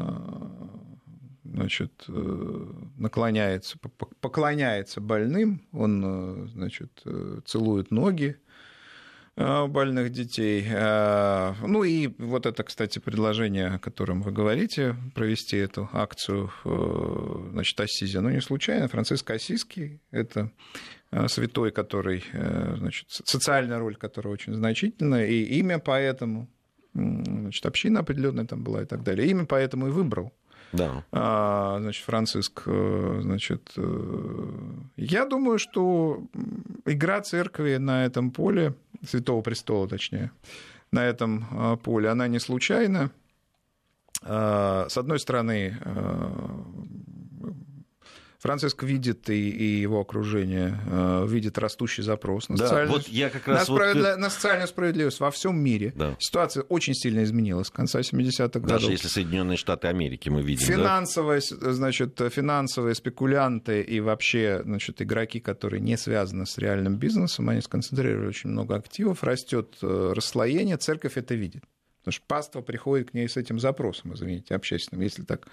значит, 1.44 2.06
наклоняется, 2.96 3.78
поклоняется 4.20 5.00
больным, 5.00 5.62
он, 5.72 6.48
значит, 6.48 7.04
целует 7.44 7.90
ноги 7.90 8.38
больных 9.36 10.10
детей. 10.10 10.66
Ну 10.70 11.82
и 11.84 12.08
вот 12.18 12.46
это, 12.46 12.62
кстати, 12.62 12.98
предложение, 12.98 13.68
о 13.68 13.78
котором 13.78 14.22
вы 14.22 14.32
говорите, 14.32 14.96
провести 15.14 15.56
эту 15.56 15.88
акцию, 15.92 16.50
значит, 17.52 17.80
Ассизи, 17.80 18.18
ну 18.18 18.28
не 18.30 18.40
случайно, 18.40 18.88
Франциск 18.88 19.30
Ассизский, 19.30 20.00
это 20.10 20.50
Э, 21.12 21.26
святой, 21.26 21.72
который, 21.72 22.22
э, 22.32 22.76
значит, 22.78 23.06
социальная 23.08 23.78
роль 23.80 23.96
которого 23.96 24.32
очень 24.32 24.54
значительная, 24.54 25.26
и 25.26 25.42
имя 25.58 25.80
поэтому, 25.80 26.46
значит, 26.94 27.66
община 27.66 28.00
определенная 28.00 28.44
там 28.44 28.62
была 28.62 28.82
и 28.82 28.84
так 28.84 29.02
далее. 29.02 29.28
Имя 29.28 29.44
поэтому 29.44 29.88
и 29.88 29.90
выбрал. 29.90 30.32
Да. 30.72 31.04
А, 31.10 31.78
значит, 31.80 32.04
Франциск, 32.04 32.62
э, 32.66 33.18
значит, 33.22 33.72
я 34.96 35.26
думаю, 35.26 35.58
что 35.58 36.22
игра 36.86 37.20
церкви 37.22 37.78
на 37.78 38.04
этом 38.04 38.30
поле, 38.30 38.74
Святого 39.04 39.42
Престола, 39.42 39.88
точнее, 39.88 40.30
на 40.92 41.04
этом 41.04 41.78
поле, 41.82 42.08
она 42.08 42.28
не 42.28 42.38
случайна. 42.38 43.10
А, 44.22 44.86
с 44.88 44.98
одной 44.98 45.18
стороны, 45.18 45.78
Франциск 48.40 48.82
видит 48.84 49.28
и, 49.28 49.50
и 49.50 49.80
его 49.80 50.00
окружение 50.00 50.80
э, 50.86 51.26
видит 51.28 51.58
растущий 51.58 52.02
запрос 52.02 52.48
на, 52.48 52.56
Да, 52.56 52.68
социальную, 52.68 52.98
вот 52.98 53.08
я 53.08 53.28
как 53.28 53.46
раз 53.46 53.68
на, 53.68 53.74
вот 53.74 54.16
на 54.18 54.30
социальную 54.30 54.66
справедливость 54.66 55.20
во 55.20 55.30
всем 55.30 55.58
мире. 55.58 55.92
Да. 55.94 56.16
Ситуация 56.18 56.62
очень 56.62 56.94
сильно 56.94 57.22
изменилась 57.22 57.66
с 57.66 57.70
конца 57.70 58.00
70-х 58.00 58.60
годов. 58.60 58.80
Даже 58.80 58.92
если 58.92 59.08
Соединенные 59.08 59.58
Штаты 59.58 59.88
Америки 59.88 60.30
мы 60.30 60.40
видим, 60.40 60.66
да? 60.66 60.72
Финансовые, 60.72 61.42
значит, 61.42 62.18
финансовые 62.30 62.94
спекулянты 62.94 63.82
и 63.82 64.00
вообще 64.00 64.62
значит, 64.64 65.02
игроки, 65.02 65.38
которые 65.38 65.82
не 65.82 65.98
связаны 65.98 66.46
с 66.46 66.56
реальным 66.56 66.96
бизнесом, 66.96 67.50
они 67.50 67.60
сконцентрировали 67.60 68.28
очень 68.28 68.48
много 68.48 68.74
активов, 68.74 69.22
растет 69.22 69.76
э, 69.82 70.12
расслоение, 70.16 70.78
церковь 70.78 71.18
это 71.18 71.34
видит. 71.34 71.64
Потому 71.98 72.12
что 72.12 72.24
паства 72.26 72.62
приходит 72.62 73.10
к 73.10 73.14
ней 73.14 73.28
с 73.28 73.36
этим 73.36 73.60
запросом, 73.60 74.14
извините, 74.14 74.54
общественным, 74.54 75.02
если 75.02 75.24
так 75.24 75.46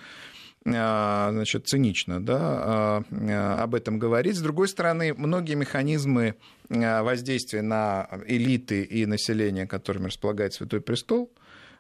значит, 0.72 1.68
цинично 1.68 2.24
да, 2.24 2.40
а, 2.40 3.04
а, 3.12 3.64
об 3.64 3.76
этом 3.76 4.00
говорить. 4.00 4.36
С 4.36 4.42
другой 4.42 4.68
стороны, 4.68 5.14
многие 5.14 5.56
механизмы 5.56 6.36
а, 6.70 7.04
воздействия 7.04 7.62
на 7.62 8.10
элиты 8.26 8.84
и 8.84 9.06
население, 9.06 9.66
которыми 9.66 10.08
располагает 10.08 10.54
Святой 10.54 10.82
Престол, 10.82 11.32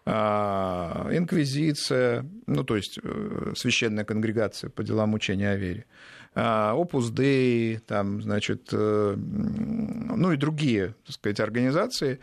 а, 0.05 1.09
инквизиция, 1.11 2.25
ну, 2.45 2.63
то 2.63 2.77
есть 2.77 2.97
э, 3.03 3.51
священная 3.57 4.05
конгрегация 4.05 4.69
по 4.69 4.81
делам 4.81 5.13
учения 5.13 5.49
о 5.49 5.57
вере, 5.57 5.85
а, 6.33 6.73
Opus 6.75 7.11
Dei, 7.11 7.79
там, 7.79 8.21
значит, 8.21 8.69
э, 8.71 9.15
ну 9.17 10.31
и 10.31 10.37
другие, 10.37 10.95
так 11.05 11.15
сказать, 11.15 11.39
организации, 11.41 12.19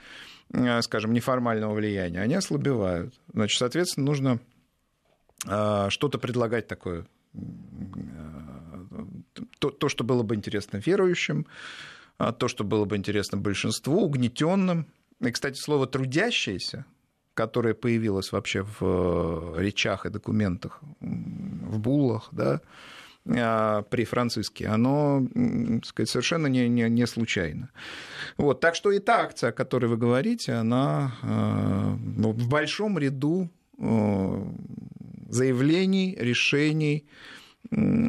скажем, 0.80 1.12
неформального 1.12 1.74
влияния, 1.74 2.20
они 2.20 2.34
ослабевают. 2.34 3.12
Значит, 3.34 3.58
соответственно, 3.58 4.06
нужно 4.06 4.32
а, 4.32 4.38
что-то 5.44 6.18
предлагать 6.18 6.66
такое, 6.68 7.06
м, 7.34 8.04
э, 8.92 9.44
то, 9.58 9.70
то, 9.70 9.88
что 9.88 10.04
было 10.04 10.22
бы 10.22 10.34
интересно 10.34 10.78
верующим, 10.78 11.46
а, 12.18 12.32
то, 12.32 12.48
что 12.48 12.64
было 12.64 12.84
бы 12.84 12.96
интересно 12.96 13.38
большинству, 13.38 14.02
угнетенным. 14.02 14.86
И, 15.20 15.30
кстати, 15.30 15.58
слово 15.58 15.86
«трудящиеся», 15.86 16.84
которое 17.34 17.74
появилось 17.74 18.32
вообще 18.32 18.62
в 18.62 18.78
э, 18.80 19.62
речах 19.62 20.06
и 20.06 20.10
документах, 20.10 20.80
в 21.00 21.78
буллах, 21.78 22.28
да, 22.30 22.60
а, 23.26 23.82
при 23.82 24.04
Франциске, 24.04 24.68
оно 24.68 25.26
так 25.34 25.86
сказать, 25.86 26.10
совершенно 26.10 26.46
не, 26.46 26.68
не, 26.68 26.88
не 26.88 27.06
случайно. 27.06 27.70
Вот, 28.36 28.60
так 28.60 28.74
что 28.76 28.92
и 28.92 29.00
та 29.00 29.22
акция, 29.22 29.50
о 29.50 29.52
которой 29.52 29.86
вы 29.86 29.96
говорите, 29.96 30.52
она 30.52 31.14
в 31.22 32.48
большом 32.48 32.98
ряду 32.98 33.50
э, 33.78 34.44
заявлений, 35.28 36.16
решений, 36.18 37.06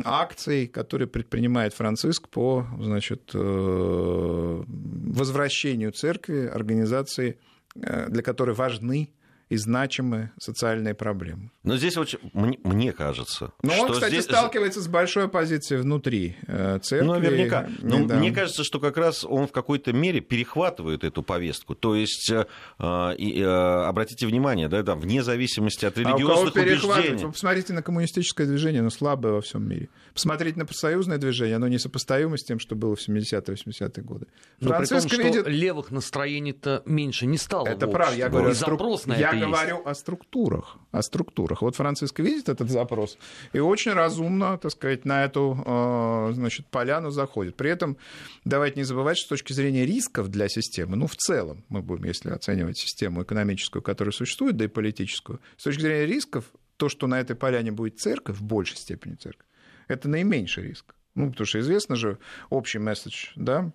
акций, 0.04 0.68
которые 0.68 1.08
предпринимает 1.08 1.74
Франциск 1.74 2.28
по 2.30 2.66
значит, 2.80 3.32
э, 3.34 4.64
возвращению 4.68 5.92
церкви, 5.92 6.48
организации, 6.48 7.38
э, 7.76 8.10
для 8.10 8.22
которой 8.22 8.54
важны 8.56 9.10
и 9.50 9.58
значимые 9.58 10.32
социальные 10.40 10.96
проблемы. 10.96 11.52
Но 11.64 11.78
здесь 11.78 11.98
очень, 11.98 12.20
мне, 12.34 12.60
мне 12.64 12.92
кажется, 12.94 13.52
Но 13.62 13.72
что 13.72 13.86
он, 13.86 13.92
кстати, 13.94 14.14
здесь... 14.14 14.26
сталкивается 14.26 14.82
с 14.82 14.88
большой 14.88 15.26
оппозицией 15.26 15.82
внутри 15.82 16.36
э, 16.48 16.80
церкви. 16.82 17.06
Ну, 17.06 17.14
наверняка. 17.14 17.70
Но 17.82 18.06
Да. 18.06 18.16
мне 18.16 18.32
кажется, 18.32 18.64
что 18.64 18.80
как 18.80 18.98
раз 18.98 19.24
он 19.24 19.48
в 19.48 19.52
какой-то 19.52 19.94
мере 19.94 20.20
перехватывает 20.20 21.04
эту 21.04 21.22
повестку. 21.24 21.76
То 21.76 21.96
есть, 21.96 22.32
э, 22.32 22.46
э, 22.80 22.84
э, 22.86 23.44
обратите 23.86 24.26
внимание, 24.28 24.68
да, 24.68 24.84
там, 24.84 25.00
вне 25.00 25.24
зависимости 25.24 25.86
от 25.86 25.98
А 25.98 26.02
у 26.02 26.04
кого 26.04 26.18
религиозных 26.18 26.56
убеждений. 26.56 27.24
Вы 27.26 27.32
посмотрите 27.32 27.74
на 27.74 27.82
коммунистическое 27.82 28.48
движение, 28.48 28.82
оно 28.82 28.90
слабое 28.90 29.34
во 29.34 29.42
всем 29.42 29.68
мире. 29.68 29.90
Посмотрите 30.16 30.58
на 30.58 30.66
профсоюзное 30.66 31.18
движение, 31.18 31.58
оно 31.58 31.68
несопоставимо 31.68 32.38
с 32.38 32.44
тем, 32.46 32.58
что 32.58 32.74
было 32.74 32.96
в 32.96 33.06
70-80-е 33.06 34.02
годы. 34.02 34.28
Но 34.62 34.70
том, 34.70 34.78
Франциск 34.86 35.14
что 35.14 35.22
видит... 35.22 35.46
левых 35.46 35.92
настроений-то 35.92 36.84
меньше 36.86 37.26
не 37.26 37.38
стало. 37.38 37.68
Это 37.68 37.86
правда, 37.86 38.16
я 38.16 38.30
говорю, 38.30 38.52
И 38.52 38.54
струк- 38.54 38.80
запрос 38.80 39.06
на 39.08 39.16
я 39.18 39.28
это 39.28 39.36
есть. 39.36 39.48
говорю 39.50 39.82
о 39.86 39.94
структурах, 39.94 40.78
о 40.92 41.02
структурах. 41.02 41.62
Вот 41.62 41.76
Франциск 41.76 42.18
видит 42.20 42.48
этот 42.48 42.70
запрос 42.70 43.18
и 43.52 43.60
очень 43.60 43.92
разумно, 43.92 44.58
так 44.58 44.72
сказать, 44.72 45.04
на 45.04 45.26
эту 45.26 45.62
э, 45.66 46.32
значит, 46.34 46.68
поляну 46.68 47.12
заходит. 47.12 47.58
При 47.58 47.70
этом 47.70 47.98
давайте 48.46 48.78
не 48.80 48.86
забывать, 48.86 49.18
что 49.18 49.26
с 49.26 49.30
точки 49.30 49.52
зрения 49.52 49.86
рисков 49.86 50.30
для 50.30 50.48
системы, 50.48 50.96
ну, 50.96 51.08
в 51.08 51.18
целом, 51.18 51.66
мы 51.68 51.82
будем, 51.82 52.06
если 52.06 52.30
оценивать 52.30 52.78
систему 52.78 53.24
экономическую, 53.24 53.82
которая 53.82 54.14
существует, 54.14 54.56
да 54.56 54.64
и 54.64 54.70
политическую, 54.70 55.42
с 55.58 55.64
точки 55.64 55.82
зрения 55.82 56.06
рисков, 56.06 56.46
то, 56.78 56.88
что 56.88 57.08
на 57.08 57.20
этой 57.20 57.36
поляне 57.36 57.74
будет 57.74 58.00
церковь, 58.00 58.38
в 58.38 58.44
большей 58.44 58.78
степени 58.78 59.16
церковь, 59.16 59.46
это 59.88 60.10
наименьший 60.10 60.64
риск. 60.64 60.96
Ну, 61.16 61.32
потому 61.32 61.46
что 61.48 61.60
известно 61.60 61.96
же 61.96 62.18
общий 62.50 62.80
месседж, 62.80 63.30
да, 63.36 63.72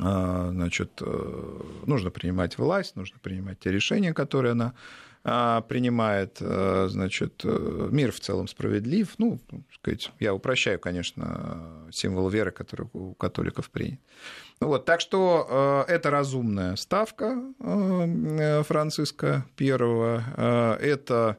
а, 0.00 0.50
значит, 0.50 0.90
э, 1.00 1.60
нужно 1.86 2.10
принимать 2.10 2.58
власть, 2.58 2.96
нужно 2.96 3.18
принимать 3.20 3.58
те 3.58 3.70
решения, 3.70 4.14
которые 4.14 4.52
она 4.52 4.74
а, 5.24 5.62
принимает, 5.62 6.38
э, 6.40 6.86
значит, 6.88 7.42
э, 7.44 7.88
мир 7.90 8.12
в 8.12 8.20
целом 8.20 8.46
справедлив. 8.46 9.14
Ну, 9.18 9.40
сказать, 9.74 10.12
я 10.20 10.34
упрощаю, 10.34 10.78
конечно, 10.78 11.88
символ 11.90 12.28
веры, 12.28 12.52
который 12.52 12.88
у 12.92 13.14
католиков 13.14 13.70
принят. 13.70 14.00
Ну 14.60 14.68
Вот, 14.68 14.84
так 14.84 15.00
что 15.00 15.84
это 15.88 16.10
разумная 16.10 16.74
ставка 16.76 17.40
Франциска 18.64 19.46
Первого, 19.56 20.76
это 20.80 21.38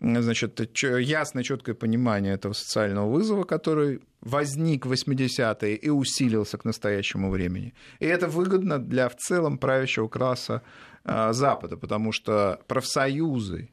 значит, 0.00 0.60
ясное, 0.82 1.42
четкое 1.42 1.74
понимание 1.74 2.34
этого 2.34 2.52
социального 2.52 3.10
вызова, 3.10 3.44
который 3.44 4.00
возник 4.20 4.86
в 4.86 4.92
80-е 4.92 5.76
и 5.76 5.88
усилился 5.88 6.58
к 6.58 6.64
настоящему 6.64 7.30
времени. 7.30 7.74
И 7.98 8.06
это 8.06 8.28
выгодно 8.28 8.78
для 8.78 9.08
в 9.08 9.16
целом 9.16 9.58
правящего 9.58 10.08
класса 10.08 10.62
а, 11.04 11.32
Запада, 11.32 11.76
потому 11.76 12.12
что 12.12 12.60
профсоюзы 12.66 13.70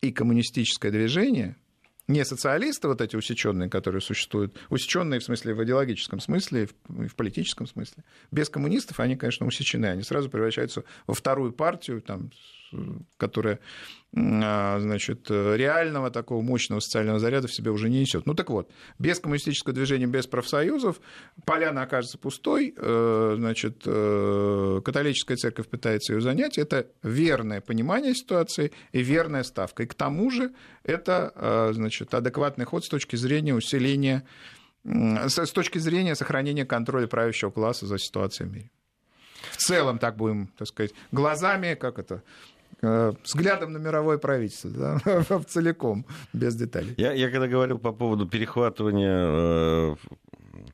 и 0.00 0.12
коммунистическое 0.12 0.90
движение, 0.90 1.56
не 2.06 2.24
социалисты 2.24 2.86
вот 2.88 3.00
эти 3.00 3.16
усеченные, 3.16 3.70
которые 3.70 4.02
существуют, 4.02 4.58
усеченные 4.68 5.20
в 5.20 5.24
смысле 5.24 5.54
в 5.54 5.64
идеологическом 5.64 6.20
смысле, 6.20 6.64
и 6.64 7.06
в- 7.06 7.16
политическом 7.16 7.66
смысле, 7.66 8.04
без 8.30 8.50
коммунистов 8.50 9.00
они, 9.00 9.16
конечно, 9.16 9.46
усечены, 9.46 9.86
они 9.86 10.02
сразу 10.02 10.28
превращаются 10.28 10.84
во 11.06 11.14
вторую 11.14 11.52
партию, 11.52 12.02
там, 12.02 12.30
которая 13.16 13.60
а, 14.16 14.78
значит, 14.78 15.28
реального 15.28 16.10
такого 16.10 16.40
мощного 16.40 16.78
социального 16.78 17.18
заряда 17.18 17.48
в 17.48 17.54
себе 17.54 17.72
уже 17.72 17.88
не 17.88 18.00
несет. 18.00 18.26
Ну 18.26 18.34
так 18.34 18.48
вот, 18.48 18.70
без 18.98 19.18
коммунистического 19.18 19.74
движения, 19.74 20.06
без 20.06 20.28
профсоюзов 20.28 21.00
поляна 21.44 21.82
окажется 21.82 22.16
пустой, 22.18 22.74
э, 22.76 23.34
значит, 23.36 23.82
э, 23.86 24.80
католическая 24.84 25.36
церковь 25.36 25.68
пытается 25.68 26.12
ее 26.12 26.20
занять. 26.20 26.58
Это 26.58 26.86
верное 27.02 27.60
понимание 27.60 28.14
ситуации 28.14 28.72
и 28.92 29.02
верная 29.02 29.42
ставка. 29.42 29.82
И 29.82 29.86
к 29.86 29.94
тому 29.94 30.30
же 30.30 30.52
это 30.84 31.32
э, 31.34 31.70
значит, 31.72 32.14
адекватный 32.14 32.66
ход 32.66 32.84
с 32.84 32.88
точки 32.88 33.16
зрения 33.16 33.54
усиления, 33.54 34.24
с 34.84 35.50
точки 35.50 35.78
зрения 35.78 36.14
сохранения 36.14 36.64
контроля 36.64 37.08
правящего 37.08 37.50
класса 37.50 37.86
за 37.86 37.98
ситуацией 37.98 38.48
в 38.48 38.52
мире. 38.52 38.70
В 39.50 39.56
целом, 39.56 39.98
так 39.98 40.16
будем, 40.16 40.48
так 40.56 40.68
сказать, 40.68 40.92
глазами, 41.12 41.74
как 41.74 41.98
это, 41.98 42.22
взглядом 43.22 43.72
на 43.72 43.78
мировое 43.78 44.18
правительство, 44.18 44.70
да, 44.70 45.00
целиком, 45.48 46.06
без 46.32 46.54
деталей. 46.54 46.94
Я, 46.96 47.12
я 47.12 47.30
когда 47.30 47.48
говорил 47.48 47.78
по 47.78 47.92
поводу 47.92 48.26
перехватывания 48.26 49.26
э, 49.26 49.96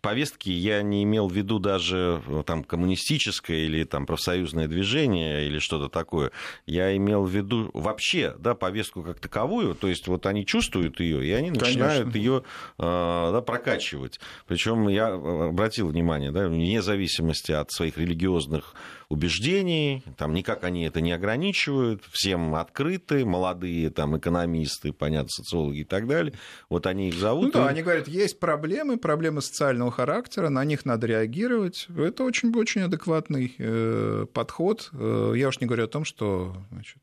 повестки, 0.01 0.51
я 0.51 0.83
не 0.83 1.03
имел 1.05 1.29
в 1.29 1.33
виду 1.33 1.59
даже 1.59 2.23
э, 2.27 2.43
там 2.47 2.65
коммунистическое 2.65 3.59
или 3.59 3.85
там 3.85 4.07
профсоюзное 4.07 4.69
движение 4.69 5.47
или 5.47 5.59
что-то 5.59 5.89
такое. 5.89 6.31
Я 6.67 6.97
имел 6.97 7.25
в 7.25 7.31
виду 7.31 7.71
вообще, 7.75 8.35
да, 8.39 8.55
повестку 8.55 9.03
как 9.03 9.21
таковую. 9.21 9.75
То 9.75 9.89
есть 9.89 10.09
вот 10.09 10.27
они 10.27 10.47
чувствуют 10.47 11.01
ее 11.01 11.25
и 11.25 11.33
они 11.33 11.51
начинают 11.51 12.15
ее 12.15 12.45
да, 12.79 13.43
прокачивать. 13.43 14.21
Причем 14.47 14.89
я 14.89 15.09
э, 15.09 15.49
обратил 15.49 15.89
внимание, 15.89 16.31
да, 16.31 16.49
вне 16.49 16.83
зависимости 16.83 17.53
от 17.53 17.71
своих 17.71 17.99
религиозных 17.99 18.75
убеждений, 19.11 20.03
там 20.17 20.33
никак 20.33 20.65
они 20.65 20.85
это 20.85 21.01
не 21.03 21.13
ограничивают, 21.13 22.03
всем 22.11 22.55
открыты, 22.55 23.27
молодые 23.27 23.91
там 23.91 24.17
экономисты, 24.17 24.93
понятно, 24.93 25.29
социологи 25.29 25.81
и 25.81 25.85
так 25.85 26.07
далее. 26.07 26.33
Вот 26.71 26.87
они 26.87 27.09
их 27.09 27.15
зовут. 27.17 27.47
Ну 27.55 27.61
да, 27.61 27.67
и- 27.67 27.71
они 27.71 27.83
говорят, 27.83 28.09
есть 28.09 28.39
проблемы, 28.41 28.97
проблемы 28.97 29.43
социального 29.43 29.91
характера, 29.91 30.49
на 30.49 30.65
них 30.65 30.85
надо 30.87 31.07
реагировать. 31.09 31.87
Это 31.95 32.23
очень-очень 32.25 32.83
адекватный 32.83 33.55
э, 33.59 34.27
подход. 34.33 34.89
Э, 34.93 35.35
Я 35.37 35.49
уж 35.49 35.61
не 35.61 35.67
говорю 35.67 35.85
о 35.85 35.89
том, 35.89 36.05
что, 36.05 36.57
значит, 36.71 36.99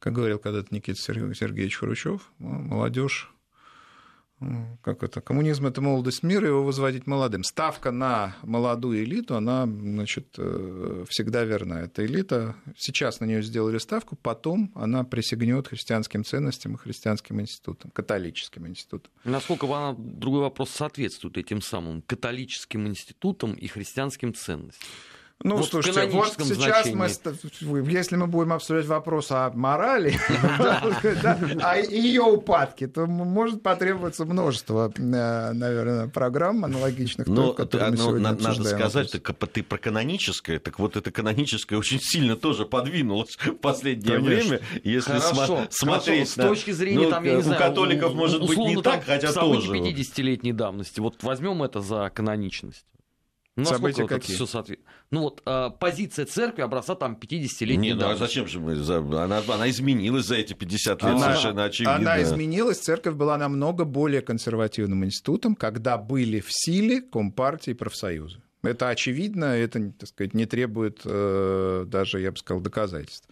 как 0.00 0.12
говорил 0.12 0.38
когда-то 0.38 0.74
Никита 0.74 0.98
Сергеевич 1.00 1.76
Хрущев, 1.76 2.32
молодежь 2.38 3.30
как 4.82 5.02
это, 5.02 5.20
коммунизм 5.20 5.66
это 5.66 5.80
молодость 5.80 6.22
мира, 6.22 6.48
его 6.48 6.64
возводить 6.64 7.06
молодым. 7.06 7.44
Ставка 7.44 7.90
на 7.90 8.36
молодую 8.42 9.04
элиту, 9.04 9.36
она, 9.36 9.66
значит, 9.66 10.34
э, 10.38 11.04
всегда 11.08 11.44
верна. 11.44 11.82
Эта 11.82 12.06
элита, 12.06 12.56
сейчас 12.76 13.20
на 13.20 13.26
нее 13.26 13.42
сделали 13.42 13.78
ставку, 13.78 14.16
потом 14.16 14.72
она 14.74 15.04
присягнет 15.04 15.68
христианским 15.68 16.24
ценностям 16.24 16.74
и 16.74 16.78
христианским 16.78 17.40
институтам, 17.40 17.90
католическим 17.90 18.66
институтам. 18.66 19.12
Насколько 19.24 19.66
она, 19.66 19.94
другой 19.98 20.40
вопрос, 20.40 20.70
соответствует 20.70 21.36
этим 21.36 21.60
самым 21.60 22.02
католическим 22.02 22.86
институтам 22.86 23.52
и 23.52 23.66
христианским 23.66 24.32
ценностям? 24.32 24.88
Ну, 25.42 25.56
вот 25.56 25.68
слушайте, 25.68 26.06
вот 26.08 26.34
сейчас 26.38 26.86
значении. 26.86 27.80
мы, 27.80 27.90
если 27.90 28.16
мы 28.16 28.26
будем 28.26 28.52
обсуждать 28.52 28.84
вопрос 28.86 29.30
о 29.30 29.50
морали, 29.54 30.14
о 31.62 31.78
ее 31.78 32.22
упадке, 32.22 32.86
то 32.88 33.06
может 33.06 33.62
потребоваться 33.62 34.26
множество, 34.26 34.92
э, 34.94 35.00
наверное, 35.00 36.08
программ 36.08 36.66
аналогичных 36.66 37.26
Но 37.26 37.56
надо 37.56 38.64
сказать, 38.64 39.12
ты 39.12 39.62
про 39.62 39.78
каноническое, 39.78 40.58
так 40.58 40.78
вот 40.78 40.96
это 40.96 41.10
каноническое 41.10 41.78
очень 41.78 42.00
сильно 42.00 42.36
тоже 42.36 42.66
подвинулось 42.66 43.36
в 43.36 43.54
последнее 43.54 44.18
время. 44.18 44.60
Если 44.84 45.18
смотреть 45.70 46.28
с 46.28 46.34
точки 46.34 46.72
зрения, 46.72 47.04
ну, 47.04 47.10
там, 47.10 47.24
я 47.24 47.36
не 47.36 47.42
знаю, 47.42 47.62
у 47.62 47.64
католиков 47.64 48.12
может 48.12 48.46
быть 48.46 48.58
не 48.58 48.82
так, 48.82 49.04
хотя 49.04 49.32
тоже. 49.32 49.72
50-летней 49.72 50.52
давности. 50.52 51.00
Вот 51.00 51.22
возьмем 51.22 51.62
это 51.62 51.80
за 51.80 52.10
каноничность. 52.14 52.84
Ну, 53.60 53.66
События 53.66 54.02
вот 54.02 54.10
какие? 54.10 54.36
Все 54.36 54.46
соответ... 54.46 54.80
Ну 55.10 55.22
вот 55.22 55.42
э, 55.44 55.70
позиция 55.78 56.26
церкви 56.26 56.62
образца 56.62 56.94
там 56.94 57.18
50-летней 57.20 57.90
Нет, 57.90 57.98
ну 57.98 58.08
а 58.08 58.16
зачем 58.16 58.46
же 58.46 58.60
мы... 58.60 58.72
Она, 58.72 59.42
она 59.46 59.70
изменилась 59.70 60.26
за 60.26 60.36
эти 60.36 60.52
50 60.52 61.02
лет, 61.02 61.12
она, 61.12 61.20
совершенно 61.20 61.64
очевидно. 61.64 61.96
Она 61.96 62.22
изменилась, 62.22 62.78
церковь 62.78 63.14
была 63.14 63.36
намного 63.36 63.84
более 63.84 64.22
консервативным 64.22 65.04
институтом, 65.04 65.54
когда 65.54 65.98
были 65.98 66.40
в 66.40 66.48
силе 66.50 67.00
Компартии 67.00 67.70
и 67.70 67.74
профсоюзы. 67.74 68.40
Это 68.62 68.90
очевидно, 68.90 69.44
это, 69.44 69.90
так 69.92 70.08
сказать, 70.08 70.34
не 70.34 70.44
требует 70.44 71.00
э, 71.04 71.84
даже, 71.86 72.20
я 72.20 72.30
бы 72.30 72.36
сказал, 72.36 72.60
доказательств. 72.60 73.26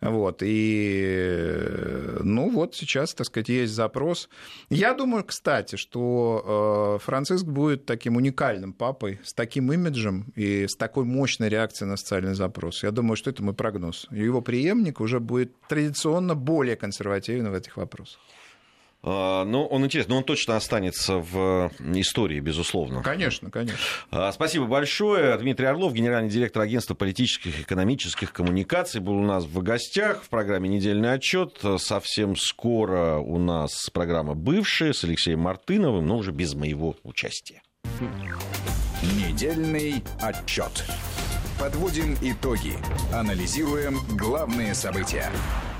Вот. 0.00 0.42
И, 0.42 2.16
ну, 2.22 2.48
вот 2.48 2.74
сейчас, 2.74 3.12
так 3.12 3.26
сказать, 3.26 3.50
есть 3.50 3.74
запрос. 3.74 4.30
Я 4.70 4.94
думаю, 4.94 5.24
кстати, 5.24 5.76
что 5.76 6.96
э, 6.98 7.04
Франциск 7.04 7.44
будет 7.44 7.84
таким 7.84 8.16
уникальным 8.16 8.72
папой, 8.72 9.20
с 9.22 9.34
таким 9.34 9.70
имиджем 9.70 10.32
и 10.34 10.66
с 10.66 10.74
такой 10.76 11.04
мощной 11.04 11.50
реакцией 11.50 11.88
на 11.88 11.96
социальный 11.98 12.34
запрос. 12.34 12.82
Я 12.82 12.90
думаю, 12.90 13.16
что 13.16 13.28
это 13.28 13.42
мой 13.42 13.54
прогноз. 13.54 14.06
Его 14.10 14.40
преемник 14.40 15.00
уже 15.00 15.20
будет 15.20 15.52
традиционно 15.68 16.34
более 16.34 16.76
консервативен 16.76 17.50
в 17.50 17.54
этих 17.54 17.76
вопросах. 17.76 18.18
А, 19.02 19.44
ну, 19.44 19.64
он 19.64 19.84
интересный, 19.84 20.12
но 20.12 20.18
он 20.18 20.24
точно 20.24 20.56
останется 20.56 21.18
в 21.18 21.70
истории, 21.94 22.40
безусловно. 22.40 23.02
Конечно, 23.02 23.50
конечно. 23.50 23.78
А, 24.10 24.30
спасибо 24.32 24.66
большое. 24.66 25.36
Дмитрий 25.38 25.66
Орлов, 25.66 25.94
генеральный 25.94 26.30
директор 26.30 26.62
агентства 26.62 26.94
политических 26.94 27.58
и 27.58 27.62
экономических 27.62 28.32
коммуникаций, 28.32 29.00
был 29.00 29.14
у 29.14 29.24
нас 29.24 29.44
в 29.44 29.62
гостях 29.62 30.22
в 30.22 30.28
программе 30.28 30.68
«Недельный 30.68 31.14
отчет». 31.14 31.58
Совсем 31.78 32.36
скоро 32.36 33.16
у 33.18 33.38
нас 33.38 33.88
программа 33.92 34.34
«Бывшая» 34.34 34.92
с 34.92 35.04
Алексеем 35.04 35.40
Мартыновым, 35.40 36.06
но 36.06 36.18
уже 36.18 36.32
без 36.32 36.54
моего 36.54 36.96
участия. 37.02 37.62
Недельный 39.16 40.02
отчет. 40.20 40.84
Подводим 41.58 42.16
итоги. 42.22 42.74
Анализируем 43.12 43.98
главные 44.16 44.74
события. 44.74 45.30